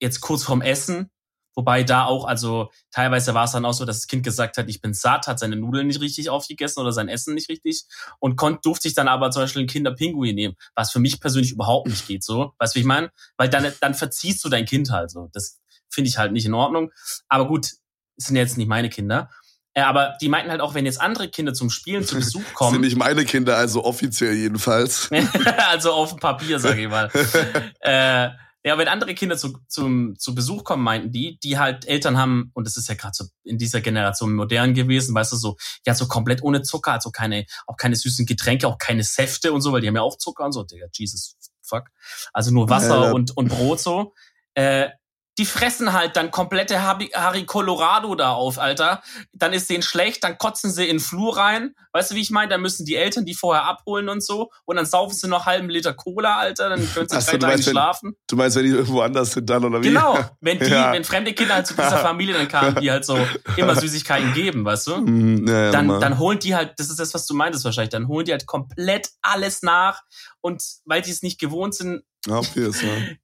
jetzt 0.01 0.19
kurz 0.21 0.43
vorm 0.43 0.61
Essen. 0.61 1.09
Wobei 1.57 1.83
da 1.83 2.03
auch, 2.03 2.25
also 2.25 2.69
teilweise 2.91 3.33
war 3.33 3.45
es 3.45 3.53
dann 3.53 3.63
auch 3.63 3.73
so, 3.73 3.85
dass 3.85 3.99
das 3.99 4.07
Kind 4.07 4.23
gesagt 4.23 4.57
hat, 4.57 4.67
ich 4.67 4.81
bin 4.81 4.93
satt, 4.93 5.27
hat 5.27 5.39
seine 5.39 5.55
Nudeln 5.55 5.87
nicht 5.87 6.01
richtig 6.01 6.29
aufgegessen 6.29 6.81
oder 6.81 6.91
sein 6.91 7.07
Essen 7.07 7.33
nicht 7.33 7.47
richtig 7.47 7.85
und 8.19 8.35
konnte, 8.35 8.59
durfte 8.63 8.89
sich 8.89 8.93
dann 8.93 9.07
aber 9.07 9.31
zum 9.31 9.43
Beispiel 9.43 9.61
einen 9.61 9.69
Kinderpinguin 9.69 10.35
nehmen, 10.35 10.55
was 10.75 10.91
für 10.91 10.99
mich 10.99 11.21
persönlich 11.21 11.53
überhaupt 11.53 11.87
nicht 11.87 12.07
geht, 12.07 12.25
so. 12.25 12.51
Weißt 12.59 12.75
du, 12.75 12.77
wie 12.77 12.81
ich 12.81 12.85
meine? 12.85 13.09
Weil 13.37 13.47
dann, 13.47 13.71
dann 13.79 13.93
verziehst 13.93 14.43
du 14.43 14.49
dein 14.49 14.65
Kind 14.65 14.89
halt 14.89 15.11
so. 15.11 15.29
Das 15.31 15.61
finde 15.95 16.09
ich 16.09 16.17
halt 16.17 16.33
nicht 16.33 16.45
in 16.45 16.53
Ordnung. 16.53 16.91
Aber 17.27 17.47
gut, 17.47 17.71
sind 18.17 18.35
jetzt 18.35 18.57
nicht 18.57 18.67
meine 18.67 18.89
Kinder. 18.89 19.29
Äh, 19.73 19.81
aber 19.81 20.17
die 20.21 20.29
meinten 20.29 20.51
halt 20.51 20.61
auch, 20.61 20.73
wenn 20.73 20.85
jetzt 20.85 21.01
andere 21.01 21.29
Kinder 21.29 21.53
zum 21.53 21.69
Spielen 21.69 22.05
zu 22.05 22.15
Besuch 22.17 22.53
kommen. 22.53 22.73
sind 22.73 22.81
nicht 22.81 22.97
meine 22.97 23.25
Kinder, 23.25 23.57
also 23.57 23.83
offiziell 23.83 24.33
jedenfalls. 24.33 25.09
also 25.69 25.91
auf 25.91 26.11
dem 26.11 26.19
Papier, 26.19 26.59
sage 26.59 26.83
ich 26.83 26.89
mal. 26.89 27.09
äh, 27.81 28.29
ja, 28.67 28.79
wenn 28.79 28.87
andere 28.87 29.13
Kinder 29.13 29.37
zu, 29.37 29.59
zum, 29.67 30.17
zu 30.17 30.33
Besuch 30.33 30.63
kommen, 30.63 30.81
meinten 30.81 31.11
die, 31.11 31.37
die 31.43 31.59
halt 31.59 31.87
Eltern 31.87 32.17
haben, 32.17 32.49
und 32.55 32.65
das 32.65 32.77
ist 32.77 32.89
ja 32.89 32.95
gerade 32.95 33.13
so 33.13 33.25
in 33.43 33.59
dieser 33.59 33.79
Generation 33.79 34.33
modern 34.33 34.73
gewesen, 34.73 35.13
weißt 35.13 35.33
du, 35.33 35.35
so, 35.35 35.57
ja, 35.85 35.93
so 35.93 36.07
komplett 36.07 36.41
ohne 36.41 36.63
Zucker, 36.63 36.93
also 36.93 37.11
keine, 37.11 37.45
auch 37.67 37.77
keine 37.77 37.95
süßen 37.95 38.25
Getränke, 38.25 38.67
auch 38.67 38.79
keine 38.79 39.03
Säfte 39.03 39.53
und 39.53 39.61
so, 39.61 39.71
weil 39.71 39.81
die 39.81 39.87
haben 39.87 39.95
ja 39.95 40.01
auch 40.01 40.17
Zucker 40.17 40.45
und 40.45 40.51
so, 40.51 40.63
Digga, 40.63 40.87
Jesus, 40.91 41.35
fuck. 41.61 41.89
Also 42.33 42.51
nur 42.51 42.67
Wasser 42.67 43.09
äh, 43.09 43.13
und, 43.13 43.37
und 43.37 43.49
Brot 43.49 43.81
so. 43.81 44.13
Äh, 44.55 44.89
die 45.37 45.45
fressen 45.45 45.91
halt 45.91 46.15
dann 46.15 46.31
komplette 46.31 46.81
Harry 46.81 47.45
Colorado 47.45 48.15
da 48.15 48.31
auf, 48.31 48.57
Alter. 48.57 49.01
Dann 49.33 49.51
ist 49.51 49.69
denen 49.69 49.83
schlecht, 49.83 50.23
dann 50.23 50.37
kotzen 50.37 50.71
sie 50.71 50.83
in 50.83 50.97
den 50.97 50.99
Flur 50.99 51.37
rein. 51.37 51.75
Weißt 51.91 52.11
du, 52.11 52.15
wie 52.15 52.21
ich 52.21 52.29
meine? 52.29 52.49
Dann 52.49 52.61
müssen 52.61 52.85
die 52.85 52.95
Eltern 52.95 53.25
die 53.25 53.33
vorher 53.33 53.65
abholen 53.65 54.07
und 54.07 54.23
so. 54.23 54.49
Und 54.65 54.77
dann 54.77 54.85
saufen 54.85 55.13
sie 55.13 55.27
noch 55.27 55.45
halben 55.45 55.69
Liter 55.69 55.93
Cola, 55.93 56.37
Alter. 56.37 56.69
Dann 56.69 56.93
können 56.93 57.09
sie 57.09 57.19
drei 57.19 57.37
Tage 57.37 57.63
schlafen. 57.63 58.11
Wenn, 58.11 58.25
du 58.27 58.35
meinst, 58.37 58.55
wenn 58.55 58.63
die 58.63 58.71
irgendwo 58.71 59.01
anders 59.01 59.31
sind 59.31 59.49
dann, 59.49 59.65
oder 59.65 59.81
wie? 59.81 59.87
Genau. 59.87 60.17
Wenn 60.41 60.59
die, 60.59 60.65
ja. 60.65 60.91
wenn 60.91 61.03
fremde 61.03 61.33
Kinder 61.33 61.55
halt 61.55 61.67
zu 61.67 61.73
dieser 61.73 61.97
Familie 61.97 62.35
dann 62.35 62.47
kamen, 62.47 62.75
die 62.75 62.91
halt 62.91 63.03
so 63.03 63.17
immer 63.57 63.75
Süßigkeiten 63.75 64.33
geben, 64.33 64.63
weißt 64.63 64.87
du? 64.87 64.97
Mm, 64.97 65.47
ja, 65.47 65.65
ja, 65.65 65.71
dann, 65.71 65.87
dann 65.99 66.19
holen 66.19 66.37
die 66.39 66.55
halt, 66.55 66.73
das 66.77 66.89
ist 66.89 66.99
das, 66.99 67.13
was 67.13 67.25
du 67.25 67.33
meintest 67.33 67.65
wahrscheinlich, 67.65 67.89
dann 67.89 68.07
holen 68.07 68.25
die 68.25 68.31
halt 68.31 68.45
komplett 68.45 69.09
alles 69.21 69.63
nach. 69.63 70.03
Und 70.41 70.63
weil 70.85 71.01
die 71.01 71.11
es 71.11 71.23
nicht 71.23 71.39
gewohnt 71.39 71.73
sind, 71.73 72.03
so. 72.25 72.33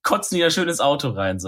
kotzen 0.03 0.37
die 0.37 0.43
ein 0.43 0.51
schönes 0.51 0.79
Auto 0.79 1.09
rein. 1.09 1.39
So. 1.39 1.47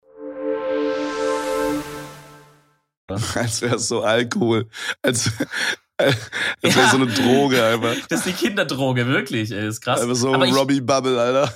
Als 3.35 3.61
wäre 3.61 3.75
es 3.75 3.87
so 3.87 4.01
Alkohol. 4.01 4.67
Als, 5.01 5.31
als 5.97 6.15
wäre 6.61 6.79
ja. 6.79 6.89
so 6.89 6.97
eine 6.97 7.07
Droge 7.07 7.63
einfach. 7.63 7.95
Das 8.09 8.25
ist 8.25 8.27
die 8.27 8.45
Kinderdroge, 8.45 9.07
wirklich. 9.07 9.51
Ey, 9.51 9.67
ist 9.67 9.81
krass. 9.81 10.01
Einfach 10.01 10.15
so 10.15 10.33
Aber 10.33 10.47
Robbie 10.47 10.77
ich, 10.77 10.85
Bubble, 10.85 11.19
Alter. 11.19 11.53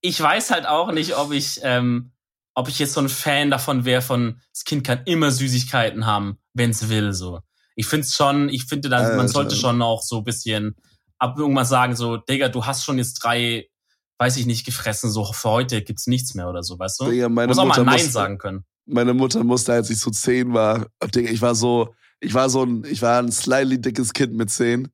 Ich 0.00 0.20
weiß 0.20 0.50
halt 0.50 0.66
auch 0.66 0.92
nicht, 0.92 1.16
ob 1.16 1.32
ich, 1.32 1.60
ähm, 1.62 2.12
ob 2.54 2.68
ich 2.68 2.78
jetzt 2.78 2.94
so 2.94 3.00
ein 3.00 3.08
Fan 3.08 3.50
davon 3.50 3.84
wäre, 3.84 4.02
von 4.02 4.40
das 4.52 4.64
Kind 4.64 4.84
kann 4.84 5.02
immer 5.04 5.30
Süßigkeiten 5.30 6.06
haben, 6.06 6.38
wenn 6.54 6.70
es 6.70 6.88
will, 6.88 7.12
so. 7.12 7.40
Ich 7.74 7.86
finde 7.86 8.06
es 8.06 8.14
schon, 8.14 8.48
ich 8.48 8.64
finde, 8.64 8.88
dann, 8.88 9.16
man 9.16 9.28
sollte 9.28 9.54
schon 9.54 9.82
auch 9.82 10.02
so 10.02 10.18
ein 10.18 10.24
bisschen 10.24 10.76
ab 11.18 11.36
irgendwann 11.38 11.66
sagen, 11.66 11.94
so, 11.94 12.16
Digga, 12.16 12.48
du 12.48 12.64
hast 12.64 12.84
schon 12.84 12.96
jetzt 12.96 13.14
drei, 13.14 13.68
weiß 14.18 14.38
ich 14.38 14.46
nicht, 14.46 14.64
gefressen, 14.64 15.10
so 15.10 15.24
für 15.24 15.50
heute 15.50 15.82
gibt's 15.82 16.06
nichts 16.06 16.34
mehr 16.34 16.48
oder 16.48 16.62
so, 16.62 16.78
weißt 16.78 17.00
du? 17.00 17.10
Digga, 17.10 17.28
meine 17.28 17.48
muss 17.48 17.58
auch 17.58 17.66
mal 17.66 17.84
Nein 17.84 18.08
sagen 18.08 18.38
können 18.38 18.64
meine 18.86 19.14
Mutter 19.14 19.44
musste, 19.44 19.72
als 19.72 19.90
ich 19.90 19.98
so 19.98 20.10
zehn 20.10 20.52
war, 20.54 20.86
ich 21.14 21.42
war 21.42 21.54
so, 21.54 21.94
ich 22.20 22.32
war 22.34 22.48
so 22.48 22.62
ein, 22.62 22.84
ich 22.88 23.02
war 23.02 23.20
ein 23.20 23.30
slightly 23.30 23.80
dickes 23.80 24.12
Kind 24.12 24.34
mit 24.34 24.50
zehn. 24.50 24.88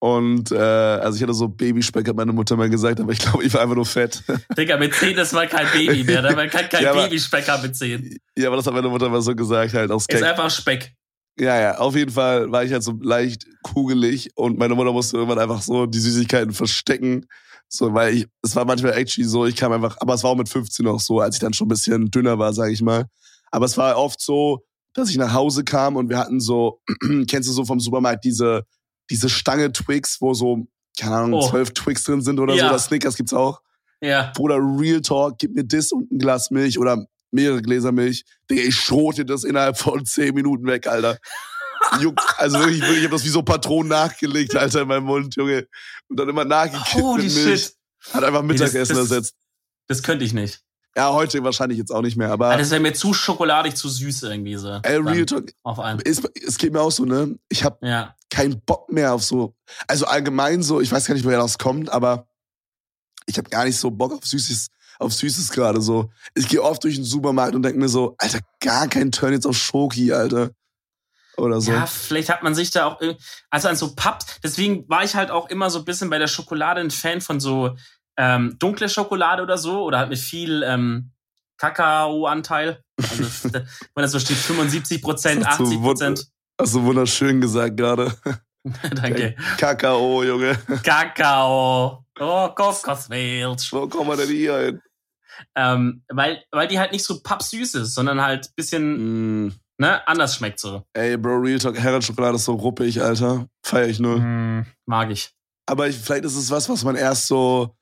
Und 0.00 0.52
äh, 0.52 0.56
also 0.56 1.16
ich 1.16 1.22
hatte 1.22 1.32
so 1.32 1.48
Babyspeck, 1.48 2.06
hat 2.06 2.16
meine 2.16 2.32
Mutter 2.32 2.56
mal 2.56 2.68
gesagt, 2.68 3.00
aber 3.00 3.12
ich 3.12 3.18
glaube, 3.20 3.42
ich 3.42 3.54
war 3.54 3.62
einfach 3.62 3.74
nur 3.74 3.86
fett. 3.86 4.22
Digga, 4.58 4.76
mit 4.76 4.94
zehn 4.94 5.16
ist 5.16 5.32
man 5.32 5.48
kein 5.48 5.66
Baby 5.72 6.04
mehr, 6.04 6.20
ne? 6.20 6.36
man 6.36 6.50
kann 6.50 6.68
kein 6.68 6.82
ja, 6.82 6.92
Babyspeck 6.92 7.48
haben 7.48 7.62
mit 7.62 7.74
zehn. 7.74 8.18
Ja, 8.36 8.48
aber 8.48 8.56
das 8.56 8.66
hat 8.66 8.74
meine 8.74 8.88
Mutter 8.88 9.08
mal 9.08 9.22
so 9.22 9.34
gesagt, 9.34 9.72
halt 9.72 9.90
aus 9.90 10.04
Ist 10.06 10.22
einfach 10.22 10.50
Speck. 10.50 10.92
Ja, 11.38 11.58
ja, 11.58 11.78
auf 11.78 11.96
jeden 11.96 12.12
Fall 12.12 12.52
war 12.52 12.62
ich 12.62 12.72
halt 12.72 12.82
so 12.82 12.92
leicht 13.00 13.46
kugelig 13.62 14.30
und 14.36 14.58
meine 14.58 14.74
Mutter 14.74 14.92
musste 14.92 15.16
irgendwann 15.16 15.38
einfach 15.38 15.62
so 15.62 15.86
die 15.86 15.98
Süßigkeiten 15.98 16.52
verstecken. 16.52 17.26
So, 17.68 17.92
weil 17.94 18.14
ich, 18.14 18.26
es 18.42 18.54
war 18.54 18.64
manchmal 18.66 18.92
actually 18.92 19.26
so, 19.26 19.46
ich 19.46 19.56
kam 19.56 19.72
einfach, 19.72 19.96
aber 20.00 20.14
es 20.14 20.22
war 20.22 20.30
auch 20.30 20.36
mit 20.36 20.48
15 20.48 20.86
auch 20.86 21.00
so, 21.00 21.20
als 21.20 21.36
ich 21.36 21.40
dann 21.40 21.54
schon 21.54 21.66
ein 21.66 21.70
bisschen 21.70 22.10
dünner 22.10 22.38
war, 22.38 22.52
sag 22.52 22.70
ich 22.70 22.82
mal. 22.82 23.06
Aber 23.54 23.66
es 23.66 23.76
war 23.76 23.96
oft 23.96 24.20
so, 24.20 24.64
dass 24.94 25.10
ich 25.10 25.16
nach 25.16 25.32
Hause 25.32 25.62
kam 25.62 25.94
und 25.94 26.08
wir 26.08 26.18
hatten 26.18 26.40
so, 26.40 26.80
kennst 27.28 27.48
du 27.48 27.52
so 27.52 27.64
vom 27.64 27.78
Supermarkt 27.78 28.24
diese, 28.24 28.64
diese 29.10 29.28
Stange 29.28 29.70
Twix, 29.70 30.20
wo 30.20 30.34
so, 30.34 30.66
keine 30.98 31.14
Ahnung, 31.14 31.34
oh. 31.34 31.48
zwölf 31.48 31.70
Twix 31.72 32.02
drin 32.02 32.20
sind 32.20 32.40
oder 32.40 32.56
ja. 32.56 32.66
so. 32.66 32.72
Das 32.72 32.86
Snickers 32.86 33.14
gibt's 33.14 33.32
auch. 33.32 33.60
Ja. 34.00 34.32
Bruder, 34.34 34.56
Real 34.56 35.00
Talk, 35.00 35.38
gib 35.38 35.54
mir 35.54 35.62
das 35.62 35.92
und 35.92 36.10
ein 36.10 36.18
Glas 36.18 36.50
Milch 36.50 36.80
oder 36.80 37.06
mehrere 37.30 37.62
Gläser 37.62 37.92
Milch. 37.92 38.24
Digga, 38.50 38.62
ich 38.62 38.74
schrote 38.74 39.24
das 39.24 39.44
innerhalb 39.44 39.78
von 39.78 40.04
zehn 40.04 40.34
Minuten 40.34 40.66
weg, 40.66 40.88
Alter. 40.88 41.16
also 42.38 42.58
wirklich, 42.58 42.80
wirklich, 42.80 42.98
ich 42.98 43.04
hab 43.04 43.12
das 43.12 43.24
wie 43.24 43.28
so 43.28 43.42
Patronen 43.42 43.88
nachgelegt, 43.88 44.56
Alter, 44.56 44.82
in 44.82 44.88
meinem 44.88 45.04
Mund, 45.04 45.36
Junge. 45.36 45.68
Und 46.08 46.18
dann 46.18 46.28
immer 46.28 46.44
nachgekippt 46.44 46.94
Holy 46.94 47.22
mit 47.22 47.34
Milch. 47.34 47.62
Shit. 47.62 47.76
Hat 48.12 48.24
einfach 48.24 48.42
Mittagessen 48.42 48.74
nee, 48.74 48.80
das, 48.80 48.88
das, 48.88 48.98
ersetzt. 48.98 49.36
Das 49.86 50.02
könnte 50.02 50.24
ich 50.24 50.32
nicht. 50.32 50.64
Ja, 50.96 51.12
heute 51.12 51.42
wahrscheinlich 51.42 51.78
jetzt 51.78 51.90
auch 51.90 52.02
nicht 52.02 52.16
mehr, 52.16 52.30
aber. 52.30 52.56
Das 52.56 52.70
wäre 52.70 52.80
mir 52.80 52.94
zu 52.94 53.12
schokoladig, 53.12 53.74
zu 53.74 53.88
süß 53.88 54.22
irgendwie 54.24 54.54
so. 54.54 54.78
Ey, 54.82 54.96
Real 54.98 55.26
Talk. 55.26 55.52
Auf. 55.64 55.78
Ist, 56.02 56.30
es 56.46 56.56
geht 56.56 56.72
mir 56.72 56.80
auch 56.80 56.92
so, 56.92 57.04
ne? 57.04 57.36
Ich 57.48 57.64
habe 57.64 57.78
ja. 57.86 58.14
keinen 58.30 58.60
Bock 58.60 58.92
mehr 58.92 59.12
auf 59.12 59.24
so. 59.24 59.56
Also 59.88 60.06
allgemein 60.06 60.62
so, 60.62 60.80
ich 60.80 60.92
weiß 60.92 61.06
gar 61.06 61.14
nicht, 61.14 61.24
woher 61.24 61.38
das 61.38 61.58
kommt, 61.58 61.90
aber 61.90 62.28
ich 63.26 63.38
habe 63.38 63.50
gar 63.50 63.64
nicht 63.64 63.76
so 63.76 63.90
Bock 63.90 64.12
auf 64.12 64.24
Süßes, 64.24 64.68
auf 65.00 65.12
Süßes 65.12 65.50
gerade 65.50 65.80
so. 65.80 66.12
Ich 66.34 66.48
gehe 66.48 66.62
oft 66.62 66.84
durch 66.84 66.94
den 66.94 67.04
Supermarkt 67.04 67.56
und 67.56 67.62
denke 67.62 67.78
mir 67.78 67.88
so, 67.88 68.14
Alter, 68.18 68.38
gar 68.60 68.86
kein 68.86 69.10
Turn 69.10 69.32
jetzt 69.32 69.46
auf 69.46 69.56
Schoki, 69.56 70.12
Alter. 70.12 70.50
oder 71.36 71.60
so. 71.60 71.72
Ja, 71.72 71.86
vielleicht 71.86 72.28
hat 72.28 72.42
man 72.42 72.54
sich 72.54 72.70
da 72.70 72.86
auch, 72.86 73.00
also 73.50 73.68
an 73.68 73.76
so 73.76 73.94
Paps, 73.94 74.26
deswegen 74.42 74.88
war 74.88 75.02
ich 75.04 75.14
halt 75.14 75.30
auch 75.30 75.48
immer 75.50 75.70
so 75.70 75.80
ein 75.80 75.84
bisschen 75.84 76.10
bei 76.10 76.18
der 76.18 76.28
Schokolade 76.28 76.80
ein 76.80 76.90
Fan 76.90 77.20
von 77.20 77.40
so 77.40 77.76
ähm, 78.16 78.56
dunkle 78.58 78.88
Schokolade 78.88 79.42
oder 79.42 79.58
so, 79.58 79.82
oder 79.82 79.98
halt 79.98 80.10
mit 80.10 80.18
viel 80.18 80.62
ähm, 80.62 81.10
Kakaoanteil. 81.58 82.82
Also, 83.00 83.52
wenn 83.52 84.02
das 84.02 84.12
so 84.12 84.18
steht, 84.18 84.36
75 84.36 85.02
Prozent, 85.02 85.46
80 85.46 85.80
Prozent. 85.80 86.26
Hast 86.60 86.74
du 86.74 86.82
wunderschön 86.82 87.40
gesagt 87.40 87.76
gerade. 87.76 88.14
Danke. 88.94 89.36
Kakao, 89.58 90.22
Junge. 90.22 90.56
Kakao. 90.82 92.04
Oh, 92.18 92.48
Kokosmilch. 92.48 93.72
Wo 93.72 93.88
kommen 93.88 94.10
wir 94.10 94.16
denn 94.16 94.28
hier 94.28 94.58
hin? 94.58 94.82
Ähm, 95.56 96.04
weil, 96.08 96.42
weil 96.52 96.68
die 96.68 96.78
halt 96.78 96.92
nicht 96.92 97.04
so 97.04 97.20
pappsüß 97.20 97.74
ist, 97.74 97.94
sondern 97.94 98.22
halt 98.22 98.46
ein 98.46 98.54
bisschen 98.54 99.46
mm. 99.46 99.54
ne, 99.78 100.06
anders 100.06 100.36
schmeckt 100.36 100.60
so. 100.60 100.84
Ey, 100.92 101.16
Bro, 101.16 101.38
Real 101.38 101.58
Talk, 101.58 101.76
Herrenschokolade 101.76 102.36
ist 102.36 102.44
so 102.44 102.54
ruppig, 102.54 103.02
Alter. 103.02 103.48
Feier 103.64 103.88
ich 103.88 103.98
nur. 103.98 104.18
Mm, 104.18 104.66
mag 104.86 105.10
ich. 105.10 105.34
Aber 105.66 105.88
ich, 105.88 105.96
vielleicht 105.96 106.24
ist 106.24 106.36
es 106.36 106.50
was, 106.50 106.68
was 106.68 106.84
man 106.84 106.96
erst 106.96 107.26
so. 107.26 107.76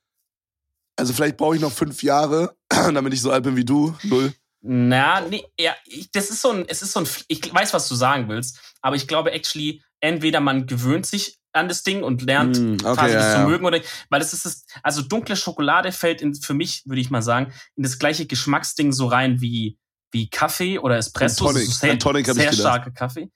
Also 0.96 1.12
vielleicht 1.12 1.37
brauche 1.37 1.57
ich 1.57 1.61
noch 1.61 1.72
fünf 1.72 2.02
Jahre, 2.02 2.57
damit 2.68 3.14
ich 3.14 3.20
so 3.22 3.31
alt 3.31 3.44
bin 3.44 3.57
wie 3.57 3.64
du. 3.64 3.96
Null. 4.02 4.33
Na, 4.61 5.20
nee, 5.22 5.44
ja, 5.59 5.74
ich, 5.87 6.11
das 6.12 6.31
ist 6.31 6.40
so 6.40 6.50
ein, 6.50 6.64
es 6.68 6.83
ist 6.83 6.92
so 6.92 7.00
ein, 7.00 7.09
ich 7.26 7.52
weiß, 7.52 7.74
was 7.74 7.88
du 7.88 7.96
sagen 7.96 8.28
willst, 8.28 8.61
aber 8.81 8.94
ich 8.94 9.09
glaube 9.09 9.33
actually, 9.33 9.83
entweder 10.00 10.38
man 10.40 10.66
gewöhnt 10.66 11.05
sich 11.05 11.38
an 11.52 11.68
das 11.68 11.83
Ding 11.83 12.05
und 12.05 12.22
lernt 12.22 12.59
mm, 12.59 12.74
okay, 12.85 12.94
quasi 12.94 13.14
ja, 13.14 13.20
das 13.20 13.35
zu 13.35 13.48
mögen 13.48 13.66
oder 13.66 13.81
weil 14.09 14.20
es 14.20 14.33
ist 14.33 14.46
das, 14.46 14.64
also 14.83 15.02
dunkle 15.02 15.37
Schokolade 15.37 15.90
fällt 15.90 16.22
in, 16.22 16.35
für 16.35 16.55
mich, 16.55 16.83
würde 16.87 17.00
ich 17.00 17.11
mal 17.11 17.22
sagen, 17.22 17.52
in 17.74 17.83
das 17.83 17.98
gleiche 17.98 18.26
Geschmacksding 18.26 18.92
so 18.92 19.07
rein 19.07 19.40
wie 19.40 19.78
wie 20.12 20.28
Kaffee 20.28 20.78
oder 20.78 20.96
Espresso, 20.96 21.46
Tonic. 21.46 21.66
So 21.66 21.72
sehr, 21.72 21.98
Tonic 21.98 22.26
sehr 22.26 22.52
starke 22.52 22.92
Kaffee. 22.92 23.31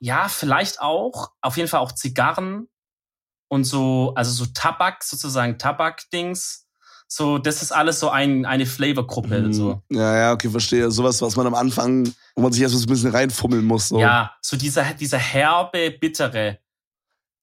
Ja, 0.00 0.28
vielleicht 0.28 0.80
auch, 0.80 1.32
auf 1.40 1.56
jeden 1.56 1.68
Fall 1.68 1.80
auch 1.80 1.92
Zigarren 1.92 2.68
und 3.48 3.64
so, 3.64 4.14
also 4.16 4.30
so 4.32 4.46
Tabak 4.52 5.02
sozusagen 5.04 5.58
Tabak-Dings 5.58 6.61
so, 7.14 7.36
das 7.36 7.60
ist 7.60 7.72
alles 7.72 8.00
so 8.00 8.08
ein, 8.08 8.46
eine 8.46 8.64
Flavorgruppe. 8.64 9.42
Mhm. 9.42 9.52
So. 9.52 9.82
Ja, 9.90 10.16
ja, 10.16 10.32
okay, 10.32 10.48
verstehe. 10.48 10.90
Sowas, 10.90 11.20
was 11.20 11.36
man 11.36 11.46
am 11.46 11.54
Anfang, 11.54 12.10
wo 12.34 12.40
man 12.40 12.52
sich 12.52 12.62
erst 12.62 12.74
ein 12.74 12.86
bisschen 12.86 13.10
reinfummeln 13.10 13.66
muss. 13.66 13.88
So. 13.88 14.00
Ja, 14.00 14.32
so 14.40 14.56
dieser, 14.56 14.82
dieser 14.94 15.18
herbe, 15.18 15.90
bittere 15.90 16.58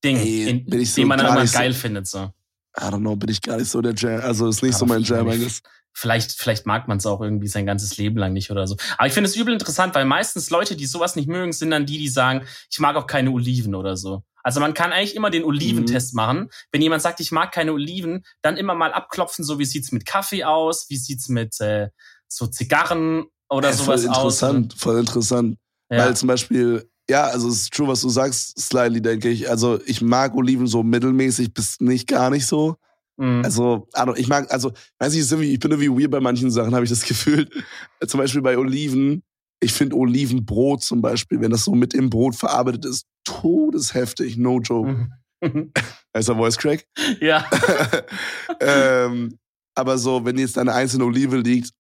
Ding, 0.04 0.18
Ey, 0.18 0.50
in, 0.50 0.86
so 0.86 1.02
den 1.02 1.08
man 1.08 1.20
dann 1.20 1.38
immer 1.38 1.46
geil 1.46 1.72
so, 1.72 1.80
findet. 1.82 2.08
So. 2.08 2.32
I 2.80 2.86
don't 2.86 3.02
know, 3.02 3.16
bin 3.16 3.30
ich 3.30 3.44
gar 3.44 3.58
nicht 3.58 3.70
so 3.70 3.80
der 3.80 3.94
Jam. 3.94 4.22
Also 4.22 4.48
ist 4.48 4.64
nicht 4.64 4.74
Aber 4.74 4.80
so 4.80 4.86
mein 4.88 5.04
Jam, 5.04 5.30
eigentlich. 5.30 5.62
Vielleicht, 5.94 6.32
vielleicht 6.34 6.66
mag 6.66 6.88
man 6.88 6.98
es 6.98 7.06
auch 7.06 7.22
irgendwie 7.22 7.48
sein 7.48 7.66
ganzes 7.66 7.98
Leben 7.98 8.18
lang 8.18 8.34
nicht 8.34 8.52
oder 8.52 8.68
so. 8.68 8.78
Aber 8.98 9.08
ich 9.08 9.14
finde 9.14 9.30
es 9.30 9.36
übel 9.36 9.54
interessant, 9.54 9.96
weil 9.96 10.06
meistens 10.06 10.50
Leute, 10.50 10.76
die 10.76 10.86
sowas 10.86 11.16
nicht 11.16 11.28
mögen, 11.28 11.52
sind 11.52 11.72
dann 11.72 11.86
die, 11.86 11.98
die 11.98 12.08
sagen, 12.08 12.46
ich 12.70 12.80
mag 12.80 12.96
auch 12.96 13.08
keine 13.08 13.32
Oliven 13.32 13.76
oder 13.76 13.98
so. 13.98 14.24
Also 14.44 14.60
man 14.60 14.74
kann 14.74 14.92
eigentlich 14.92 15.16
immer 15.16 15.30
den 15.30 15.44
Oliventest 15.44 16.14
mhm. 16.14 16.18
machen. 16.18 16.50
Wenn 16.72 16.82
jemand 16.82 17.02
sagt, 17.02 17.20
ich 17.20 17.32
mag 17.32 17.52
keine 17.52 17.74
Oliven, 17.74 18.24
dann 18.42 18.58
immer 18.58 18.76
mal 18.76 18.94
abklopfen, 18.94 19.44
so 19.44 19.60
wie 19.60 19.66
sieht's 19.66 19.92
mit 19.92 20.06
Kaffee 20.06 20.44
aus, 20.44 20.90
wie 20.90 20.98
sieht's 20.98 21.30
mit 21.30 21.60
äh, 21.60 21.90
so 22.28 22.48
Zigarren 22.48 23.26
oder 23.50 23.70
ja, 23.70 23.76
sowas 23.76 24.02
voll 24.02 24.14
interessant, 24.14 24.74
aus. 24.74 24.82
Voll 24.82 25.00
interessant, 25.00 25.58
ja. 25.92 25.98
Weil 25.98 26.16
zum 26.16 26.28
Beispiel, 26.28 26.90
ja, 27.10 27.26
also 27.26 27.50
es 27.50 27.64
ist 27.64 27.74
true, 27.74 27.88
was 27.88 28.02
du 28.02 28.10
sagst, 28.10 28.60
Slightly, 28.60 29.02
denke 29.02 29.30
ich. 29.30 29.50
Also 29.50 29.80
ich 29.86 30.02
mag 30.02 30.36
Oliven 30.36 30.68
so 30.68 30.84
mittelmäßig 30.84 31.54
bis 31.54 31.80
nicht 31.80 32.08
gar 32.08 32.30
nicht 32.30 32.46
so. 32.46 32.78
Mhm. 33.20 33.42
Also, 33.44 33.88
ich 34.16 34.28
mag, 34.30 34.52
also, 34.52 34.72
weiß 35.00 35.14
ich, 35.14 35.30
ich 35.30 35.60
bin 35.60 35.72
irgendwie 35.72 35.90
weird 35.90 36.12
bei 36.12 36.22
manchen 36.22 36.50
Sachen, 36.50 36.74
habe 36.76 36.86
ich 36.86 36.90
das 36.90 37.04
Gefühl. 37.04 37.50
Zum 38.08 38.20
Beispiel 38.20 38.42
bei 38.42 38.58
Oliven, 38.58 39.24
ich 39.60 39.74
finde 39.74 39.98
Olivenbrot 39.98 40.82
zum 40.84 41.02
Beispiel, 41.02 41.42
wenn 41.42 41.52
das 41.52 41.66
so 41.66 41.74
mit 41.74 41.94
im 41.94 42.10
Brot 42.10 42.36
verarbeitet 42.36 42.86
ist, 42.86 43.06
todesheftig, 43.26 44.38
no 44.38 44.62
joke. 44.62 45.10
Mhm. 45.42 45.72
Heißt 46.16 46.30
er 46.30 46.36
Voice 46.36 46.58
Crack? 46.58 46.86
Ja. 47.20 47.46
ähm, 48.62 49.38
aber 49.76 49.98
so, 49.98 50.24
wenn 50.24 50.38
jetzt 50.38 50.58
eine 50.58 50.74
einzelne 50.74 51.06
Olive 51.06 51.38
liegt, 51.38 51.72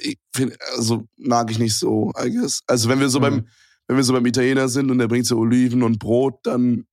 ich 0.00 0.18
find, 0.34 0.56
also 0.76 1.04
mag 1.16 1.50
ich 1.50 1.58
nicht 1.58 1.76
so, 1.76 2.12
I 2.22 2.30
guess. 2.30 2.60
Also 2.66 2.88
wenn 2.88 3.00
wir 3.00 3.08
so 3.08 3.18
mhm. 3.18 3.22
beim, 3.22 3.46
wenn 3.88 3.96
wir 3.96 4.04
so 4.04 4.12
beim 4.12 4.26
Italiener 4.26 4.68
sind 4.68 4.90
und 4.90 4.98
der 4.98 5.08
bringt 5.08 5.26
so 5.26 5.38
Oliven 5.38 5.82
und 5.82 5.98
Brot, 5.98 6.38
dann 6.44 6.84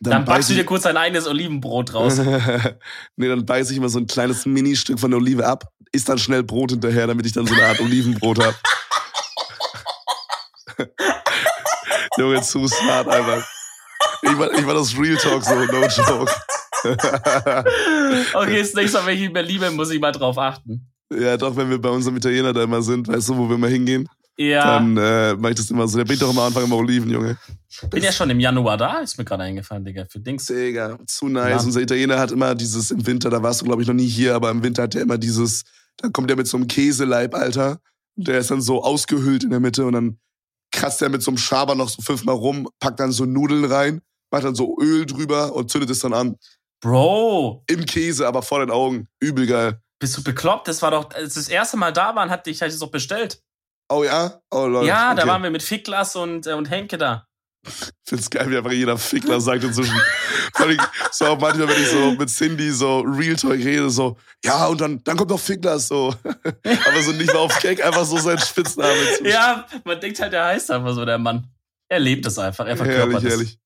dann, 0.00 0.12
dann 0.12 0.24
backst 0.24 0.48
du 0.50 0.54
dir 0.54 0.64
kurz 0.64 0.86
ein 0.86 0.96
eigenes 0.96 1.26
Olivenbrot 1.26 1.92
raus. 1.92 2.18
nee, 3.16 3.28
dann 3.28 3.44
beiße 3.44 3.72
ich 3.72 3.78
immer 3.78 3.88
so 3.88 3.98
ein 3.98 4.06
kleines 4.06 4.46
Ministück 4.46 4.98
von 4.98 5.10
der 5.10 5.20
Olive 5.20 5.46
ab, 5.46 5.64
isst 5.92 6.08
dann 6.08 6.18
schnell 6.18 6.42
Brot 6.42 6.70
hinterher, 6.70 7.06
damit 7.06 7.26
ich 7.26 7.32
dann 7.32 7.46
so 7.46 7.54
eine 7.54 7.66
Art 7.66 7.80
Olivenbrot 7.80 8.38
habe. 8.42 8.56
Junge, 12.18 12.40
zu 12.42 12.66
smart 12.66 13.08
einfach. 13.08 13.46
Ich 14.22 14.38
war, 14.38 14.52
ich 14.52 14.66
war 14.66 14.74
das 14.74 14.96
Real 14.98 15.16
Talk 15.16 15.44
so, 15.44 15.54
no 15.54 15.86
joke. 15.86 16.32
okay, 18.34 18.60
das 18.60 18.74
nächste 18.74 18.98
Mal, 18.98 19.06
wenn 19.06 19.16
ich 19.16 19.24
in 19.24 19.32
Berlin 19.32 19.60
bin, 19.60 19.76
muss 19.76 19.90
ich 19.90 20.00
mal 20.00 20.12
drauf 20.12 20.38
achten. 20.38 20.90
Ja, 21.12 21.36
doch, 21.36 21.56
wenn 21.56 21.68
wir 21.68 21.80
bei 21.80 21.88
unserem 21.88 22.16
Italiener 22.16 22.52
da 22.52 22.62
immer 22.62 22.82
sind, 22.82 23.08
weißt 23.08 23.30
du, 23.30 23.36
wo 23.36 23.50
wir 23.50 23.58
mal 23.58 23.70
hingehen? 23.70 24.08
Ja. 24.36 24.78
Dann 24.78 24.96
äh, 24.96 25.34
mache 25.34 25.52
ich 25.52 25.56
das 25.58 25.70
immer 25.70 25.86
so. 25.86 25.98
Der 25.98 26.04
bringt 26.04 26.22
doch 26.22 26.30
immer 26.30 26.42
am 26.42 26.46
Anfang 26.48 26.64
immer 26.64 26.76
Oliven, 26.76 27.10
Junge. 27.10 27.36
Bin 27.90 28.02
ja 28.02 28.10
schon 28.10 28.30
im 28.30 28.40
Januar 28.40 28.76
da, 28.76 28.98
ist 29.00 29.18
mir 29.18 29.24
gerade 29.24 29.42
eingefallen, 29.42 29.84
Digga. 29.84 30.06
Für 30.08 30.18
Dings. 30.18 30.46
Digga, 30.46 30.98
zu 31.06 31.28
nice. 31.28 31.50
Ja. 31.50 31.66
Unser 31.66 31.80
Italiener 31.80 32.18
hat 32.18 32.32
immer 32.32 32.54
dieses 32.54 32.90
im 32.90 33.06
Winter, 33.06 33.30
da 33.30 33.42
warst 33.42 33.60
du, 33.60 33.66
glaube 33.66 33.82
ich, 33.82 33.88
noch 33.88 33.94
nie 33.94 34.08
hier, 34.08 34.34
aber 34.34 34.50
im 34.50 34.62
Winter 34.62 34.84
hat 34.84 34.94
er 34.94 35.02
immer 35.02 35.18
dieses, 35.18 35.64
da 35.98 36.08
kommt 36.08 36.30
er 36.30 36.36
mit 36.36 36.48
so 36.48 36.56
einem 36.56 36.68
Käseleib, 36.68 37.34
Alter. 37.34 37.80
Der 38.16 38.38
ist 38.38 38.50
dann 38.50 38.60
so 38.60 38.82
ausgehüllt 38.82 39.44
in 39.44 39.50
der 39.50 39.60
Mitte 39.60 39.84
und 39.84 39.92
dann 39.92 40.18
kratzt 40.72 41.02
er 41.02 41.08
mit 41.08 41.22
so 41.22 41.30
einem 41.30 41.38
Schaber 41.38 41.74
noch 41.74 41.88
so 41.88 42.02
fünfmal 42.02 42.34
rum, 42.34 42.68
packt 42.80 43.00
dann 43.00 43.12
so 43.12 43.24
Nudeln 43.24 43.64
rein, 43.64 44.00
macht 44.30 44.44
dann 44.44 44.54
so 44.54 44.76
Öl 44.80 45.06
drüber 45.06 45.54
und 45.54 45.70
zündet 45.70 45.90
es 45.90 46.00
dann 46.00 46.12
an. 46.12 46.36
Bro. 46.80 47.64
Im 47.68 47.84
Käse, 47.84 48.26
aber 48.26 48.42
vor 48.42 48.60
den 48.60 48.70
Augen. 48.70 49.08
Übel 49.20 49.46
geil. 49.46 49.80
Bist 49.98 50.16
du 50.16 50.24
bekloppt? 50.24 50.66
Das 50.66 50.80
war 50.80 50.90
doch, 50.90 51.10
als 51.10 51.34
das 51.34 51.48
erste 51.48 51.76
Mal 51.76 51.92
da 51.92 52.14
waren, 52.14 52.30
hatte 52.30 52.48
ich, 52.50 52.62
hatte 52.62 52.70
ich 52.70 52.74
es 52.74 52.80
doch 52.80 52.90
bestellt. 52.90 53.42
Oh 53.90 54.04
ja? 54.04 54.40
Oh 54.50 54.66
Leute. 54.66 54.86
Ja, 54.86 55.10
okay. 55.10 55.20
da 55.20 55.26
waren 55.26 55.42
wir 55.42 55.50
mit 55.50 55.62
Ficklas 55.62 56.14
und, 56.14 56.46
äh, 56.46 56.52
und 56.52 56.70
Henke 56.70 56.96
da. 56.96 57.26
Ich 57.66 57.74
find's 58.06 58.30
geil, 58.30 58.50
wie 58.50 58.56
einfach 58.56 58.72
jeder 58.72 58.96
Fickler 58.96 59.40
sagt 59.40 59.64
inzwischen. 59.64 60.00
so 61.10 61.26
auch 61.26 61.38
manchmal, 61.38 61.68
wenn 61.68 61.82
ich 61.82 61.90
so 61.90 62.12
mit 62.12 62.30
Cindy 62.30 62.70
so 62.70 63.00
Real 63.00 63.36
Talk 63.36 63.52
rede, 63.52 63.90
so, 63.90 64.16
ja, 64.44 64.66
und 64.66 64.80
dann, 64.80 65.02
dann 65.04 65.16
kommt 65.16 65.30
noch 65.30 65.40
Ficklas 65.40 65.88
so. 65.88 66.14
Aber 66.24 67.02
so 67.02 67.12
nicht 67.12 67.32
mal 67.32 67.40
auf 67.40 67.58
Gag, 67.60 67.84
einfach 67.84 68.04
so 68.04 68.16
sein 68.16 68.38
Spitzname. 68.38 68.94
Ja, 69.24 69.66
man 69.84 70.00
denkt 70.00 70.20
halt, 70.20 70.32
der 70.32 70.46
heißt 70.46 70.70
einfach 70.70 70.94
so, 70.94 71.04
der 71.04 71.18
Mann. 71.18 71.46
Er 71.88 71.98
lebt 71.98 72.24
es 72.24 72.38
einfach, 72.38 72.66
er 72.66 72.76
verkörpert 72.76 73.22
herrlich, 73.24 73.30
herrlich. 73.30 73.58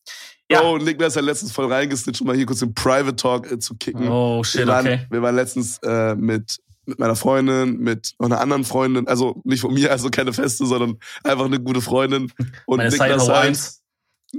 Ja. 0.50 0.62
Oh, 0.62 0.74
und 0.74 0.84
Niklas 0.84 1.16
hat 1.16 1.24
letztens 1.24 1.52
voll 1.52 1.72
reingesnitcht, 1.72 2.20
um 2.20 2.26
mal 2.26 2.36
hier 2.36 2.46
kurz 2.46 2.58
den 2.58 2.74
Private 2.74 3.16
Talk 3.16 3.50
äh, 3.50 3.58
zu 3.58 3.76
kicken. 3.76 4.08
Oh, 4.08 4.42
shit, 4.42 4.60
wir 4.60 4.66
waren, 4.66 4.86
okay. 4.86 5.06
Wir 5.10 5.22
waren 5.22 5.36
letztens 5.36 5.78
äh, 5.82 6.14
mit 6.14 6.58
mit 6.86 6.98
meiner 6.98 7.16
Freundin, 7.16 7.78
mit 7.78 8.14
einer 8.18 8.40
anderen 8.40 8.64
Freundin, 8.64 9.06
also 9.08 9.40
nicht 9.44 9.60
von 9.60 9.74
mir, 9.74 9.90
also 9.90 10.10
keine 10.10 10.32
feste, 10.32 10.66
sondern 10.66 10.98
einfach 11.22 11.44
eine 11.44 11.60
gute 11.60 11.80
Freundin. 11.80 12.32
Und 12.66 12.78
Meine 12.78 12.90
Niklas 12.90 13.28
halt, 13.28 13.72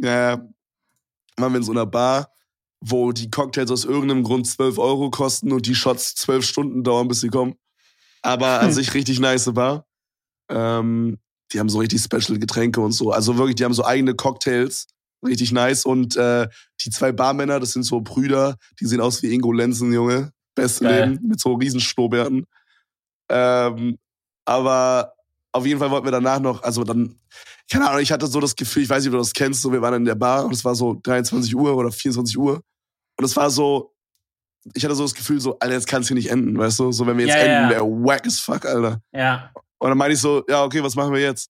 ja, 0.01 0.47
waren 1.37 1.53
wir 1.53 1.57
in 1.57 1.63
so 1.63 1.71
einer 1.71 1.85
Bar, 1.85 2.31
wo 2.81 3.11
die 3.11 3.29
Cocktails 3.29 3.71
aus 3.71 3.85
irgendeinem 3.85 4.23
Grund 4.23 4.47
12 4.47 4.77
Euro 4.77 5.09
kosten 5.09 5.51
und 5.51 5.65
die 5.65 5.75
Shots 5.75 6.15
12 6.15 6.45
Stunden 6.45 6.83
dauern, 6.83 7.07
bis 7.07 7.21
sie 7.21 7.29
kommen. 7.29 7.55
Aber 8.21 8.61
an 8.61 8.71
sich 8.73 8.93
richtig 8.93 9.19
nice 9.19 9.51
Bar. 9.53 9.85
Ähm, 10.49 11.17
die 11.51 11.59
haben 11.59 11.69
so 11.69 11.79
richtig 11.79 12.01
Special 12.01 12.39
Getränke 12.39 12.81
und 12.81 12.91
so. 12.91 13.11
Also 13.11 13.37
wirklich, 13.37 13.55
die 13.55 13.63
haben 13.63 13.73
so 13.73 13.85
eigene 13.85 14.15
Cocktails. 14.15 14.87
Richtig 15.25 15.51
nice. 15.51 15.85
Und 15.85 16.15
äh, 16.15 16.47
die 16.81 16.89
zwei 16.89 17.11
Barmänner, 17.11 17.59
das 17.59 17.71
sind 17.71 17.83
so 17.83 18.01
Brüder, 18.01 18.57
die 18.79 18.85
sehen 18.85 19.01
aus 19.01 19.23
wie 19.23 19.33
Ingo 19.33 19.51
Lenzen, 19.51 19.91
Junge. 19.91 20.31
Beste 20.55 20.85
Geil. 20.85 21.09
Leben 21.09 21.27
mit 21.27 21.39
so 21.39 21.53
riesen 21.53 21.79
Schnurrbärten. 21.79 22.45
Ähm, 23.29 23.97
aber 24.45 25.13
auf 25.51 25.65
jeden 25.65 25.79
Fall 25.79 25.91
wollten 25.91 26.05
wir 26.05 26.11
danach 26.11 26.39
noch, 26.39 26.63
also 26.63 26.83
dann, 26.83 27.19
keine 27.71 27.87
Ahnung, 27.89 28.01
ich 28.01 28.11
hatte 28.11 28.27
so 28.27 28.39
das 28.39 28.55
Gefühl, 28.55 28.83
ich 28.83 28.89
weiß 28.89 29.03
nicht, 29.03 29.09
ob 29.09 29.13
du 29.13 29.19
das 29.19 29.33
kennst, 29.33 29.61
so 29.61 29.71
wir 29.71 29.81
waren 29.81 29.95
in 29.95 30.05
der 30.05 30.15
Bar 30.15 30.45
und 30.45 30.53
es 30.53 30.65
war 30.65 30.75
so 30.75 30.99
23 31.01 31.55
Uhr 31.55 31.75
oder 31.75 31.91
24 31.91 32.37
Uhr 32.37 32.61
und 33.17 33.25
es 33.25 33.35
war 33.35 33.49
so, 33.49 33.93
ich 34.73 34.83
hatte 34.83 34.95
so 34.95 35.03
das 35.03 35.13
Gefühl, 35.13 35.39
so, 35.39 35.57
Alter, 35.59 35.73
jetzt 35.73 35.87
kann 35.87 36.01
es 36.01 36.07
hier 36.07 36.15
nicht 36.15 36.29
enden, 36.29 36.57
weißt 36.57 36.79
du? 36.79 36.91
So, 36.91 37.05
wenn 37.07 37.17
wir 37.17 37.25
jetzt 37.25 37.35
ja, 37.35 37.43
enden, 37.43 37.63
ja. 37.63 37.69
wäre 37.69 37.85
wack 37.85 38.25
as 38.25 38.39
fuck, 38.39 38.65
Alter. 38.65 39.01
Ja. 39.13 39.51
Und 39.77 39.89
dann 39.89 39.97
meinte 39.97 40.13
ich 40.13 40.21
so, 40.21 40.43
ja, 40.49 40.63
okay, 40.63 40.83
was 40.83 40.95
machen 40.95 41.13
wir 41.13 41.21
jetzt? 41.21 41.49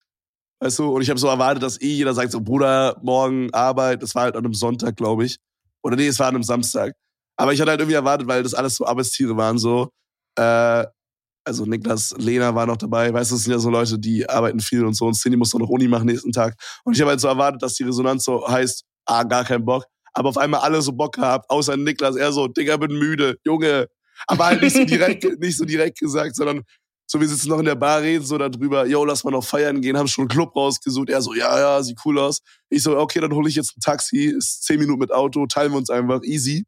Weißt 0.59 0.79
du? 0.79 0.93
Und 0.93 1.01
ich 1.01 1.09
habe 1.09 1.19
so 1.19 1.27
erwartet, 1.27 1.63
dass 1.63 1.81
eh 1.81 1.87
jeder 1.87 2.13
sagt 2.13 2.31
so, 2.31 2.41
Bruder, 2.41 2.97
morgen 3.01 3.53
Arbeit. 3.53 4.01
Das 4.01 4.15
war 4.15 4.23
halt 4.23 4.35
an 4.35 4.45
einem 4.45 4.53
Sonntag, 4.53 4.95
glaube 4.95 5.25
ich. 5.25 5.37
Oder 5.83 5.95
nee, 5.95 6.07
es 6.07 6.19
war 6.19 6.27
an 6.27 6.35
einem 6.35 6.43
Samstag. 6.43 6.95
Aber 7.37 7.53
ich 7.53 7.61
hatte 7.61 7.71
halt 7.71 7.81
irgendwie 7.81 7.95
erwartet, 7.95 8.27
weil 8.27 8.43
das 8.43 8.53
alles 8.53 8.75
so 8.75 8.85
Arbeitstiere 8.85 9.35
waren, 9.37 9.57
so. 9.57 9.89
Äh, 10.37 10.85
also 11.47 11.65
Niklas, 11.65 12.15
Lena 12.17 12.55
war 12.55 12.65
noch 12.65 12.77
dabei. 12.77 13.13
Weißt 13.13 13.31
du, 13.31 13.35
das 13.35 13.43
sind 13.43 13.53
ja 13.53 13.59
so 13.59 13.69
Leute, 13.69 13.99
die 13.99 14.27
arbeiten 14.27 14.59
viel 14.59 14.83
und 14.83 14.95
so. 14.95 15.05
Und 15.05 15.13
Cindy 15.13 15.37
muss 15.37 15.51
doch 15.51 15.59
noch 15.59 15.69
Uni 15.69 15.87
machen 15.87 16.07
nächsten 16.07 16.31
Tag. 16.31 16.55
Und 16.83 16.95
ich 16.95 17.01
habe 17.01 17.11
halt 17.11 17.21
so 17.21 17.27
erwartet, 17.27 17.61
dass 17.61 17.75
die 17.75 17.83
Resonanz 17.83 18.23
so 18.23 18.47
heißt, 18.47 18.83
ah, 19.05 19.23
gar 19.23 19.43
kein 19.43 19.63
Bock. 19.63 19.85
Aber 20.13 20.29
auf 20.29 20.37
einmal 20.37 20.61
alle 20.61 20.81
so 20.81 20.91
Bock 20.93 21.15
gehabt, 21.15 21.49
außer 21.49 21.77
Niklas. 21.77 22.15
Er 22.15 22.31
so, 22.31 22.47
Digga, 22.47 22.77
bin 22.77 22.97
müde, 22.97 23.37
Junge. 23.45 23.87
Aber 24.27 24.45
halt 24.45 24.61
nicht 24.61 24.75
so 24.75 24.85
direkt, 24.85 25.23
nicht 25.39 25.57
so 25.57 25.65
direkt 25.65 25.99
gesagt, 25.99 26.35
sondern 26.35 26.63
So, 27.07 27.21
wir 27.21 27.27
sitzen 27.27 27.49
noch 27.49 27.59
in 27.59 27.65
der 27.65 27.75
Bar, 27.75 28.01
reden 28.01 28.25
so 28.25 28.37
darüber, 28.37 28.87
yo, 28.87 29.05
lass 29.05 29.23
mal 29.23 29.31
noch 29.31 29.45
feiern 29.45 29.81
gehen, 29.81 29.97
haben 29.97 30.07
schon 30.07 30.23
einen 30.23 30.29
Club 30.29 30.55
rausgesucht. 30.55 31.09
Er 31.09 31.21
so, 31.21 31.35
ja, 31.35 31.59
ja, 31.59 31.83
sieht 31.83 31.99
cool 32.05 32.17
aus. 32.19 32.41
Ich 32.69 32.81
so, 32.83 32.97
okay, 32.97 33.19
dann 33.19 33.33
hole 33.33 33.47
ich 33.49 33.55
jetzt 33.55 33.77
ein 33.77 33.81
Taxi, 33.81 34.25
ist 34.25 34.63
zehn 34.63 34.79
Minuten 34.79 34.99
mit 34.99 35.11
Auto, 35.13 35.45
teilen 35.45 35.71
wir 35.73 35.77
uns 35.77 35.89
einfach, 35.91 36.21
easy. 36.23 36.65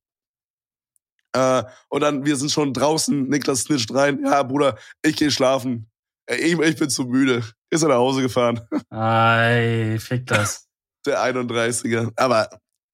Äh, 1.33 1.63
und 1.89 2.01
dann, 2.01 2.25
wir 2.25 2.35
sind 2.35 2.51
schon 2.51 2.73
draußen, 2.73 3.27
Niklas 3.27 3.61
snitcht 3.61 3.93
rein, 3.93 4.23
ja, 4.23 4.43
Bruder, 4.43 4.77
ich 5.01 5.15
gehe 5.15 5.31
schlafen. 5.31 5.89
Ich, 6.29 6.59
ich 6.59 6.75
bin 6.75 6.89
zu 6.89 7.05
müde. 7.05 7.43
Ist 7.69 7.83
er 7.83 7.89
nach 7.89 7.95
Hause 7.95 8.21
gefahren. 8.21 8.59
Ei, 8.89 9.97
fick 9.99 10.25
das. 10.27 10.67
Der 11.05 11.19
31er. 11.19 12.11
Aber 12.15 12.49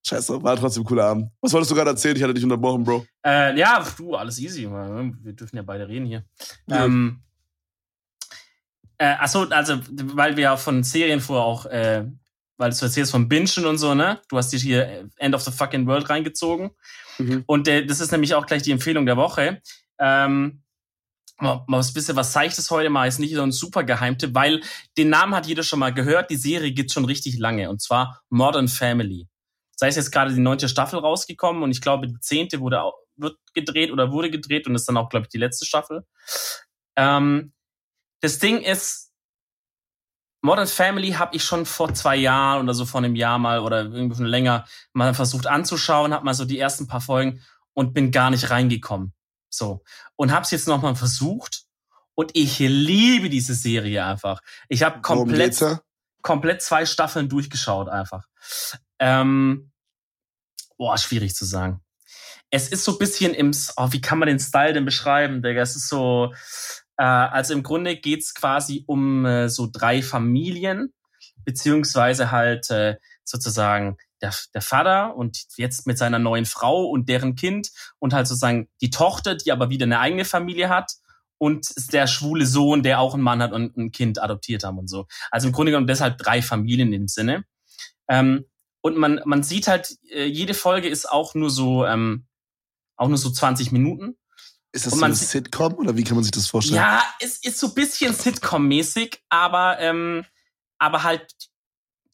scheiße, 0.06 0.44
war 0.44 0.56
trotzdem 0.56 0.84
ein 0.84 0.86
cooler 0.86 1.06
Abend. 1.06 1.32
Was 1.42 1.54
wolltest 1.54 1.72
du 1.72 1.76
gerade 1.76 1.92
erzählen? 1.92 2.16
Ich 2.16 2.24
hatte 2.24 2.34
dich 2.34 2.44
unterbrochen, 2.44 2.84
Bro. 2.84 3.06
Äh, 3.26 3.58
ja, 3.58 3.84
du, 3.98 4.16
alles 4.16 4.38
easy. 4.40 4.70
Wir 4.70 5.34
dürfen 5.34 5.56
ja 5.56 5.64
beide 5.64 5.88
reden 5.88 6.06
hier. 6.06 6.24
Ja. 6.68 6.86
Ähm, 6.86 7.22
äh, 8.98 9.16
achso, 9.20 9.44
also, 9.50 9.80
weil 9.90 10.38
wir 10.38 10.44
ja 10.44 10.58
von 10.58 10.84
Serien 10.84 11.20
vorher 11.20 11.46
auch, 11.46 11.66
äh, 11.66 12.06
weil 12.58 12.72
du 12.72 12.86
erzählst 12.86 13.12
von 13.12 13.28
Bingen 13.28 13.66
und 13.66 13.78
so, 13.78 13.96
ne? 13.96 14.22
Du 14.30 14.38
hast 14.38 14.54
dich 14.54 14.62
hier 14.62 15.10
End 15.18 15.34
of 15.34 15.42
the 15.42 15.52
fucking 15.52 15.88
World 15.88 16.10
reingezogen. 16.10 16.72
Mhm. 17.18 17.44
Und 17.46 17.68
äh, 17.68 17.86
das 17.86 18.00
ist 18.00 18.12
nämlich 18.12 18.36
auch 18.36 18.46
gleich 18.46 18.64
die 18.64 18.72
Empfehlung 18.72 19.06
der 19.06 19.18
Woche. 19.18 19.62
Ähm, 20.00 20.64
mal 21.40 21.64
was 21.68 21.94
bisschen 21.94 22.16
was 22.16 22.34
Seichtes 22.34 22.70
heute 22.72 22.90
mal, 22.90 23.08
ist 23.08 23.20
nicht 23.20 23.36
so 23.36 23.42
ein 23.42 23.52
super 23.52 23.84
Geheimtipp, 23.84 24.34
weil 24.34 24.62
den 24.98 25.10
Namen 25.10 25.36
hat 25.36 25.48
jeder 25.48 25.64
schon 25.64 25.80
mal 25.80 25.94
gehört. 25.94 26.30
Die 26.30 26.36
Serie 26.36 26.72
gibt's 26.72 26.94
schon 26.94 27.06
richtig 27.06 27.38
lange 27.38 27.70
und 27.70 27.82
zwar 27.82 28.22
Modern 28.30 28.68
Family. 28.68 29.28
Sei 29.76 29.88
es 29.88 29.96
jetzt 29.96 30.12
gerade 30.12 30.34
die 30.34 30.40
neunte 30.40 30.70
Staffel 30.70 31.00
rausgekommen 31.00 31.64
und 31.64 31.72
ich 31.72 31.82
glaube, 31.82 32.08
die 32.08 32.20
zehnte 32.20 32.60
wurde 32.60 32.82
wird 33.16 33.38
gedreht 33.54 33.92
oder 33.92 34.12
wurde 34.12 34.32
gedreht 34.32 34.68
und 34.68 34.76
ist 34.76 34.88
dann 34.88 34.98
auch, 34.98 35.10
glaube 35.10 35.26
ich, 35.26 35.30
die 35.30 35.38
letzte 35.38 35.66
Staffel. 35.66 36.06
Ähm, 36.96 37.54
das 38.22 38.40
Ding 38.40 38.62
ist, 38.62 39.03
Modern 40.44 40.68
Family 40.68 41.12
habe 41.14 41.36
ich 41.36 41.44
schon 41.44 41.66
vor 41.66 41.94
zwei 41.94 42.18
Jahren 42.18 42.64
oder 42.66 42.74
so 42.74 42.86
vor 42.86 43.00
einem 43.00 43.16
Jahr 43.16 43.40
mal 43.40 43.60
oder 43.60 43.84
irgendwie 43.84 44.18
schon 44.18 44.26
länger 44.26 44.66
mal 44.92 45.14
versucht 45.14 45.48
anzuschauen, 45.48 46.14
habe 46.14 46.26
mal 46.26 46.34
so 46.34 46.44
die 46.44 46.60
ersten 46.60 46.86
paar 46.86 47.00
Folgen 47.00 47.42
und 47.74 47.94
bin 47.94 48.12
gar 48.12 48.30
nicht 48.30 48.50
reingekommen. 48.50 49.14
So. 49.50 49.84
Und 50.18 50.34
hab's 50.34 50.52
jetzt 50.52 50.68
nochmal 50.68 50.96
versucht 50.96 51.64
und 52.14 52.32
ich 52.34 52.60
liebe 52.60 53.30
diese 53.30 53.56
Serie 53.56 54.06
einfach. 54.06 54.42
Ich 54.68 54.84
habe 54.84 55.00
komplett, 55.00 55.64
komplett 56.22 56.62
zwei 56.62 56.86
Staffeln 56.86 57.30
durchgeschaut 57.30 57.88
einfach. 57.88 58.28
Ähm, 59.00 59.72
boah, 60.78 60.98
schwierig 60.98 61.36
zu 61.36 61.46
sagen. 61.46 61.80
Es 62.50 62.68
ist 62.68 62.84
so 62.84 62.92
ein 62.92 62.98
bisschen 62.98 63.34
im, 63.34 63.52
oh, 63.78 63.88
wie 63.92 64.02
kann 64.02 64.20
man 64.20 64.28
den 64.28 64.40
Style 64.40 64.74
denn 64.74 64.84
beschreiben, 64.84 65.42
Digga? 65.42 65.62
Es 65.62 65.78
ist 65.78 65.88
so, 65.88 66.34
äh, 66.98 67.04
also 67.04 67.54
im 67.54 67.64
Grunde 67.64 67.96
geht's 67.96 68.34
quasi 68.34 68.84
um 68.88 69.26
äh, 69.26 69.50
so 69.50 69.70
drei 69.72 70.02
Familien, 70.02 70.94
beziehungsweise 71.46 72.32
halt 72.32 72.70
äh, 72.70 72.98
sozusagen 73.24 73.98
der, 74.22 74.34
der 74.54 74.62
Vater 74.62 75.16
und 75.16 75.46
jetzt 75.58 75.86
mit 75.86 75.98
seiner 75.98 76.20
neuen 76.20 76.46
Frau 76.46 76.86
und 76.86 77.10
deren 77.10 77.36
Kind 77.36 77.72
und 78.00 78.14
halt 78.14 78.28
sozusagen 78.28 78.70
die 78.82 78.90
Tochter, 78.90 79.36
die 79.36 79.52
aber 79.52 79.70
wieder 79.70 79.86
eine 79.86 80.00
eigene 80.00 80.26
Familie 80.26 80.70
hat 80.70 80.94
und 81.38 81.92
der 81.92 82.08
schwule 82.08 82.46
Sohn, 82.46 82.84
der 82.84 83.00
auch 83.00 83.14
einen 83.14 83.24
Mann 83.24 83.42
hat 83.42 83.52
und 83.52 83.76
ein 83.78 83.92
Kind 83.92 84.22
adoptiert 84.22 84.64
haben 84.64 84.80
und 84.80 84.88
so. 84.88 85.08
Also 85.30 85.48
im 85.48 85.54
Grunde 85.54 85.72
genommen 85.72 85.88
deshalb 85.88 86.18
drei 86.18 86.42
Familien 86.42 86.92
dem 86.92 87.10
Sinne. 87.10 87.44
Ähm, 88.08 88.46
und 88.82 88.98
man, 88.98 89.22
man 89.26 89.44
sieht 89.44 89.68
halt, 89.68 89.98
äh, 90.10 90.26
jede 90.26 90.54
Folge 90.54 90.88
ist 90.88 91.10
auch 91.10 91.36
nur 91.36 91.50
so, 91.50 91.86
ähm, 91.86 92.28
auch 92.96 93.08
nur 93.08 93.18
so 93.18 93.30
20 93.30 93.72
Minuten. 93.72 94.18
Ist 94.74 94.88
das 94.88 94.96
so 94.96 95.06
ein 95.06 95.14
Sitcom 95.14 95.76
oder 95.76 95.96
wie 95.96 96.04
kann 96.04 96.16
man 96.16 96.24
sich 96.24 96.32
das 96.32 96.48
vorstellen? 96.48 96.78
Ja, 96.78 97.04
es 97.20 97.38
ist 97.38 97.60
so 97.60 97.76
bisschen 97.76 98.14
Sitcom-mäßig, 98.14 99.20
aber, 99.30 99.78
ähm, 99.80 100.26
aber 100.80 101.04
halt 101.04 101.32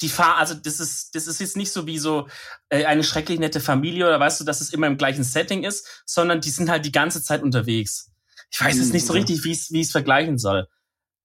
die 0.01 0.10
Fahr, 0.10 0.38
also 0.38 0.55
das 0.55 0.82
ist, 0.82 1.16
das 1.16 1.28
ist 1.28 1.39
jetzt 1.39 1.55
nicht 1.55 1.72
so 1.72 1.88
wie 1.88 1.97
so 1.97 2.28
äh, 2.68 2.84
eine 2.84 3.05
schrecklich 3.05 3.39
nette 3.39 3.62
Familie 3.62 4.05
oder 4.05 4.20
weißt 4.20 4.41
du, 4.41 4.43
dass 4.43 4.60
es 4.60 4.74
immer 4.74 4.88
im 4.88 4.97
gleichen 4.97 5.24
Setting 5.24 5.64
ist, 5.64 6.03
sondern 6.05 6.41
die 6.41 6.49
sind 6.49 6.70
halt 6.70 6.86
die 6.86 6.91
ganze 6.91 7.24
Zeit 7.24 7.43
unterwegs. 7.43 8.12
Ich 8.51 8.60
weiß 8.60 8.78
jetzt 8.78 8.93
nicht 8.93 9.05
so 9.05 9.14
mhm. 9.14 9.20
richtig, 9.20 9.43
wie 9.45 9.51
ich 9.80 9.88
es 9.88 9.91
vergleichen 9.91 10.38
soll. 10.38 10.68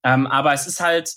Ähm, 0.04 0.28
aber 0.28 0.52
es 0.52 0.68
ist 0.68 0.78
halt, 0.78 1.14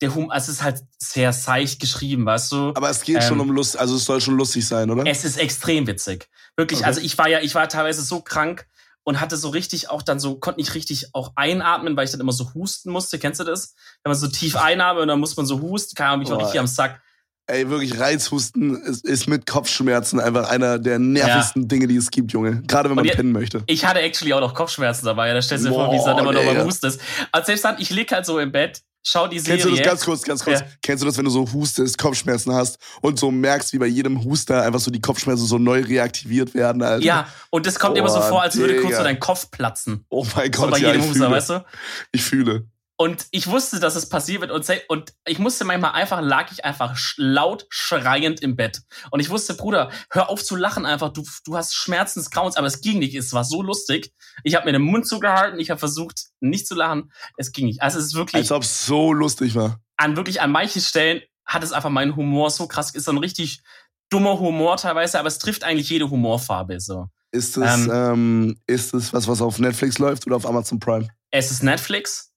der 0.00 0.14
Hum, 0.14 0.30
also 0.30 0.52
es 0.52 0.58
ist 0.58 0.62
halt 0.62 0.82
sehr 0.98 1.32
seicht 1.32 1.80
geschrieben, 1.80 2.24
weißt 2.24 2.52
du. 2.52 2.68
Aber 2.74 2.90
es 2.90 3.02
geht 3.02 3.16
ähm, 3.16 3.22
schon 3.22 3.40
um 3.40 3.50
Lust, 3.50 3.76
also 3.76 3.96
es 3.96 4.04
soll 4.04 4.20
schon 4.20 4.36
lustig 4.36 4.66
sein, 4.66 4.90
oder? 4.90 5.04
Es 5.06 5.24
ist 5.24 5.38
extrem 5.38 5.86
witzig. 5.88 6.28
Wirklich, 6.56 6.80
okay. 6.80 6.88
also 6.88 7.00
ich 7.00 7.18
war 7.18 7.28
ja, 7.28 7.40
ich 7.40 7.54
war 7.54 7.68
teilweise 7.68 8.02
so 8.02 8.20
krank 8.20 8.66
und 9.06 9.20
hatte 9.20 9.36
so 9.36 9.50
richtig 9.50 9.88
auch 9.88 10.02
dann 10.02 10.18
so, 10.18 10.34
konnte 10.34 10.58
nicht 10.58 10.74
richtig 10.74 11.14
auch 11.14 11.32
einatmen, 11.36 11.96
weil 11.96 12.04
ich 12.04 12.10
dann 12.10 12.20
immer 12.20 12.32
so 12.32 12.52
husten 12.54 12.90
musste. 12.90 13.20
Kennst 13.20 13.38
du 13.38 13.44
das? 13.44 13.74
Wenn 14.02 14.10
man 14.10 14.18
so 14.18 14.26
tief 14.26 14.56
einatmet 14.56 15.02
und 15.02 15.08
dann 15.08 15.20
muss 15.20 15.36
man 15.36 15.46
so 15.46 15.60
husten, 15.60 15.94
keine 15.94 16.10
Ahnung, 16.10 16.24
ich 16.24 16.30
war 16.30 16.40
richtig 16.40 16.58
am 16.58 16.66
Sack. 16.66 17.00
Ey, 17.46 17.70
wirklich 17.70 18.00
Reizhusten 18.00 18.82
ist, 18.82 19.04
ist 19.04 19.28
mit 19.28 19.46
Kopfschmerzen 19.46 20.18
einfach 20.18 20.50
einer 20.50 20.80
der 20.80 20.98
nervigsten 20.98 21.62
ja. 21.62 21.68
Dinge, 21.68 21.86
die 21.86 21.94
es 21.94 22.10
gibt, 22.10 22.32
Junge. 22.32 22.62
Gerade 22.66 22.88
wenn 22.88 22.96
man 22.96 23.06
pennen 23.06 23.30
möchte. 23.30 23.62
Ich 23.68 23.84
hatte 23.84 24.00
actually 24.00 24.32
auch 24.32 24.40
noch 24.40 24.54
Kopfschmerzen 24.54 25.06
dabei. 25.06 25.32
Da 25.32 25.40
stellst 25.40 25.64
du 25.64 25.68
dir 25.68 25.74
vor, 25.76 25.92
wie 25.92 25.96
es 25.96 26.04
dann 26.04 26.18
immer 26.18 26.32
noch 26.32 26.42
mal 26.42 26.64
hustest. 26.64 27.00
Also 27.30 27.46
selbst 27.46 27.64
dann, 27.64 27.76
ich 27.78 27.90
lieg 27.90 28.10
halt 28.10 28.26
so 28.26 28.40
im 28.40 28.50
Bett, 28.50 28.82
schau 29.06 29.28
die 29.28 29.38
Serie. 29.38 29.62
Kennst 29.62 29.66
du 29.66 29.76
das 29.76 29.86
ganz 29.86 30.04
kurz, 30.04 30.22
ganz 30.22 30.44
kurz? 30.44 30.60
Ja. 30.60 30.66
Kennst 30.82 31.02
du 31.02 31.06
das, 31.06 31.16
wenn 31.16 31.24
du 31.24 31.30
so 31.30 31.50
hustest, 31.52 31.96
Kopfschmerzen 31.96 32.52
hast 32.52 32.78
und 33.00 33.18
so 33.18 33.30
merkst, 33.30 33.72
wie 33.72 33.78
bei 33.78 33.86
jedem 33.86 34.24
Huster 34.24 34.62
einfach 34.62 34.80
so 34.80 34.90
die 34.90 35.00
Kopfschmerzen 35.00 35.46
so 35.46 35.58
neu 35.58 35.80
reaktiviert 35.82 36.54
werden, 36.54 36.82
Alter? 36.82 37.04
Ja, 37.04 37.28
und 37.50 37.66
das 37.66 37.78
kommt 37.78 37.94
oh, 37.94 37.98
immer 37.98 38.08
so 38.08 38.20
vor, 38.20 38.42
als 38.42 38.56
würde 38.56 38.80
kurz 38.80 38.96
so 38.96 39.02
dein 39.02 39.20
Kopf 39.20 39.50
platzen. 39.50 40.04
Oh 40.08 40.26
mein 40.34 40.50
Gott, 40.50 40.66
so 40.66 40.70
bei 40.72 40.78
ja, 40.78 40.92
jedem 40.92 41.08
Huster, 41.08 41.30
weißt 41.30 41.50
du? 41.50 41.64
Ich 42.12 42.22
fühle. 42.22 42.66
Und 42.98 43.26
ich 43.30 43.46
wusste, 43.46 43.78
dass 43.78 43.94
es 43.94 44.08
passiert 44.08 44.40
wird 44.40 44.50
und, 44.50 44.66
und 44.88 45.12
ich 45.26 45.38
musste 45.38 45.64
manchmal 45.64 45.92
einfach, 45.92 46.22
lag 46.22 46.50
ich 46.50 46.64
einfach 46.64 46.98
laut 47.18 47.66
schreiend 47.68 48.40
im 48.40 48.56
Bett. 48.56 48.80
Und 49.10 49.20
ich 49.20 49.28
wusste, 49.28 49.52
Bruder, 49.52 49.90
hör 50.10 50.30
auf 50.30 50.42
zu 50.42 50.56
lachen 50.56 50.86
einfach, 50.86 51.12
du, 51.12 51.22
du 51.44 51.56
hast 51.56 51.74
Schmerzen 51.74 52.20
des 52.20 52.30
Grauens, 52.30 52.56
aber 52.56 52.66
es 52.66 52.80
ging 52.80 52.98
nicht, 52.98 53.14
es 53.14 53.34
war 53.34 53.44
so 53.44 53.60
lustig. 53.60 54.14
Ich 54.44 54.54
habe 54.54 54.64
mir 54.64 54.72
den 54.72 54.82
Mund 54.82 55.06
zugehalten, 55.06 55.60
ich 55.60 55.68
habe 55.68 55.78
versucht, 55.78 56.28
nicht 56.40 56.66
zu 56.66 56.74
lachen, 56.74 57.12
es 57.36 57.52
ging 57.52 57.66
nicht. 57.66 57.82
Also 57.82 57.98
es 57.98 58.06
ist 58.06 58.14
wirklich... 58.14 58.40
Als 58.40 58.52
ob 58.52 58.62
es 58.62 58.86
so 58.86 59.12
lustig 59.12 59.54
war. 59.54 59.78
An 59.98 60.16
wirklich, 60.16 60.40
an 60.40 60.50
manchen 60.50 60.80
Stellen 60.80 61.20
hat 61.44 61.62
es 61.62 61.72
einfach 61.72 61.90
meinen 61.90 62.16
Humor 62.16 62.50
so 62.50 62.66
krass, 62.66 62.94
ist 62.94 63.04
so 63.04 63.12
ein 63.12 63.18
richtig 63.18 63.62
dummer 64.08 64.38
Humor 64.38 64.78
teilweise, 64.78 65.18
aber 65.18 65.28
es 65.28 65.38
trifft 65.38 65.64
eigentlich 65.64 65.90
jede 65.90 66.08
Humorfarbe, 66.08 66.80
so. 66.80 67.08
Ist 67.30 67.58
es, 67.58 67.86
ähm, 67.86 67.90
ähm, 67.92 68.60
ist 68.66 68.94
es 68.94 69.12
was, 69.12 69.28
was 69.28 69.42
auf 69.42 69.58
Netflix 69.58 69.98
läuft 69.98 70.26
oder 70.26 70.36
auf 70.36 70.46
Amazon 70.46 70.80
Prime? 70.80 71.08
Es 71.30 71.50
ist 71.50 71.62
Netflix. 71.62 72.32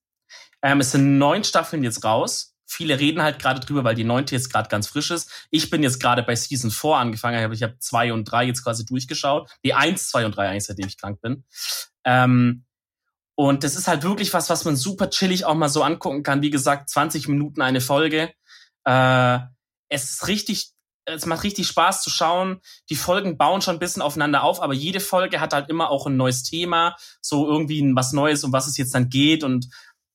Ähm, 0.62 0.80
es 0.80 0.92
sind 0.92 1.18
neun 1.18 1.44
Staffeln 1.44 1.84
jetzt 1.84 2.04
raus. 2.04 2.56
Viele 2.66 3.00
reden 3.00 3.24
halt 3.24 3.40
gerade 3.40 3.60
drüber, 3.60 3.84
weil 3.84 3.96
die 3.96 4.04
neunte 4.04 4.36
jetzt 4.36 4.52
gerade 4.52 4.70
ganz 4.70 4.88
frisch 4.88 5.10
ist. 5.10 5.48
Ich 5.50 5.70
bin 5.70 5.82
jetzt 5.82 6.00
gerade 6.00 6.22
bei 6.22 6.36
Season 6.36 6.70
4 6.70 6.92
angefangen. 6.98 7.52
Ich 7.52 7.64
habe 7.64 7.74
hab 7.74 7.82
zwei 7.82 8.14
und 8.14 8.26
drei 8.26 8.46
jetzt 8.46 8.64
quasi 8.64 8.86
durchgeschaut. 8.86 9.50
Die 9.64 9.74
eins, 9.74 10.10
zwei 10.10 10.26
und 10.26 10.36
drei 10.36 10.50
eigentlich, 10.50 10.66
seitdem 10.66 10.88
ich 10.88 10.98
krank 10.98 11.20
bin. 11.22 11.46
Ähm, 12.04 12.66
und 13.40 13.64
das 13.64 13.78
ist 13.78 13.88
halt 13.88 14.04
wirklich 14.04 14.34
was, 14.34 14.50
was 14.50 14.66
man 14.66 14.76
super 14.76 15.10
chillig 15.10 15.46
auch 15.46 15.56
mal 15.56 15.70
so 15.70 15.82
angucken 15.82 16.24
kann. 16.24 16.42
Wie 16.42 16.50
gesagt, 16.50 16.90
20 16.90 17.30
Minuten 17.30 17.62
eine 17.62 17.80
Folge. 17.80 18.34
Äh, 18.84 19.40
es 19.88 20.10
ist 20.12 20.28
richtig, 20.28 20.74
es 21.06 21.26
macht 21.26 21.44
richtig 21.44 21.66
Spaß 21.68 22.04
zu 22.04 22.10
schauen. 22.10 22.60
Die 22.90 22.98
Folgen 22.98 23.38
bauen 23.38 23.62
schon 23.62 23.78
ein 23.78 23.80
bisschen 23.80 24.02
aufeinander 24.02 24.44
auf, 24.44 24.62
aber 24.62 24.74
jede 24.74 25.00
Folge 25.00 25.40
hat 25.40 25.54
halt 25.54 25.70
immer 25.70 25.90
auch 25.90 26.06
ein 26.06 26.18
neues 26.18 26.44
Thema, 26.44 26.98
so 27.22 27.48
irgendwie 27.48 27.82
was 27.96 28.12
Neues, 28.12 28.44
um 28.44 28.52
was 28.52 28.68
es 28.68 28.76
jetzt 28.76 28.94
dann 28.94 29.10
geht 29.10 29.44
und 29.44 29.70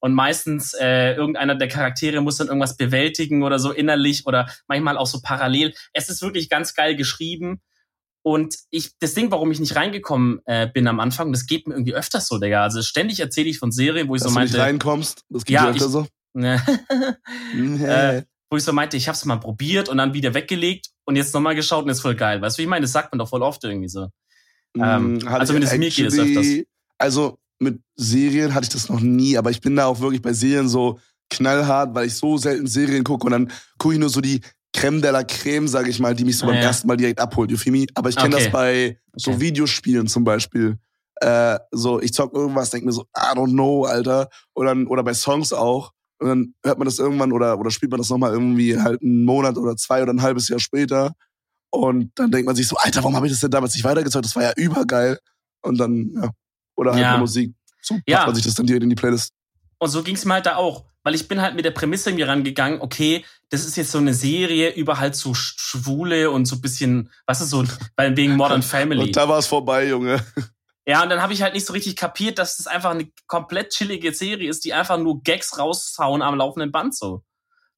und 0.04 0.12
meistens 0.12 0.74
äh, 0.74 1.14
irgendeiner 1.14 1.54
der 1.54 1.66
Charaktere 1.66 2.20
muss 2.20 2.36
dann 2.36 2.48
irgendwas 2.48 2.76
bewältigen 2.76 3.42
oder 3.42 3.58
so 3.58 3.72
innerlich 3.72 4.26
oder 4.26 4.50
manchmal 4.66 4.98
auch 4.98 5.06
so 5.06 5.22
parallel. 5.22 5.72
Es 5.94 6.10
ist 6.10 6.20
wirklich 6.20 6.50
ganz 6.50 6.74
geil 6.74 6.94
geschrieben. 6.94 7.62
Und 8.20 8.54
ich, 8.68 8.98
das 8.98 9.14
Ding, 9.14 9.30
warum 9.30 9.50
ich 9.50 9.60
nicht 9.60 9.76
reingekommen 9.76 10.42
äh, 10.44 10.68
bin 10.68 10.88
am 10.88 11.00
Anfang, 11.00 11.32
das 11.32 11.46
geht 11.46 11.66
mir 11.66 11.72
irgendwie 11.72 11.94
öfters 11.94 12.26
so, 12.26 12.38
Digga. 12.38 12.62
Also 12.64 12.82
ständig 12.82 13.18
erzähle 13.18 13.48
ich 13.48 13.58
von 13.58 13.72
Serien, 13.72 14.08
wo 14.08 14.14
ich 14.14 14.20
Dass 14.20 14.30
so 14.30 14.34
meinte. 14.34 14.52
Du 14.52 14.58
nicht 14.58 14.66
reinkommst, 14.66 15.24
das 15.30 15.46
geht 15.46 15.54
ja, 15.54 15.70
öfter 15.70 15.86
ich, 15.86 15.90
so. 15.90 16.06
Äh, 17.86 18.24
wo 18.50 18.58
ich 18.58 18.62
so 18.62 18.74
meinte, 18.74 18.98
ich 18.98 19.08
hab's 19.08 19.24
mal 19.24 19.36
probiert 19.36 19.88
und 19.88 19.96
dann 19.96 20.12
wieder 20.12 20.34
weggelegt 20.34 20.90
und 21.06 21.16
jetzt 21.16 21.32
nochmal 21.32 21.54
geschaut 21.54 21.84
und 21.84 21.90
ist 21.90 22.02
voll 22.02 22.14
geil. 22.14 22.42
Weißt 22.42 22.58
du, 22.58 22.60
wie 22.60 22.64
ich 22.64 22.68
meine? 22.68 22.82
Das 22.82 22.92
sagt 22.92 23.10
man 23.10 23.20
doch 23.20 23.30
voll 23.30 23.42
oft 23.42 23.64
irgendwie 23.64 23.88
so. 23.88 24.08
Ähm, 24.76 25.14
mm, 25.14 25.28
also 25.28 25.46
zumindest 25.54 25.78
mir 25.78 25.88
geht 25.88 26.08
es 26.08 26.18
öfters. 26.18 26.46
Also 26.98 27.38
mit 27.58 27.80
Serien 27.96 28.54
hatte 28.54 28.64
ich 28.64 28.72
das 28.72 28.88
noch 28.88 29.00
nie, 29.00 29.36
aber 29.36 29.50
ich 29.50 29.60
bin 29.60 29.76
da 29.76 29.86
auch 29.86 30.00
wirklich 30.00 30.22
bei 30.22 30.32
Serien 30.32 30.68
so 30.68 30.98
knallhart, 31.30 31.94
weil 31.94 32.06
ich 32.06 32.14
so 32.14 32.36
selten 32.36 32.66
Serien 32.66 33.04
gucke 33.04 33.26
und 33.26 33.32
dann 33.32 33.52
gucke 33.78 33.94
ich 33.94 34.00
nur 34.00 34.10
so 34.10 34.20
die 34.20 34.40
Creme 34.74 35.00
de 35.00 35.10
la 35.12 35.22
Creme, 35.22 35.68
sage 35.68 35.88
ich 35.88 36.00
mal, 36.00 36.14
die 36.14 36.24
mich 36.24 36.36
so 36.36 36.46
ah, 36.46 36.50
beim 36.50 36.56
ja. 36.56 36.62
ersten 36.62 36.88
Mal 36.88 36.96
direkt 36.96 37.20
abholt, 37.20 37.50
you 37.50 37.56
feel 37.56 37.72
me? 37.72 37.86
Aber 37.94 38.08
ich 38.08 38.16
kenne 38.16 38.34
okay. 38.34 38.44
das 38.44 38.52
bei 38.52 38.98
so 39.14 39.30
okay. 39.30 39.40
Videospielen 39.40 40.08
zum 40.08 40.24
Beispiel. 40.24 40.78
Äh, 41.20 41.58
so, 41.70 42.00
ich 42.00 42.12
zock 42.12 42.34
irgendwas, 42.34 42.70
denk 42.70 42.84
mir 42.84 42.92
so, 42.92 43.02
I 43.16 43.36
don't 43.36 43.52
know, 43.52 43.84
Alter. 43.84 44.28
Oder, 44.54 44.76
oder 44.88 45.04
bei 45.04 45.14
Songs 45.14 45.52
auch. 45.52 45.92
Und 46.18 46.28
dann 46.28 46.54
hört 46.64 46.78
man 46.78 46.86
das 46.86 46.98
irgendwann 46.98 47.32
oder, 47.32 47.58
oder 47.58 47.70
spielt 47.70 47.92
man 47.92 47.98
das 47.98 48.10
nochmal 48.10 48.32
irgendwie 48.32 48.78
halt 48.78 49.00
einen 49.00 49.24
Monat 49.24 49.56
oder 49.56 49.76
zwei 49.76 50.02
oder 50.02 50.12
ein 50.12 50.22
halbes 50.22 50.48
Jahr 50.48 50.60
später. 50.60 51.12
Und 51.70 52.10
dann 52.16 52.30
denkt 52.30 52.46
man 52.46 52.56
sich 52.56 52.66
so, 52.66 52.76
Alter, 52.76 53.02
warum 53.02 53.16
habe 53.16 53.26
ich 53.26 53.32
das 53.32 53.40
denn 53.40 53.50
damals 53.50 53.74
nicht 53.74 53.84
weitergezeugt? 53.84 54.24
Das 54.24 54.36
war 54.36 54.42
ja 54.42 54.52
übergeil. 54.56 55.18
Und 55.62 55.78
dann, 55.78 56.12
ja. 56.14 56.30
Oder 56.76 56.92
halt 56.92 57.02
ja. 57.02 57.16
Musik. 57.18 57.54
So 57.80 57.94
packt 57.94 58.08
ja. 58.08 58.26
man 58.26 58.34
sich 58.34 58.44
das 58.44 58.54
dann 58.54 58.66
direkt 58.66 58.82
in 58.82 58.90
die 58.90 58.96
Playlist. 58.96 59.32
Und 59.78 59.88
so 59.88 60.02
ging 60.02 60.14
es 60.14 60.24
mir 60.24 60.34
halt 60.34 60.46
da 60.46 60.56
auch. 60.56 60.86
Weil 61.02 61.14
ich 61.14 61.28
bin 61.28 61.42
halt 61.42 61.54
mit 61.54 61.66
der 61.66 61.70
Prämisse 61.70 62.12
mir 62.12 62.26
rangegangen, 62.26 62.80
okay, 62.80 63.24
das 63.50 63.66
ist 63.66 63.76
jetzt 63.76 63.92
so 63.92 63.98
eine 63.98 64.14
Serie 64.14 64.72
über 64.72 64.98
halt 64.98 65.14
so 65.14 65.34
Schwule 65.34 66.30
und 66.30 66.46
so 66.46 66.62
bisschen, 66.62 67.10
was 67.26 67.42
ist 67.42 67.50
so, 67.50 67.62
weil 67.96 68.16
wegen 68.16 68.36
Modern 68.36 68.62
Family. 68.62 69.02
Und 69.02 69.16
da 69.16 69.28
war 69.28 69.38
es 69.38 69.46
vorbei, 69.46 69.86
Junge. 69.86 70.24
Ja, 70.86 71.02
und 71.02 71.10
dann 71.10 71.20
habe 71.20 71.32
ich 71.32 71.42
halt 71.42 71.54
nicht 71.54 71.66
so 71.66 71.72
richtig 71.74 71.96
kapiert, 71.96 72.38
dass 72.38 72.56
das 72.56 72.66
einfach 72.66 72.90
eine 72.90 73.10
komplett 73.26 73.70
chillige 73.70 74.14
Serie 74.14 74.48
ist, 74.48 74.64
die 74.64 74.72
einfach 74.72 74.98
nur 74.98 75.22
Gags 75.22 75.58
raushauen 75.58 76.22
am 76.22 76.36
laufenden 76.36 76.72
Band 76.72 76.94
so. 76.94 77.22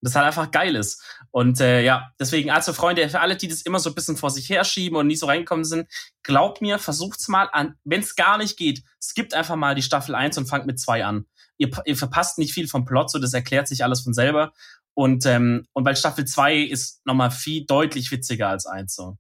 Das 0.07 0.15
halt 0.15 0.25
einfach 0.25 0.53
geil 0.53 0.77
ist. 0.77 1.03
Und 1.33 1.61
äh, 1.61 1.83
ja, 1.83 2.13
deswegen, 2.21 2.53
also 2.53 2.73
Freunde, 2.73 3.09
für 3.09 3.19
alle, 3.19 3.37
die 3.37 3.49
das 3.49 3.63
immer 3.63 3.81
so 3.81 3.91
ein 3.91 3.95
bisschen 3.97 4.17
vor 4.17 4.31
sich 4.31 4.49
herschieben 4.49 4.97
und 4.97 5.09
nie 5.09 5.17
so 5.17 5.27
reingekommen 5.27 5.65
sind, 5.65 5.89
glaubt 6.23 6.63
mir, 6.63 6.79
versucht's 6.79 7.27
mal 7.27 7.49
an. 7.53 7.75
Wenn 7.83 8.03
es 8.03 8.15
gar 8.15 8.39
nicht 8.39 8.57
geht, 8.57 8.85
skippt 9.03 9.35
einfach 9.35 9.57
mal 9.57 9.75
die 9.75 9.83
Staffel 9.83 10.15
1 10.15 10.39
und 10.39 10.47
fangt 10.47 10.65
mit 10.67 10.79
2 10.79 11.05
an. 11.05 11.27
Ihr, 11.59 11.71
ihr 11.87 11.97
verpasst 11.97 12.39
nicht 12.39 12.55
viel 12.55 12.69
vom 12.69 12.85
Plot, 12.85 13.11
so 13.11 13.19
das 13.19 13.35
erklärt 13.35 13.67
sich 13.67 13.83
alles 13.83 14.03
von 14.03 14.15
selber. 14.15 14.53
Und, 14.95 15.27
ähm, 15.27 15.67
und 15.73 15.85
weil 15.85 15.97
Staffel 15.97 16.25
2 16.25 16.59
ist 16.59 17.05
nochmal 17.05 17.33
viel 17.33 17.67
deutlich 17.67 18.13
witziger 18.13 18.49
als 18.49 18.67
1 18.67 18.95
so. 18.95 19.19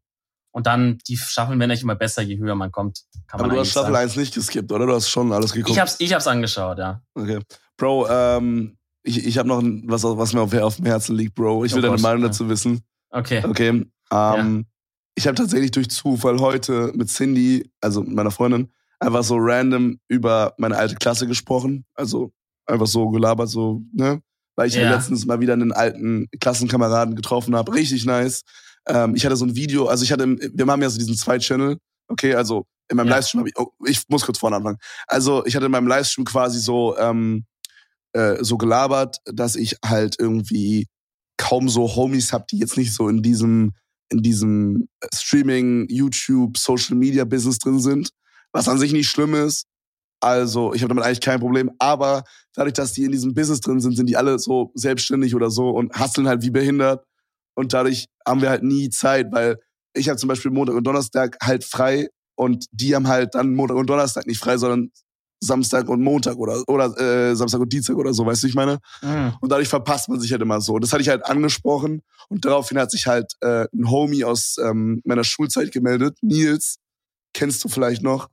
Und 0.52 0.68
dann, 0.68 0.98
die 1.08 1.16
Staffeln 1.16 1.58
werden 1.58 1.72
echt 1.72 1.82
immer 1.82 1.96
besser, 1.96 2.22
je 2.22 2.38
höher 2.38 2.54
man 2.54 2.70
kommt. 2.70 3.02
Kann 3.26 3.40
Aber 3.40 3.48
man 3.48 3.56
du 3.56 3.60
hast 3.60 3.72
Staffel 3.72 3.92
sagen. 3.92 4.04
1 4.04 4.14
nicht 4.14 4.34
geskippt, 4.34 4.70
oder? 4.70 4.86
Du 4.86 4.94
hast 4.94 5.10
schon 5.10 5.32
alles 5.32 5.52
geguckt. 5.52 5.72
Ich 5.72 5.80
hab's, 5.80 5.96
ich 5.98 6.14
hab's 6.14 6.28
angeschaut, 6.28 6.78
ja. 6.78 7.02
Okay. 7.14 7.40
Bro, 7.76 8.06
ähm, 8.08 8.78
ich, 9.06 9.24
ich 9.24 9.38
habe 9.38 9.48
noch 9.48 9.62
was, 9.84 10.02
was 10.04 10.32
mir 10.32 10.40
auf, 10.40 10.52
auf 10.52 10.76
dem 10.76 10.86
Herzen 10.86 11.16
liegt, 11.16 11.34
Bro. 11.34 11.64
Ich 11.64 11.72
will 11.72 11.84
oh 11.84 11.88
deine 11.88 12.02
Meinung 12.02 12.22
ja. 12.22 12.28
dazu 12.28 12.48
wissen. 12.48 12.80
Okay. 13.10 13.42
Okay. 13.44 13.68
Ähm, 13.68 13.88
ja. 14.10 14.62
Ich 15.14 15.26
habe 15.26 15.36
tatsächlich 15.36 15.70
durch 15.70 15.88
Zufall 15.88 16.40
heute 16.40 16.92
mit 16.94 17.08
Cindy, 17.08 17.70
also 17.80 18.02
mit 18.02 18.14
meiner 18.14 18.30
Freundin, 18.30 18.70
einfach 18.98 19.22
so 19.22 19.36
random 19.38 19.98
über 20.08 20.54
meine 20.58 20.76
alte 20.76 20.96
Klasse 20.96 21.26
gesprochen. 21.26 21.86
Also 21.94 22.32
einfach 22.66 22.86
so 22.86 23.08
gelabert, 23.08 23.48
so, 23.48 23.82
ne? 23.92 24.20
Weil 24.56 24.68
ich 24.68 24.74
ja. 24.74 24.90
letztens 24.90 25.24
mal 25.24 25.40
wieder 25.40 25.52
einen 25.52 25.72
alten 25.72 26.28
Klassenkameraden 26.40 27.14
getroffen 27.14 27.54
habe. 27.54 27.72
Richtig 27.74 28.04
nice. 28.06 28.42
Ähm, 28.88 29.14
ich 29.14 29.24
hatte 29.24 29.36
so 29.36 29.44
ein 29.44 29.54
Video, 29.54 29.86
also 29.86 30.02
ich 30.02 30.12
hatte, 30.12 30.26
wir 30.26 30.66
haben 30.66 30.82
ja 30.82 30.90
so 30.90 30.98
diesen 30.98 31.16
Zwei-Channel. 31.16 31.78
Okay, 32.08 32.34
also 32.34 32.66
in 32.88 32.96
meinem 32.96 33.08
ja. 33.08 33.16
Livestream 33.16 33.40
habe 33.40 33.48
ich, 33.48 33.58
oh, 33.58 33.70
ich 33.84 34.02
muss 34.08 34.24
kurz 34.24 34.38
vorne 34.38 34.56
anfangen. 34.56 34.78
Also 35.06 35.44
ich 35.44 35.54
hatte 35.54 35.66
in 35.66 35.72
meinem 35.72 35.88
Livestream 35.88 36.24
quasi 36.24 36.58
so, 36.58 36.96
ähm, 36.98 37.44
äh, 38.16 38.42
so 38.42 38.56
gelabert, 38.56 39.18
dass 39.26 39.56
ich 39.56 39.76
halt 39.84 40.16
irgendwie 40.18 40.86
kaum 41.36 41.68
so 41.68 41.94
Homies 41.94 42.32
habe, 42.32 42.46
die 42.50 42.58
jetzt 42.58 42.78
nicht 42.78 42.94
so 42.94 43.08
in 43.08 43.22
diesem, 43.22 43.72
in 44.10 44.22
diesem 44.22 44.88
Streaming, 45.14 45.86
YouTube, 45.90 46.56
Social 46.56 46.96
Media 46.96 47.24
Business 47.24 47.58
drin 47.58 47.78
sind. 47.78 48.10
Was 48.52 48.68
an 48.68 48.78
sich 48.78 48.92
nicht 48.92 49.08
schlimm 49.08 49.34
ist. 49.34 49.66
Also, 50.20 50.72
ich 50.72 50.80
habe 50.80 50.88
damit 50.88 51.04
eigentlich 51.04 51.20
kein 51.20 51.40
Problem. 51.40 51.70
Aber 51.78 52.24
dadurch, 52.54 52.72
dass 52.72 52.94
die 52.94 53.04
in 53.04 53.12
diesem 53.12 53.34
Business 53.34 53.60
drin 53.60 53.80
sind, 53.80 53.96
sind 53.96 54.08
die 54.08 54.16
alle 54.16 54.38
so 54.38 54.72
selbstständig 54.74 55.34
oder 55.34 55.50
so 55.50 55.68
und 55.68 55.92
hasseln 55.92 56.26
halt 56.26 56.42
wie 56.42 56.50
behindert. 56.50 57.04
Und 57.54 57.74
dadurch 57.74 58.06
haben 58.26 58.40
wir 58.40 58.48
halt 58.48 58.62
nie 58.62 58.88
Zeit, 58.88 59.26
weil 59.30 59.58
ich 59.94 60.08
habe 60.08 60.18
zum 60.18 60.28
Beispiel 60.28 60.50
Montag 60.50 60.74
und 60.74 60.86
Donnerstag 60.86 61.36
halt 61.42 61.64
frei 61.64 62.08
und 62.34 62.66
die 62.70 62.94
haben 62.94 63.08
halt 63.08 63.34
dann 63.34 63.54
Montag 63.54 63.76
und 63.76 63.90
Donnerstag 63.90 64.26
nicht 64.26 64.40
frei, 64.40 64.56
sondern 64.56 64.90
Samstag 65.40 65.88
und 65.88 66.02
Montag 66.02 66.36
oder 66.36 66.62
oder 66.66 66.98
äh, 66.98 67.36
Samstag 67.36 67.60
und 67.60 67.72
Dienstag 67.72 67.96
oder 67.96 68.12
so, 68.12 68.24
weißt 68.24 68.42
du, 68.42 68.46
ich 68.46 68.54
meine? 68.54 68.78
Mhm. 69.02 69.34
Und 69.40 69.52
dadurch 69.52 69.68
verpasst 69.68 70.08
man 70.08 70.20
sich 70.20 70.32
halt 70.32 70.42
immer 70.42 70.60
so. 70.60 70.78
Das 70.78 70.92
hatte 70.92 71.02
ich 71.02 71.08
halt 71.08 71.24
angesprochen 71.26 72.02
und 72.28 72.44
daraufhin 72.44 72.78
hat 72.78 72.90
sich 72.90 73.06
halt 73.06 73.32
äh, 73.40 73.66
ein 73.74 73.90
Homie 73.90 74.24
aus 74.24 74.56
ähm, 74.58 75.02
meiner 75.04 75.24
Schulzeit 75.24 75.72
gemeldet, 75.72 76.16
Nils, 76.22 76.78
kennst 77.34 77.62
du 77.64 77.68
vielleicht 77.68 78.02
noch? 78.02 78.28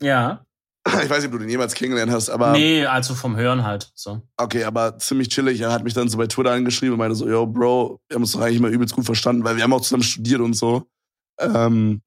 Ja. 0.00 0.44
Ich 1.04 1.10
weiß 1.10 1.18
nicht, 1.18 1.26
ob 1.26 1.32
du 1.32 1.38
den 1.38 1.50
jemals 1.50 1.74
kennengelernt 1.74 2.10
hast, 2.10 2.30
aber. 2.30 2.52
Nee, 2.52 2.86
also 2.86 3.14
vom 3.14 3.36
Hören 3.36 3.62
halt. 3.62 3.90
So. 3.94 4.22
Okay, 4.38 4.64
aber 4.64 4.98
ziemlich 4.98 5.28
chillig. 5.28 5.60
Er 5.60 5.72
hat 5.72 5.84
mich 5.84 5.92
dann 5.92 6.08
so 6.08 6.16
bei 6.16 6.26
Twitter 6.26 6.52
angeschrieben 6.52 6.94
und 6.94 6.98
meinte 6.98 7.14
so, 7.14 7.28
yo, 7.28 7.46
Bro, 7.46 8.00
wir 8.08 8.14
haben 8.14 8.22
uns 8.22 8.32
doch 8.32 8.40
eigentlich 8.40 8.60
mal 8.60 8.72
übelst 8.72 8.94
gut 8.94 9.04
verstanden, 9.04 9.44
weil 9.44 9.56
wir 9.56 9.64
haben 9.64 9.72
auch 9.72 9.82
zusammen 9.82 10.02
studiert 10.02 10.40
und 10.40 10.54
so. 10.54 10.86
Ähm, 11.38 12.00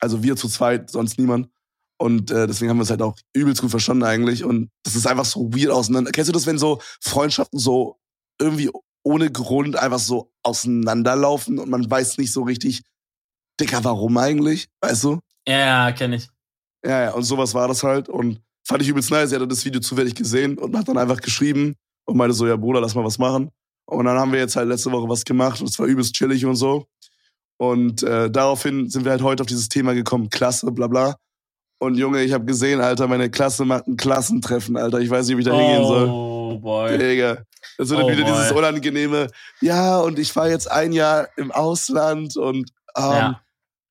also 0.00 0.22
wir 0.22 0.36
zu 0.36 0.48
zweit, 0.48 0.90
sonst 0.90 1.18
niemand. 1.18 1.48
Und 2.02 2.32
äh, 2.32 2.48
deswegen 2.48 2.68
haben 2.68 2.78
wir 2.78 2.82
es 2.82 2.90
halt 2.90 3.00
auch 3.00 3.14
übelst 3.32 3.60
gut 3.60 3.70
verstanden 3.70 4.02
eigentlich. 4.02 4.42
Und 4.42 4.70
das 4.82 4.96
ist 4.96 5.06
einfach 5.06 5.24
so 5.24 5.54
weird 5.54 5.70
auseinander. 5.70 6.10
Kennst 6.10 6.28
du 6.28 6.32
das, 6.32 6.46
wenn 6.46 6.58
so 6.58 6.80
Freundschaften 7.00 7.60
so 7.60 7.96
irgendwie 8.40 8.70
ohne 9.04 9.30
Grund 9.30 9.76
einfach 9.76 10.00
so 10.00 10.32
auseinanderlaufen 10.42 11.60
und 11.60 11.70
man 11.70 11.88
weiß 11.88 12.18
nicht 12.18 12.32
so 12.32 12.42
richtig, 12.42 12.82
Dicker, 13.60 13.84
warum 13.84 14.18
eigentlich? 14.18 14.66
Weißt 14.80 15.04
du? 15.04 15.20
Ja, 15.46 15.92
kenne 15.92 16.16
ich. 16.16 16.28
Ja, 16.84 17.04
ja, 17.04 17.12
und 17.12 17.22
sowas 17.22 17.54
war 17.54 17.68
das 17.68 17.84
halt. 17.84 18.08
Und 18.08 18.40
fand 18.66 18.82
ich 18.82 18.88
übelst 18.88 19.12
nice. 19.12 19.30
Er 19.30 19.38
hat 19.38 19.52
das 19.52 19.64
Video 19.64 19.80
zufällig 19.80 20.16
gesehen 20.16 20.58
und 20.58 20.76
hat 20.76 20.88
dann 20.88 20.98
einfach 20.98 21.20
geschrieben 21.20 21.76
und 22.04 22.16
meinte 22.16 22.34
so, 22.34 22.48
ja 22.48 22.56
Bruder, 22.56 22.80
lass 22.80 22.96
mal 22.96 23.04
was 23.04 23.18
machen. 23.18 23.48
Und 23.86 24.06
dann 24.06 24.18
haben 24.18 24.32
wir 24.32 24.40
jetzt 24.40 24.56
halt 24.56 24.66
letzte 24.66 24.90
Woche 24.90 25.08
was 25.08 25.24
gemacht 25.24 25.60
und 25.60 25.68
es 25.68 25.78
war 25.78 25.86
übelst 25.86 26.14
chillig 26.14 26.44
und 26.44 26.56
so. 26.56 26.84
Und 27.58 28.02
äh, 28.02 28.28
daraufhin 28.28 28.90
sind 28.90 29.04
wir 29.04 29.12
halt 29.12 29.22
heute 29.22 29.44
auf 29.44 29.46
dieses 29.46 29.68
Thema 29.68 29.94
gekommen, 29.94 30.30
Klasse, 30.30 30.72
bla 30.72 30.88
bla. 30.88 31.16
Und 31.82 31.96
Junge, 31.96 32.22
ich 32.22 32.32
habe 32.32 32.44
gesehen, 32.44 32.80
Alter, 32.80 33.08
meine 33.08 33.28
Klasse 33.28 33.64
macht 33.64 33.88
ein 33.88 33.96
Klassentreffen, 33.96 34.76
Alter. 34.76 35.00
Ich 35.00 35.10
weiß 35.10 35.26
nicht, 35.26 35.36
wie 35.36 35.40
ich 35.40 35.48
da 35.48 35.58
hingehen 35.58 35.84
soll. 35.84 36.08
Oh 36.08 36.56
boy. 36.56 36.96
Digga. 36.96 37.38
Das 37.76 37.90
wird 37.90 38.04
oh 38.04 38.08
wieder 38.08 38.22
boy. 38.22 38.32
dieses 38.32 38.52
unangenehme, 38.52 39.26
ja, 39.60 39.98
und 39.98 40.20
ich 40.20 40.36
war 40.36 40.48
jetzt 40.48 40.70
ein 40.70 40.92
Jahr 40.92 41.26
im 41.36 41.50
Ausland 41.50 42.36
und 42.36 42.70
ähm, 42.96 43.02
ja. 43.02 43.40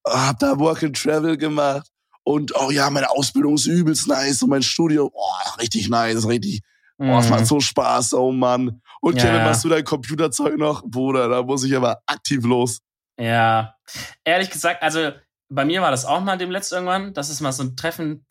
hab 0.07 0.39
da 0.39 0.57
Work 0.57 0.83
and 0.83 0.95
Travel 0.95 1.35
gemacht. 1.35 1.85
Und 2.23 2.53
oh 2.55 2.71
ja, 2.71 2.89
meine 2.89 3.09
Ausbildung 3.09 3.55
ist 3.55 3.65
übelst 3.65 4.07
nice 4.07 4.41
und 4.41 4.51
mein 4.51 4.63
Studio, 4.63 5.11
oh, 5.13 5.59
richtig 5.59 5.89
nice, 5.89 6.25
richtig. 6.25 6.61
Oh, 6.97 7.17
es 7.19 7.29
macht 7.29 7.41
mhm. 7.41 7.45
so 7.45 7.59
Spaß, 7.59 8.13
oh 8.13 8.31
Mann. 8.31 8.81
Und 9.01 9.17
ja, 9.17 9.23
Kevin, 9.23 9.43
machst 9.43 9.65
du 9.65 9.69
dein 9.69 9.83
Computerzeug 9.83 10.57
noch? 10.57 10.81
Bruder, 10.85 11.27
da 11.27 11.43
muss 11.43 11.65
ich 11.65 11.75
aber 11.75 12.01
aktiv 12.05 12.45
los. 12.45 12.79
Ja, 13.19 13.75
ehrlich 14.23 14.49
gesagt, 14.49 14.81
also 14.81 15.11
bei 15.51 15.65
mir 15.65 15.81
war 15.81 15.91
das 15.91 16.05
auch 16.05 16.21
mal 16.21 16.37
dem 16.37 16.51
letzten 16.51 16.75
irgendwann, 16.75 17.13
dass 17.13 17.29
es 17.29 17.41
mal 17.41 17.51
so 17.51 17.63
ein 17.63 17.75
Treffen 17.75 18.25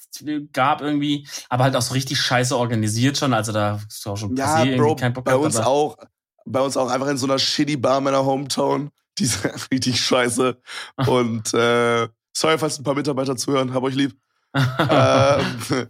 gab 0.52 0.80
irgendwie, 0.80 1.28
aber 1.48 1.64
halt 1.64 1.76
auch 1.76 1.82
so 1.82 1.94
richtig 1.94 2.18
scheiße 2.20 2.56
organisiert 2.56 3.18
schon. 3.18 3.34
Also 3.34 3.52
da 3.52 3.80
ist 3.88 4.06
auch 4.06 4.16
schon 4.16 4.36
ja, 4.36 4.64
Bro, 4.76 4.96
kein 4.96 5.12
Bock 5.12 5.24
bei 5.24 5.36
uns 5.36 5.56
auch, 5.56 5.96
bei 6.44 6.60
uns 6.60 6.76
auch 6.76 6.90
einfach 6.90 7.08
in 7.08 7.18
so 7.18 7.26
einer 7.26 7.38
shitty 7.38 7.76
Bar 7.76 8.00
meiner 8.00 8.24
Hometown. 8.24 8.90
Die 9.18 9.24
ist 9.24 9.44
richtig 9.70 10.00
scheiße. 10.00 10.56
Und 11.06 11.52
äh, 11.52 12.08
Sorry, 12.32 12.58
falls 12.58 12.78
ein 12.78 12.84
paar 12.84 12.94
Mitarbeiter 12.94 13.36
zuhören, 13.36 13.74
hab 13.74 13.82
euch 13.82 13.94
lieb. 13.94 14.16
ähm, 14.54 15.88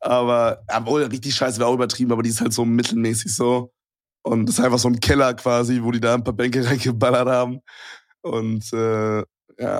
aber, 0.00 0.62
obwohl, 0.68 1.02
richtig 1.04 1.34
scheiße 1.34 1.58
wäre 1.58 1.68
auch 1.68 1.74
übertrieben, 1.74 2.12
aber 2.12 2.22
die 2.22 2.30
ist 2.30 2.40
halt 2.40 2.52
so 2.52 2.64
mittelmäßig 2.64 3.34
so. 3.34 3.72
Und 4.22 4.46
das 4.46 4.58
ist 4.58 4.64
einfach 4.64 4.78
so 4.78 4.88
ein 4.88 5.00
Keller 5.00 5.34
quasi, 5.34 5.82
wo 5.82 5.90
die 5.90 6.00
da 6.00 6.14
ein 6.14 6.24
paar 6.24 6.34
Bänke 6.34 6.64
reingeballert 6.64 7.28
haben. 7.28 7.60
Und 8.20 8.72
äh, 8.72 9.18
ja, 9.18 9.24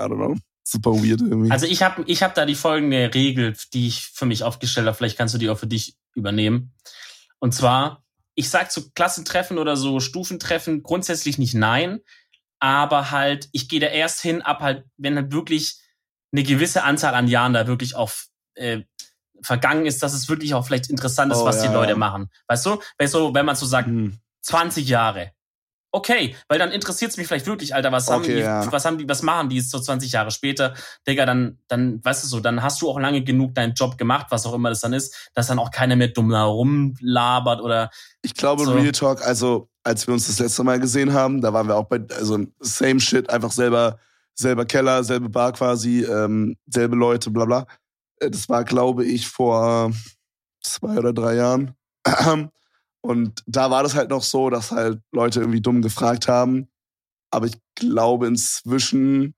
I 0.05 0.09
don't 0.09 0.15
know. 0.15 0.35
Super 0.71 0.91
weird 0.91 1.21
irgendwie. 1.21 1.49
Also 1.51 1.65
ich 1.65 1.81
habe 1.81 2.03
ich 2.05 2.21
hab 2.21 2.35
da 2.35 2.45
die 2.45 2.55
folgende 2.55 3.11
Regel, 3.13 3.55
die 3.73 3.87
ich 3.87 4.05
für 4.05 4.27
mich 4.27 4.43
aufgestellt 4.43 4.85
habe. 4.85 4.95
Vielleicht 4.95 5.17
kannst 5.17 5.33
du 5.33 5.39
die 5.39 5.49
auch 5.49 5.57
für 5.57 5.67
dich 5.67 5.97
übernehmen. 6.13 6.73
Und 7.39 7.55
zwar, 7.55 8.03
ich 8.35 8.49
sag 8.49 8.71
zu 8.71 8.91
Klassentreffen 8.91 9.57
oder 9.57 9.75
so 9.75 9.99
Stufentreffen 9.99 10.83
grundsätzlich 10.83 11.39
nicht 11.39 11.55
nein, 11.55 12.01
aber 12.59 13.09
halt, 13.09 13.49
ich 13.51 13.67
gehe 13.67 13.79
da 13.79 13.87
erst 13.87 14.21
hin, 14.21 14.43
ab 14.43 14.59
halt, 14.59 14.85
wenn 14.97 15.15
halt 15.15 15.31
wirklich 15.31 15.79
eine 16.31 16.43
gewisse 16.43 16.83
Anzahl 16.83 17.15
an 17.15 17.27
Jahren 17.27 17.53
da 17.53 17.65
wirklich 17.65 17.95
auch 17.95 18.11
äh, 18.53 18.83
vergangen 19.41 19.87
ist, 19.87 20.03
dass 20.03 20.13
es 20.13 20.29
wirklich 20.29 20.53
auch 20.53 20.67
vielleicht 20.67 20.89
interessant 20.89 21.31
ist, 21.31 21.39
oh, 21.39 21.45
was 21.45 21.63
ja, 21.63 21.69
die 21.69 21.73
Leute 21.73 21.93
ja. 21.93 21.97
machen. 21.97 22.29
Weißt 22.47 22.65
du? 22.65 22.79
Weißt 22.99 23.15
du, 23.15 23.33
wenn 23.33 23.45
man 23.45 23.55
so 23.55 23.65
sagt, 23.65 23.87
hm. 23.87 24.19
20 24.41 24.87
Jahre. 24.87 25.31
Okay, 25.91 26.35
weil 26.47 26.59
dann 26.59 26.71
interessiert 26.71 27.11
es 27.11 27.17
mich 27.17 27.27
vielleicht 27.27 27.47
wirklich, 27.47 27.73
Alter, 27.73 27.91
was 27.91 28.07
okay, 28.09 28.15
haben 28.15 28.23
die, 28.23 28.33
ja. 28.33 28.71
was 28.71 28.85
haben 28.85 28.97
die, 28.99 29.09
was 29.09 29.23
machen 29.23 29.49
die 29.49 29.55
jetzt 29.55 29.71
so 29.71 29.79
20 29.79 30.11
Jahre 30.11 30.29
später? 30.29 30.75
Digga, 31.07 31.25
dann, 31.25 31.57
dann, 31.67 32.03
weißt 32.03 32.23
du 32.23 32.27
so, 32.27 32.39
dann 32.39 32.61
hast 32.61 32.81
du 32.81 32.89
auch 32.89 32.99
lange 32.99 33.23
genug 33.23 33.55
deinen 33.55 33.73
Job 33.73 33.97
gemacht, 33.97 34.27
was 34.29 34.45
auch 34.45 34.53
immer 34.53 34.69
das 34.69 34.81
dann 34.81 34.93
ist, 34.93 35.31
dass 35.33 35.47
dann 35.47 35.57
auch 35.57 35.71
keiner 35.71 35.95
mehr 35.95 36.09
dumm 36.09 36.31
herumlabert 36.31 37.61
oder. 37.61 37.89
Ich 38.21 38.35
glaube, 38.35 38.65
so. 38.65 38.73
Real 38.73 38.91
Talk, 38.91 39.25
also, 39.25 39.67
als 39.83 40.05
wir 40.05 40.13
uns 40.13 40.27
das 40.27 40.39
letzte 40.39 40.63
Mal 40.63 40.79
gesehen 40.79 41.13
haben, 41.13 41.41
da 41.41 41.53
waren 41.53 41.67
wir 41.67 41.75
auch 41.75 41.87
bei, 41.87 41.99
also, 42.15 42.37
same 42.59 42.99
shit, 42.99 43.29
einfach 43.29 43.51
selber 43.51 43.97
selber 44.39 44.65
Keller, 44.65 45.03
selbe 45.03 45.29
Bar 45.29 45.51
quasi, 45.53 46.03
ähm, 46.03 46.55
selbe 46.65 46.95
Leute, 46.95 47.29
bla 47.29 47.45
bla. 47.45 47.67
Äh, 48.19 48.31
das 48.31 48.49
war, 48.49 48.63
glaube 48.63 49.05
ich, 49.05 49.27
vor 49.27 49.91
zwei 50.61 50.97
oder 50.97 51.13
drei 51.13 51.35
Jahren. 51.35 51.75
Und 53.01 53.43
da 53.45 53.71
war 53.71 53.83
das 53.83 53.95
halt 53.95 54.09
noch 54.09 54.23
so, 54.23 54.49
dass 54.49 54.71
halt 54.71 55.01
Leute 55.11 55.39
irgendwie 55.39 55.61
dumm 55.61 55.81
gefragt 55.81 56.27
haben. 56.27 56.67
Aber 57.31 57.45
ich 57.45 57.57
glaube 57.75 58.27
inzwischen, 58.27 59.35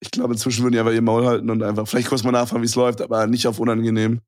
ich 0.00 0.10
glaube 0.10 0.34
inzwischen 0.34 0.62
würden 0.62 0.72
die 0.72 0.80
einfach 0.80 0.92
ihr 0.92 1.02
Maul 1.02 1.26
halten 1.26 1.50
und 1.50 1.62
einfach 1.62 1.86
vielleicht 1.86 2.08
kurz 2.08 2.24
mal 2.24 2.32
nachfragen, 2.32 2.62
wie 2.62 2.66
es 2.66 2.74
läuft, 2.74 3.00
aber 3.00 3.26
nicht 3.26 3.46
auf 3.46 3.60
unangenehm. 3.60 4.20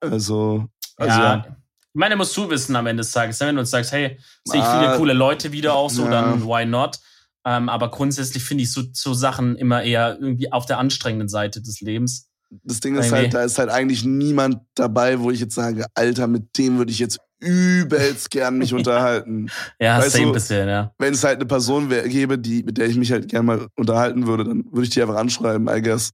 Also, 0.00 0.66
also 0.96 1.18
ja. 1.18 1.36
ja. 1.36 1.56
Ich 1.92 1.98
meine, 1.98 2.14
musst 2.14 2.36
du 2.36 2.48
wissen 2.48 2.76
am 2.76 2.86
Ende 2.86 3.00
des 3.00 3.10
Tages, 3.10 3.40
ne? 3.40 3.48
wenn 3.48 3.56
du 3.56 3.60
uns 3.62 3.70
sagst, 3.70 3.90
hey, 3.90 4.16
sehe 4.44 4.60
ich 4.60 4.66
viele 4.66 4.92
ah, 4.92 4.96
coole 4.96 5.12
Leute 5.12 5.50
wieder 5.50 5.74
auch 5.74 5.90
so, 5.90 6.04
ja. 6.04 6.10
dann 6.10 6.44
why 6.44 6.64
not? 6.64 7.00
Ähm, 7.44 7.68
aber 7.68 7.90
grundsätzlich 7.90 8.44
finde 8.44 8.62
ich 8.62 8.72
so, 8.72 8.82
so 8.92 9.12
Sachen 9.12 9.56
immer 9.56 9.82
eher 9.82 10.18
irgendwie 10.20 10.52
auf 10.52 10.66
der 10.66 10.78
anstrengenden 10.78 11.28
Seite 11.28 11.60
des 11.60 11.80
Lebens. 11.80 12.28
das 12.62 12.78
Ding 12.80 12.96
ist 12.96 13.10
halt, 13.10 13.34
da 13.34 13.42
ist 13.42 13.58
halt 13.58 13.70
eigentlich 13.70 14.04
niemand 14.04 14.60
dabei, 14.74 15.18
wo 15.18 15.30
ich 15.30 15.40
jetzt 15.40 15.54
sage, 15.54 15.86
Alter, 15.94 16.28
mit 16.28 16.56
dem 16.58 16.78
würde 16.78 16.92
ich 16.92 16.98
jetzt 17.00 17.18
übelst 17.40 18.30
gern 18.30 18.58
mich 18.58 18.72
unterhalten. 18.74 19.50
ja, 19.80 19.98
weißt 19.98 20.12
same 20.12 20.26
du, 20.26 20.32
bisschen, 20.32 20.68
ja. 20.68 20.92
Wenn 20.98 21.14
es 21.14 21.24
halt 21.24 21.36
eine 21.36 21.46
Person 21.46 21.88
gäbe, 21.88 22.38
die, 22.38 22.62
mit 22.62 22.78
der 22.78 22.86
ich 22.86 22.96
mich 22.96 23.10
halt 23.10 23.28
gern 23.28 23.46
mal 23.46 23.66
unterhalten 23.76 24.26
würde, 24.26 24.44
dann 24.44 24.64
würde 24.70 24.84
ich 24.84 24.90
die 24.90 25.02
einfach 25.02 25.16
anschreiben, 25.16 25.68
I 25.68 25.82
guess. 25.82 26.10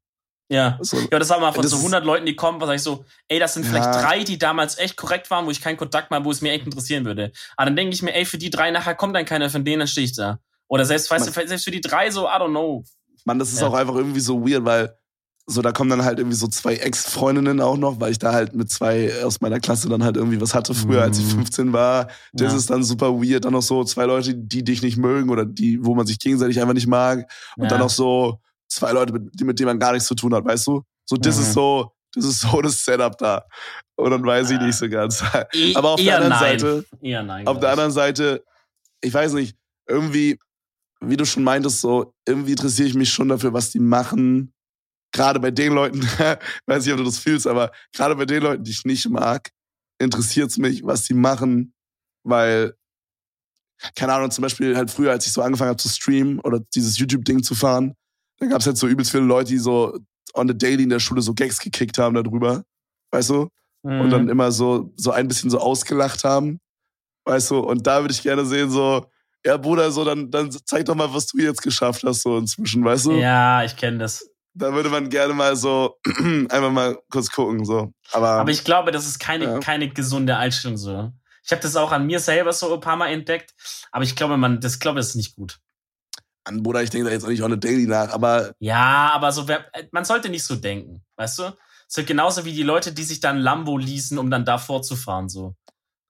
Ja. 0.49 0.79
So, 0.81 0.99
ja, 0.99 1.19
das 1.19 1.29
war 1.29 1.41
mal 1.41 1.53
von 1.53 1.67
so 1.67 1.77
100 1.77 2.05
Leuten, 2.05 2.25
die 2.25 2.37
kommen, 2.37 2.61
was 2.61 2.69
sag 2.69 2.77
ich 2.77 2.83
so, 2.83 3.05
ey, 3.29 3.39
das 3.39 3.55
sind 3.55 3.65
ja. 3.65 3.71
vielleicht 3.71 3.95
drei, 3.95 4.25
die 4.25 4.39
damals 4.39 4.79
echt 4.79 4.97
korrekt 4.97 5.29
waren, 5.31 5.47
wo 5.47 5.51
ich 5.51 5.61
keinen 5.61 5.77
Kontakt 5.77 6.11
mehr, 6.11 6.25
wo 6.25 6.31
es 6.31 6.41
mir 6.41 6.53
echt 6.53 6.65
interessieren 6.65 7.05
würde. 7.05 7.33
Aber 7.57 7.67
dann 7.67 7.77
denke 7.77 7.95
ich 7.95 8.03
mir, 8.03 8.15
ey, 8.15 8.25
für 8.25 8.39
die 8.39 8.51
drei 8.51 8.71
nachher 8.71 8.95
kommt 8.95 9.17
dann 9.17 9.25
keiner 9.25 9.51
von 9.51 9.65
denen, 9.65 9.81
dann 9.81 9.89
stehe 9.89 10.05
ich 10.05 10.15
da. 10.15 10.39
Oder 10.69 10.85
selbst, 10.85 11.11
weißt 11.11 11.27
du, 11.27 11.47
selbst 11.47 11.65
für 11.65 11.71
die 11.71 11.81
drei 11.81 12.11
so, 12.11 12.27
I 12.27 12.39
don't 12.39 12.51
know. 12.51 12.85
Mann, 13.25 13.39
das 13.39 13.53
ist 13.53 13.61
ja. 13.61 13.67
auch 13.67 13.75
einfach 13.75 13.97
irgendwie 13.97 14.21
so 14.21 14.47
weird, 14.47 14.65
weil 14.65 14.97
so, 15.49 15.63
da 15.63 15.71
kommen 15.71 15.91
dann 15.91 16.05
halt 16.05 16.19
irgendwie 16.19 16.37
so 16.37 16.49
zwei 16.49 16.75
Ex-Freundinnen 16.75 17.61
auch 17.61 17.77
noch, 17.77 18.01
weil 18.01 18.11
ich 18.11 18.19
da 18.19 18.33
halt 18.33 18.55
mit 18.55 18.69
zwei 18.69 19.13
aus 19.23 19.41
meiner 19.41 19.61
Klasse 19.61 19.89
dann 19.89 20.03
halt 20.03 20.17
irgendwie 20.17 20.41
was 20.41 20.55
hatte 20.55 20.75
früher, 20.75 21.03
als 21.03 21.21
ich 21.21 21.27
15 21.27 21.69
mhm. 21.69 21.73
war. 21.73 22.09
Das 22.33 22.53
ja. 22.53 22.59
ist 22.59 22.69
dann 22.69 22.83
super 22.83 23.13
weird. 23.13 23.45
Dann 23.45 23.53
noch 23.53 23.63
so 23.63 23.85
zwei 23.85 24.07
Leute, 24.07 24.35
die 24.35 24.65
dich 24.65 24.83
nicht 24.83 24.97
mögen 24.97 25.31
oder 25.31 25.45
die, 25.45 25.85
wo 25.85 25.95
man 25.95 26.05
sich 26.05 26.19
gegenseitig 26.19 26.61
einfach 26.61 26.75
nicht 26.75 26.89
mag. 26.89 27.31
Und 27.57 27.65
ja. 27.65 27.69
dann 27.69 27.79
noch 27.79 27.91
so 27.91 28.41
zwei 28.69 28.91
Leute, 28.91 29.13
mit, 29.13 29.41
mit 29.41 29.59
denen 29.61 29.69
man 29.69 29.79
gar 29.79 29.93
nichts 29.93 30.09
zu 30.09 30.17
tun 30.17 30.35
hat, 30.35 30.45
weißt 30.45 30.67
du? 30.67 30.83
So, 31.05 31.17
das 31.17 31.37
mhm. 31.37 31.43
ist 31.43 31.53
so, 31.53 31.93
das 32.13 32.25
ist 32.25 32.41
so 32.41 32.61
das 32.61 32.85
Setup 32.85 33.17
da. 33.17 33.45
Und 33.95 34.11
dann 34.11 34.27
weiß 34.27 34.51
ich 34.51 34.61
nicht 34.61 34.77
so 34.77 34.89
ganz. 34.89 35.23
E 35.55 35.75
Aber 35.77 35.91
auf 35.91 36.01
der 36.03 36.17
anderen 36.17 36.41
nein. 36.41 36.59
Seite, 36.59 36.85
eher 37.01 37.23
nein, 37.23 37.47
auf 37.47 37.61
der 37.61 37.71
anderen 37.71 37.93
Seite, 37.93 38.43
ich 39.01 39.15
weiß 39.15 39.35
nicht, 39.35 39.57
irgendwie, 39.87 40.41
wie 41.01 41.17
du 41.17 41.25
schon 41.25 41.45
meintest, 41.45 41.83
so, 41.83 42.13
irgendwie 42.27 42.51
interessiere 42.51 42.89
ich 42.89 42.95
mich 42.95 43.11
schon 43.11 43.29
dafür, 43.29 43.53
was 43.53 43.71
die 43.71 43.79
machen 43.79 44.53
gerade 45.17 45.41
bei 45.41 45.51
den 45.51 45.73
Leuten, 45.73 46.03
weiß 46.67 46.85
nicht, 46.85 46.93
ob 46.93 46.99
du 46.99 47.05
das 47.05 47.19
fühlst, 47.19 47.47
aber 47.47 47.73
gerade 47.93 48.15
bei 48.15 48.27
den 48.27 48.43
Leuten, 48.43 48.63
die 48.63 48.71
ich 48.71 48.85
nicht 48.85 49.09
mag, 49.09 49.51
interessiert 49.99 50.51
es 50.51 50.59
mich, 50.59 50.85
was 50.85 51.05
die 51.05 51.15
machen, 51.15 51.73
weil, 52.23 52.75
keine 53.95 54.13
Ahnung, 54.13 54.31
zum 54.31 54.43
Beispiel 54.43 54.77
halt 54.77 54.91
früher, 54.91 55.11
als 55.11 55.27
ich 55.27 55.33
so 55.33 55.43
angefangen 55.43 55.71
habe 55.71 55.81
zu 55.81 55.89
streamen 55.89 56.39
oder 56.41 56.61
dieses 56.75 56.99
YouTube-Ding 56.99 57.43
zu 57.43 57.55
fahren, 57.55 57.95
da 58.39 58.47
gab 58.47 58.61
es 58.61 58.67
halt 58.67 58.77
so 58.77 58.87
übelst 58.87 59.11
viele 59.11 59.25
Leute, 59.25 59.51
die 59.51 59.59
so 59.59 59.99
on 60.35 60.49
the 60.49 60.57
daily 60.57 60.83
in 60.83 60.91
der 60.91 61.01
Schule 61.01 61.23
so 61.23 61.33
Gags 61.33 61.59
gekickt 61.59 61.97
haben 61.97 62.15
darüber, 62.15 62.63
weißt 63.11 63.31
du? 63.31 63.49
Mhm. 63.83 64.01
Und 64.01 64.11
dann 64.11 64.25
mhm. 64.25 64.31
immer 64.31 64.53
so, 64.53 64.93
so 64.97 65.13
ein 65.13 65.29
bisschen 65.29 65.49
so 65.49 65.59
ausgelacht 65.59 66.25
haben, 66.25 66.61
weißt 67.25 67.53
du? 67.53 67.61
Und 67.61 67.87
da 67.87 68.03
würde 68.03 68.13
ich 68.13 68.23
gerne 68.23 68.45
sehen, 68.45 68.69
so, 68.69 69.07
ja, 69.47 69.57
Bruder, 69.57 69.91
so, 69.91 70.05
dann, 70.05 70.31
dann 70.31 70.51
zeig 70.51 70.85
doch 70.85 70.95
mal, 70.95 71.15
was 71.15 71.27
du 71.29 71.39
jetzt 71.39 71.63
geschafft 71.63 72.03
hast, 72.05 72.23
so 72.23 72.37
inzwischen, 72.37 72.85
weißt 72.85 73.07
du? 73.07 73.13
Ja, 73.13 73.65
ich 73.65 73.77
kenne 73.77 73.99
das 73.99 74.29
da 74.57 74.73
würde 74.73 74.89
man 74.89 75.09
gerne 75.11 75.35
mal 75.35 75.55
so 75.55 75.99
einfach 76.05 76.71
mal 76.71 76.99
kurz 77.11 77.31
gucken. 77.31 77.65
So. 77.65 77.93
Aber, 78.13 78.29
Aber 78.31 78.51
ich 78.51 78.65
glaube, 78.65 78.91
das 78.91 79.07
ist 79.07 79.19
keine, 79.19 79.45
ja. 79.45 79.59
keine 79.61 79.89
gesunde 79.89 80.37
Einstellung 80.37 80.77
so. 80.77 81.13
Ich 81.45 81.53
habe 81.53 81.63
das 81.63 81.77
auch 81.77 81.93
an 81.93 82.07
mir 82.07 82.19
selber 82.19 82.53
so 82.53 82.75
ein 82.75 82.81
paar 82.81 82.97
Mal 82.97 83.09
entdeckt, 83.09 83.55
aber 83.93 84.03
ich 84.03 84.17
glaube, 84.17 84.37
man, 84.37 84.61
das 84.61 84.81
glaube 84.81 84.99
ist 84.99 85.15
nicht 85.15 85.37
gut. 85.37 85.59
An 86.45 86.63
Bruder, 86.63 86.83
ich 86.83 86.91
denke 86.91 87.07
da 87.07 87.13
jetzt 87.13 87.25
auch 87.25 87.29
nicht 87.29 87.43
auch 87.43 87.47
eine 87.47 87.59
Daily 87.59 87.87
nach, 87.87 88.13
aber. 88.13 88.53
Ja, 88.59 89.11
aber 89.13 89.31
so, 89.31 89.47
man 89.93 90.05
sollte 90.05 90.29
nicht 90.29 90.45
so 90.45 90.57
denken, 90.57 91.05
weißt 91.17 91.39
du? 91.39 91.57
So 91.89 92.05
genauso 92.05 92.45
wie 92.45 92.53
die 92.53 92.65
Leute, 92.65 92.93
die 92.93 93.05
sich 93.05 93.21
dann 93.21 93.39
Lambo 93.39 93.79
leasen, 93.79 94.19
um 94.19 94.31
dann 94.31 94.45
da 94.45 94.59
vorzufahren, 94.59 95.29
so. 95.29 95.55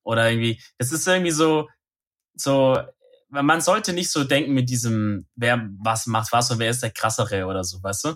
Oder 0.05 0.31
irgendwie, 0.31 0.63
das 0.79 0.93
ist 0.93 1.07
irgendwie 1.07 1.33
so, 1.33 1.69
so, 2.35 2.79
man 3.29 3.61
sollte 3.61 3.93
nicht 3.93 4.11
so 4.11 4.25
denken 4.25 4.55
mit 4.55 4.71
diesem, 4.71 5.27
wer 5.35 5.69
was 5.83 6.07
macht 6.07 6.33
was 6.33 6.51
und 6.51 6.61
wer 6.61 6.71
ist 6.71 6.83
der 6.83 6.93
krassere 6.93 7.47
oder 7.47 7.65
so, 7.65 7.83
weißt 7.83 8.05
du? 8.05 8.15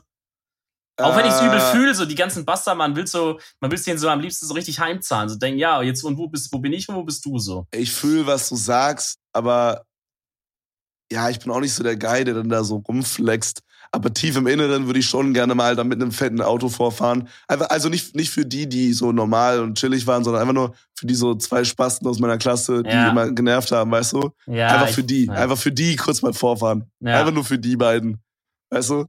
Auch 1.05 1.16
wenn 1.16 1.26
ich 1.26 1.32
es 1.32 1.40
übel 1.40 1.59
äh. 1.59 1.72
fühle, 1.72 1.94
so 1.94 2.05
die 2.05 2.14
ganzen 2.14 2.44
Buster, 2.44 2.74
man 2.74 2.96
will 2.96 3.07
so, 3.07 3.38
man 3.61 3.70
will 3.70 3.78
es 3.78 3.84
denen 3.84 3.98
so 3.98 4.09
am 4.09 4.20
liebsten 4.20 4.46
so 4.46 4.55
richtig 4.55 4.78
heimzahlen. 4.78 5.28
So 5.28 5.36
denken, 5.36 5.59
ja, 5.59 5.82
jetzt 5.82 6.03
und 6.05 6.18
wo 6.18 6.28
bist, 6.28 6.53
wo 6.53 6.59
bin 6.59 6.72
ich 6.72 6.88
und 6.88 6.96
wo 6.96 7.03
bist 7.03 7.24
du 7.24 7.38
so? 7.38 7.66
Ich 7.72 7.92
fühle, 7.92 8.26
was 8.26 8.48
du 8.48 8.57
sagst, 8.57 9.18
aber 9.32 9.84
ja, 11.12 11.28
ich 11.28 11.40
bin 11.40 11.51
auch 11.51 11.61
nicht 11.61 11.74
so 11.74 11.82
der 11.82 11.96
Guy, 11.96 12.24
der 12.24 12.34
dann 12.34 12.48
da 12.48 12.62
so 12.62 12.76
rumflext. 12.76 13.62
Aber 13.92 14.12
tief 14.12 14.36
im 14.36 14.46
Inneren 14.46 14.86
würde 14.86 15.01
ich 15.01 15.07
schon 15.07 15.34
gerne 15.34 15.57
mal 15.57 15.74
da 15.74 15.82
mit 15.82 16.01
einem 16.01 16.12
fetten 16.12 16.40
Auto 16.40 16.68
vorfahren. 16.68 17.28
Einfach, 17.48 17.70
also 17.70 17.88
nicht, 17.88 18.14
nicht 18.14 18.30
für 18.30 18.46
die, 18.46 18.68
die 18.68 18.92
so 18.92 19.11
normal 19.11 19.61
und 19.61 19.78
chillig 19.78 20.07
waren, 20.07 20.22
sondern 20.22 20.42
einfach 20.42 20.55
nur 20.55 20.74
für 20.96 21.07
die 21.07 21.14
so 21.16 21.34
zwei 21.34 21.64
Spasten 21.64 22.07
aus 22.07 22.20
meiner 22.20 22.38
Klasse, 22.38 22.84
die 22.84 22.90
ja. 22.90 23.11
immer 23.11 23.32
genervt 23.32 23.72
haben, 23.72 23.90
weißt 23.90 24.12
du? 24.12 24.30
Ja, 24.46 24.68
einfach 24.68 24.94
für 24.94 25.03
die. 25.03 25.26
ja. 25.26 25.32
Einfach 25.32 25.59
für 25.59 25.72
die 25.72 25.96
kurz 25.96 26.22
mal 26.22 26.32
vorfahren. 26.32 26.84
Einfach 27.03 27.32
nur 27.32 27.44
für 27.44 27.59
die 27.59 27.76
beiden. 27.76 28.22
Weißt 28.70 28.90
du? 28.90 29.07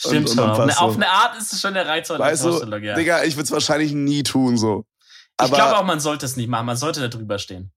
Stimmt 0.00 0.30
und, 0.30 0.38
und 0.38 0.56
schon. 0.56 0.70
Auf 0.70 0.94
eine 0.96 1.10
Art 1.10 1.36
ist 1.36 1.52
es 1.52 1.60
schon 1.60 1.76
eine 1.76 1.86
reizvolle 1.86 2.20
weißt 2.20 2.42
Vorstellung, 2.42 2.80
du, 2.80 2.86
ja. 2.86 2.94
Digga, 2.94 3.22
ich 3.24 3.36
würde 3.36 3.44
es 3.44 3.50
wahrscheinlich 3.50 3.92
nie 3.92 4.22
tun, 4.22 4.56
so. 4.56 4.86
Aber, 5.36 5.48
ich 5.48 5.54
glaube 5.54 5.76
auch, 5.76 5.84
man 5.84 6.00
sollte 6.00 6.24
es 6.24 6.36
nicht 6.36 6.48
machen. 6.48 6.64
Man 6.64 6.76
sollte 6.76 7.00
da 7.00 7.08
drüber 7.08 7.38
stehen. 7.38 7.70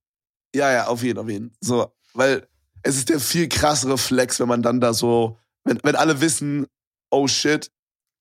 Ja, 0.56 0.72
ja, 0.72 0.88
auf 0.88 1.04
jeden, 1.04 1.20
auf 1.20 1.28
jeden. 1.28 1.54
So, 1.60 1.94
weil 2.14 2.48
es 2.82 2.96
ist 2.96 3.10
der 3.10 3.20
viel 3.20 3.50
krassere 3.50 3.98
Flex, 3.98 4.40
wenn 4.40 4.48
man 4.48 4.62
dann 4.62 4.80
da 4.80 4.94
so, 4.94 5.38
wenn, 5.66 5.80
wenn 5.84 5.96
alle 5.98 6.22
wissen, 6.22 6.68
oh 7.12 7.28
shit, 7.28 7.70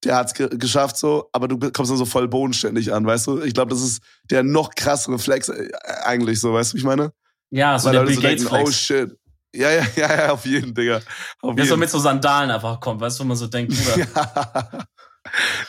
der 0.03 0.17
hat's 0.17 0.35
ge 0.35 0.49
geschafft 0.49 0.97
so, 0.97 1.29
aber 1.33 1.47
du 1.47 1.59
kommst 1.59 1.91
dann 1.91 1.99
so 1.99 2.05
voll 2.05 2.27
bodenständig 2.27 2.93
an, 2.93 3.07
weißt 3.07 3.29
du? 3.29 3.43
Ich 3.43 3.55
glaube, 3.55 3.71
das 3.71 3.83
ist 3.83 4.03
der 4.31 4.43
noch 4.43 4.75
krassere 4.75 5.21
Flex 5.21 5.49
äh, 5.49 5.69
eigentlich 6.03 6.41
so, 6.41 6.53
weißt 6.53 6.73
du, 6.73 6.75
wie 6.75 6.81
ich 6.81 6.85
meine? 6.85 7.13
Ja, 7.51 7.79
so 7.79 7.87
Weil 7.87 7.93
der 7.93 8.03
Bill 8.05 8.15
so 8.15 8.21
Gates 8.21 8.41
denken, 8.43 8.49
Flex. 8.49 8.69
Oh 8.69 8.73
shit, 8.73 9.19
ja, 9.55 9.71
ja, 9.71 9.87
ja, 9.97 10.17
ja, 10.17 10.33
auf 10.33 10.45
jeden, 10.47 10.75
Digga. 10.75 11.01
Auf 11.41 11.55
Der 11.57 11.67
so 11.67 11.77
mit 11.77 11.91
so 11.91 11.99
Sandalen 11.99 12.51
einfach 12.51 12.81
kommt, 12.81 13.01
weißt 13.01 13.19
du, 13.19 13.25
wo 13.25 13.29
man 13.29 13.37
so 13.37 13.47
denkt, 13.47 13.73
Bruder. 13.73 13.99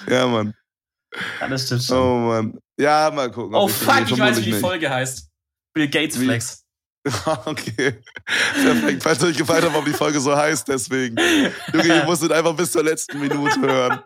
ja. 0.08 0.20
ja, 0.20 0.28
Mann. 0.28 0.54
Ja, 1.40 1.48
das 1.48 1.66
stimmt 1.66 1.84
schon. 1.84 1.98
Oh, 1.98 2.20
Mann. 2.20 2.60
Ja, 2.80 3.12
mal 3.14 3.32
gucken. 3.32 3.56
Oh, 3.56 3.68
fuck, 3.68 4.10
ich 4.10 4.18
weiß, 4.18 4.38
wie 4.38 4.52
die 4.52 4.54
Folge 4.54 4.90
heißt. 4.90 5.30
Bill 5.74 5.90
Gates 5.90 6.20
wie? 6.20 6.26
Flex. 6.26 6.64
Okay. 7.46 8.02
Perfekt. 8.64 9.04
Falls 9.04 9.24
euch 9.24 9.38
gefallen 9.38 9.64
hat, 9.64 9.74
warum 9.74 9.86
die 9.86 9.92
Folge 9.92 10.22
so 10.22 10.36
heißt, 10.36 10.68
deswegen. 10.70 11.18
Junge, 11.74 11.88
ihr 11.88 12.04
musstet 12.06 12.32
einfach 12.32 12.56
bis 12.56 12.72
zur 12.72 12.84
letzten 12.84 13.20
Minute 13.20 13.60
hören. 13.60 14.00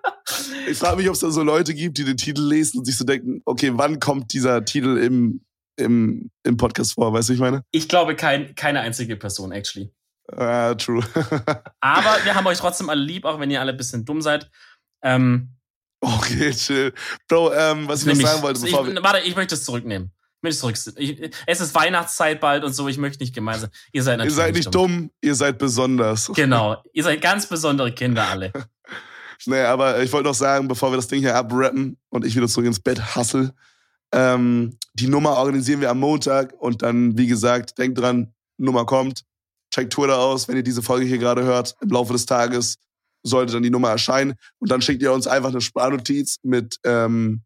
Ich 0.68 0.78
frage 0.78 0.98
mich, 0.98 1.08
ob 1.08 1.14
es 1.14 1.20
da 1.20 1.30
so 1.30 1.44
Leute 1.44 1.76
gibt, 1.76 1.98
die 2.00 2.04
den 2.04 2.18
Titel 2.18 2.42
lesen 2.42 2.80
und 2.80 2.86
sich 2.86 2.98
so 2.98 3.06
denken, 3.06 3.42
okay, 3.46 3.72
wann 3.74 4.00
kommt 4.00 4.34
dieser 4.34 4.66
Titel 4.66 4.98
im 4.98 5.42
im, 5.78 6.30
im 6.44 6.58
Podcast 6.58 6.94
vor, 6.94 7.14
weißt 7.14 7.30
du, 7.30 7.34
ich 7.34 7.40
meine? 7.40 7.64
Ich 7.72 7.88
glaube, 7.88 8.16
kein, 8.16 8.56
keine 8.56 8.82
einzige 8.82 9.16
Person, 9.16 9.52
actually. 9.52 9.94
Ah, 10.36 10.74
true. 10.76 11.04
Aber 11.80 12.18
wir 12.24 12.36
haben 12.36 12.46
euch 12.48 12.58
trotzdem 12.58 12.90
alle 12.90 13.02
lieb, 13.02 13.26
auch 13.26 13.40
wenn 13.40 13.50
ihr 13.50 13.62
alle 13.62 13.72
ein 13.72 13.78
bisschen 13.78 14.04
dumm 14.04 14.22
seid. 14.22 14.50
Ähm, 15.02 15.56
okay, 16.02 16.52
chill. 16.52 16.94
Bro, 17.28 17.54
ähm, 17.54 17.88
was 17.88 18.06
ich 18.06 18.08
noch 18.08 18.28
sagen 18.28 18.42
wollte, 18.42 18.60
bevor 18.60 18.88
ich, 18.88 18.94
wir... 18.94 19.04
Warte, 19.04 19.20
ich 19.20 19.36
möchte 19.36 19.56
es 19.56 19.64
zurücknehmen. 19.64 20.12
Ich 20.38 20.44
möchte 20.44 20.60
zurück. 20.60 20.76
Ich, 20.98 21.32
es 21.46 21.62
ist 21.62 21.74
Weihnachtszeit 21.74 22.40
bald 22.40 22.64
und 22.64 22.74
so, 22.74 22.88
ich 22.88 22.98
möchte 22.98 23.24
nicht 23.24 23.34
gemeinsam. 23.34 23.70
Ihr 23.92 24.04
seid 24.04 24.18
natürlich 24.18 24.38
Ihr 24.38 24.44
seid 24.44 24.56
nicht 24.56 24.76
dumm. 24.76 24.98
dumm, 24.98 25.12
ihr 25.22 25.36
seid 25.36 25.58
besonders. 25.58 26.32
Genau, 26.36 26.84
ihr 26.94 27.04
seid 27.04 27.22
ganz 27.22 27.48
besondere 27.48 27.92
Kinder 27.94 28.28
alle. 28.28 28.52
nee, 29.46 29.62
aber 29.62 30.02
ich 30.04 30.12
wollte 30.12 30.28
noch 30.28 30.36
sagen, 30.36 30.68
bevor 30.68 30.92
wir 30.92 30.98
das 30.98 31.08
Ding 31.08 31.22
hier 31.22 31.36
abrappen 31.36 31.98
und 32.10 32.26
ich 32.26 32.36
wieder 32.36 32.48
zurück 32.48 32.68
ins 32.68 32.80
Bett 32.80 33.16
hassel, 33.16 33.54
ähm, 34.14 34.78
die 34.94 35.08
Nummer 35.08 35.38
organisieren 35.38 35.82
wir 35.82 35.90
am 35.90 36.00
Montag 36.00 36.54
und 36.60 36.82
dann, 36.82 37.18
wie 37.18 37.28
gesagt, 37.28 37.78
denkt 37.78 38.00
dran, 38.00 38.34
Nummer 38.58 38.86
kommt. 38.86 39.24
Checkt 39.74 39.94
Twitter 39.94 40.18
aus, 40.18 40.48
wenn 40.48 40.56
ihr 40.56 40.64
diese 40.64 40.82
Folge 40.82 41.06
hier 41.06 41.18
gerade 41.18 41.44
hört. 41.44 41.76
Im 41.82 41.90
Laufe 41.90 42.14
des 42.14 42.26
Tages 42.26 42.78
sollte 43.24 43.54
dann 43.54 43.64
die 43.64 43.70
Nummer 43.70 43.90
erscheinen. 43.90 44.36
Und 44.60 44.72
dann 44.72 44.82
schickt 44.82 45.02
ihr 45.02 45.12
uns 45.12 45.28
einfach 45.28 45.50
eine 45.50 45.62
Sprachnotiz 45.62 46.38
mit, 46.44 46.80
ähm, 46.86 47.44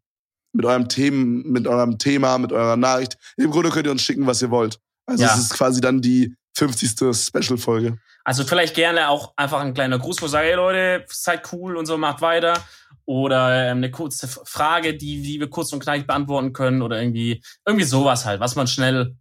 mit 0.52 0.64
eurem 0.64 0.88
Themen, 0.88 1.42
mit 1.50 1.66
eurem 1.66 1.98
Thema, 1.98 2.38
mit 2.38 2.52
eurer 2.52 2.76
Nachricht. 2.76 3.16
Im 3.36 3.50
Grunde 3.50 3.70
könnt 3.70 3.86
ihr 3.86 3.92
uns 3.92 4.02
schicken, 4.02 4.26
was 4.26 4.40
ihr 4.40 4.50
wollt. 4.50 4.78
Also 5.06 5.24
ja. 5.24 5.34
es 5.34 5.40
ist 5.40 5.54
quasi 5.54 5.80
dann 5.80 6.00
die 6.00 6.34
50. 6.54 6.90
Special-Folge. 7.14 7.98
Also 8.24 8.44
vielleicht 8.44 8.74
gerne 8.74 9.08
auch 9.08 9.32
einfach 9.36 9.60
ein 9.60 9.74
kleiner 9.74 9.98
Gruß, 9.98 10.22
wo 10.22 10.26
sagt, 10.26 10.44
hey 10.44 10.54
Leute, 10.54 11.04
seid 11.08 11.52
cool 11.52 11.76
und 11.76 11.86
so, 11.86 11.98
macht 11.98 12.20
weiter 12.20 12.62
oder 13.04 13.68
ähm, 13.68 13.78
eine 13.78 13.90
kurze 13.90 14.28
Frage, 14.28 14.96
die, 14.96 15.22
die 15.22 15.40
wir 15.40 15.50
kurz 15.50 15.72
und 15.72 15.82
knackig 15.82 16.06
beantworten 16.06 16.52
können 16.52 16.82
oder 16.82 17.00
irgendwie 17.00 17.42
irgendwie 17.66 17.84
sowas 17.84 18.24
halt, 18.24 18.40
was 18.40 18.54
man 18.54 18.66
schnell 18.66 19.16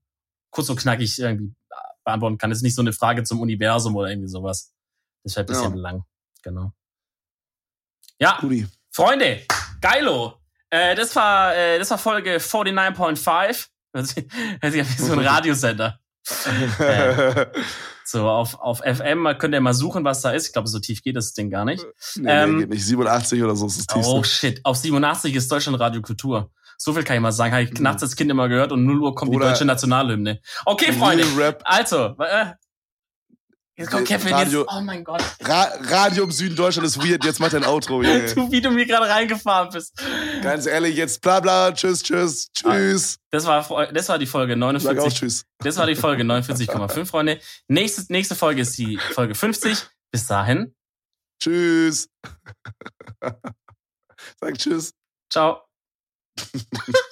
kurz 0.52 0.70
und 0.70 0.80
knackig 0.80 1.18
irgendwie 1.18 1.54
beantworten 2.04 2.38
kann. 2.38 2.50
Das 2.50 2.60
ist 2.60 2.64
nicht 2.64 2.76
so 2.76 2.82
eine 2.82 2.94
Frage 2.94 3.24
zum 3.24 3.40
Universum 3.40 3.96
oder 3.96 4.10
irgendwie 4.10 4.30
sowas. 4.30 4.74
Das 5.24 5.36
wäre 5.36 5.46
ein 5.46 5.48
bisschen 5.48 5.76
ja. 5.76 5.82
lang. 5.82 6.04
Genau. 6.44 6.72
Ja, 8.20 8.38
Gudi. 8.40 8.68
Freunde, 8.92 9.42
geilo. 9.80 10.40
Äh, 10.70 10.96
das 10.96 11.16
war 11.16 11.56
äh, 11.56 11.80
das 11.80 11.90
war 11.90 11.98
Folge 11.98 12.38
49.5. 12.38 13.68
Hört 13.94 14.08
sich 14.08 14.26
wie 14.28 15.02
so 15.02 15.14
ein 15.14 15.20
Radiosender. 15.28 16.00
äh, 16.80 17.46
so 18.04 18.28
auf, 18.28 18.60
auf 18.60 18.80
FM 18.80 19.28
könnt 19.38 19.54
ihr 19.54 19.62
mal 19.62 19.74
suchen, 19.74 20.04
was 20.04 20.22
da 20.22 20.32
ist. 20.32 20.48
Ich 20.48 20.54
glaube, 20.54 20.68
so 20.68 20.80
tief 20.80 21.02
geht 21.02 21.16
das 21.16 21.34
Ding 21.34 21.50
gar 21.50 21.66
nicht. 21.66 21.86
Nee, 22.16 22.30
ähm, 22.30 22.54
nee, 22.54 22.60
geht 22.62 22.70
nicht. 22.70 22.86
87 22.86 23.42
oder 23.42 23.56
so 23.56 23.68
ist 23.68 23.80
das 23.80 23.88
tiefste. 23.88 24.12
Oh 24.12 24.24
shit, 24.24 24.62
auf 24.64 24.78
87 24.78 25.36
ist 25.36 25.52
Deutschland 25.52 25.80
Radio 25.80 26.02
Kultur. 26.02 26.52
So 26.78 26.94
viel 26.94 27.04
kann 27.04 27.16
ich 27.16 27.22
mal 27.22 27.32
sagen. 27.32 27.54
Habe 27.54 27.64
ich 27.64 27.74
mhm. 27.74 27.84
nachts 27.84 28.02
als 28.02 28.16
Kind 28.16 28.32
immer 28.32 28.50
gehört 28.50 28.72
und 28.72 28.84
0 28.86 29.02
Uhr 29.02 29.16
kommt 29.16 29.34
Oder 29.34 29.46
die 29.46 29.52
deutsche 29.52 29.66
Nationalhymne. 29.66 30.42
Okay, 30.66 30.92
Freunde. 30.94 31.26
Also, 31.64 32.16
äh, 32.18 32.54
Jetzt 33.82 33.92
kommt 33.92 34.08
Kevin, 34.08 34.32
Radio, 34.32 34.60
jetzt, 34.62 34.72
oh 34.72 34.82
mein 34.82 35.04
Gott. 35.04 35.24
Ra 35.42 35.72
Radio 35.82 36.24
im 36.24 36.32
Süden 36.32 36.56
Deutschland 36.56 36.88
ist 36.88 37.00
weird, 37.00 37.26
jetzt 37.26 37.40
macht 37.40 37.54
dein 37.54 37.66
Outro, 37.66 38.04
Junge. 38.04 38.32
du, 38.36 38.52
wie 38.52 38.62
du 38.62 38.70
mir 38.70 38.86
gerade 38.86 39.10
reingefahren 39.10 39.70
bist. 39.72 40.00
Ganz 40.44 40.68
ehrlich, 40.68 40.96
jetzt 40.96 41.20
bla 41.22 41.40
bla, 41.40 41.72
tschüss, 41.72 42.04
tschüss, 42.04 42.52
tschüss. 42.54 43.18
Das 43.32 43.46
war, 43.46 43.92
das 43.92 44.08
war 44.08 44.20
die 44.20 44.28
Folge 44.28 44.56
49. 44.56 44.98
Sag 44.98 45.08
auch 45.08 45.12
tschüss. 45.12 45.46
Das 45.58 45.78
war 45.78 45.88
die 45.88 45.96
Folge 45.96 46.24
49,5, 46.24 47.06
Freunde. 47.06 47.40
Nächste, 47.68 48.06
nächste 48.14 48.36
Folge 48.36 48.62
ist 48.62 48.78
die 48.78 49.00
Folge 49.14 49.34
50. 49.34 49.80
Bis 50.12 50.28
dahin. 50.28 50.76
Tschüss. 51.42 52.08
Sag 54.40 54.58
tschüss. 54.60 54.94
Ciao. 55.32 55.64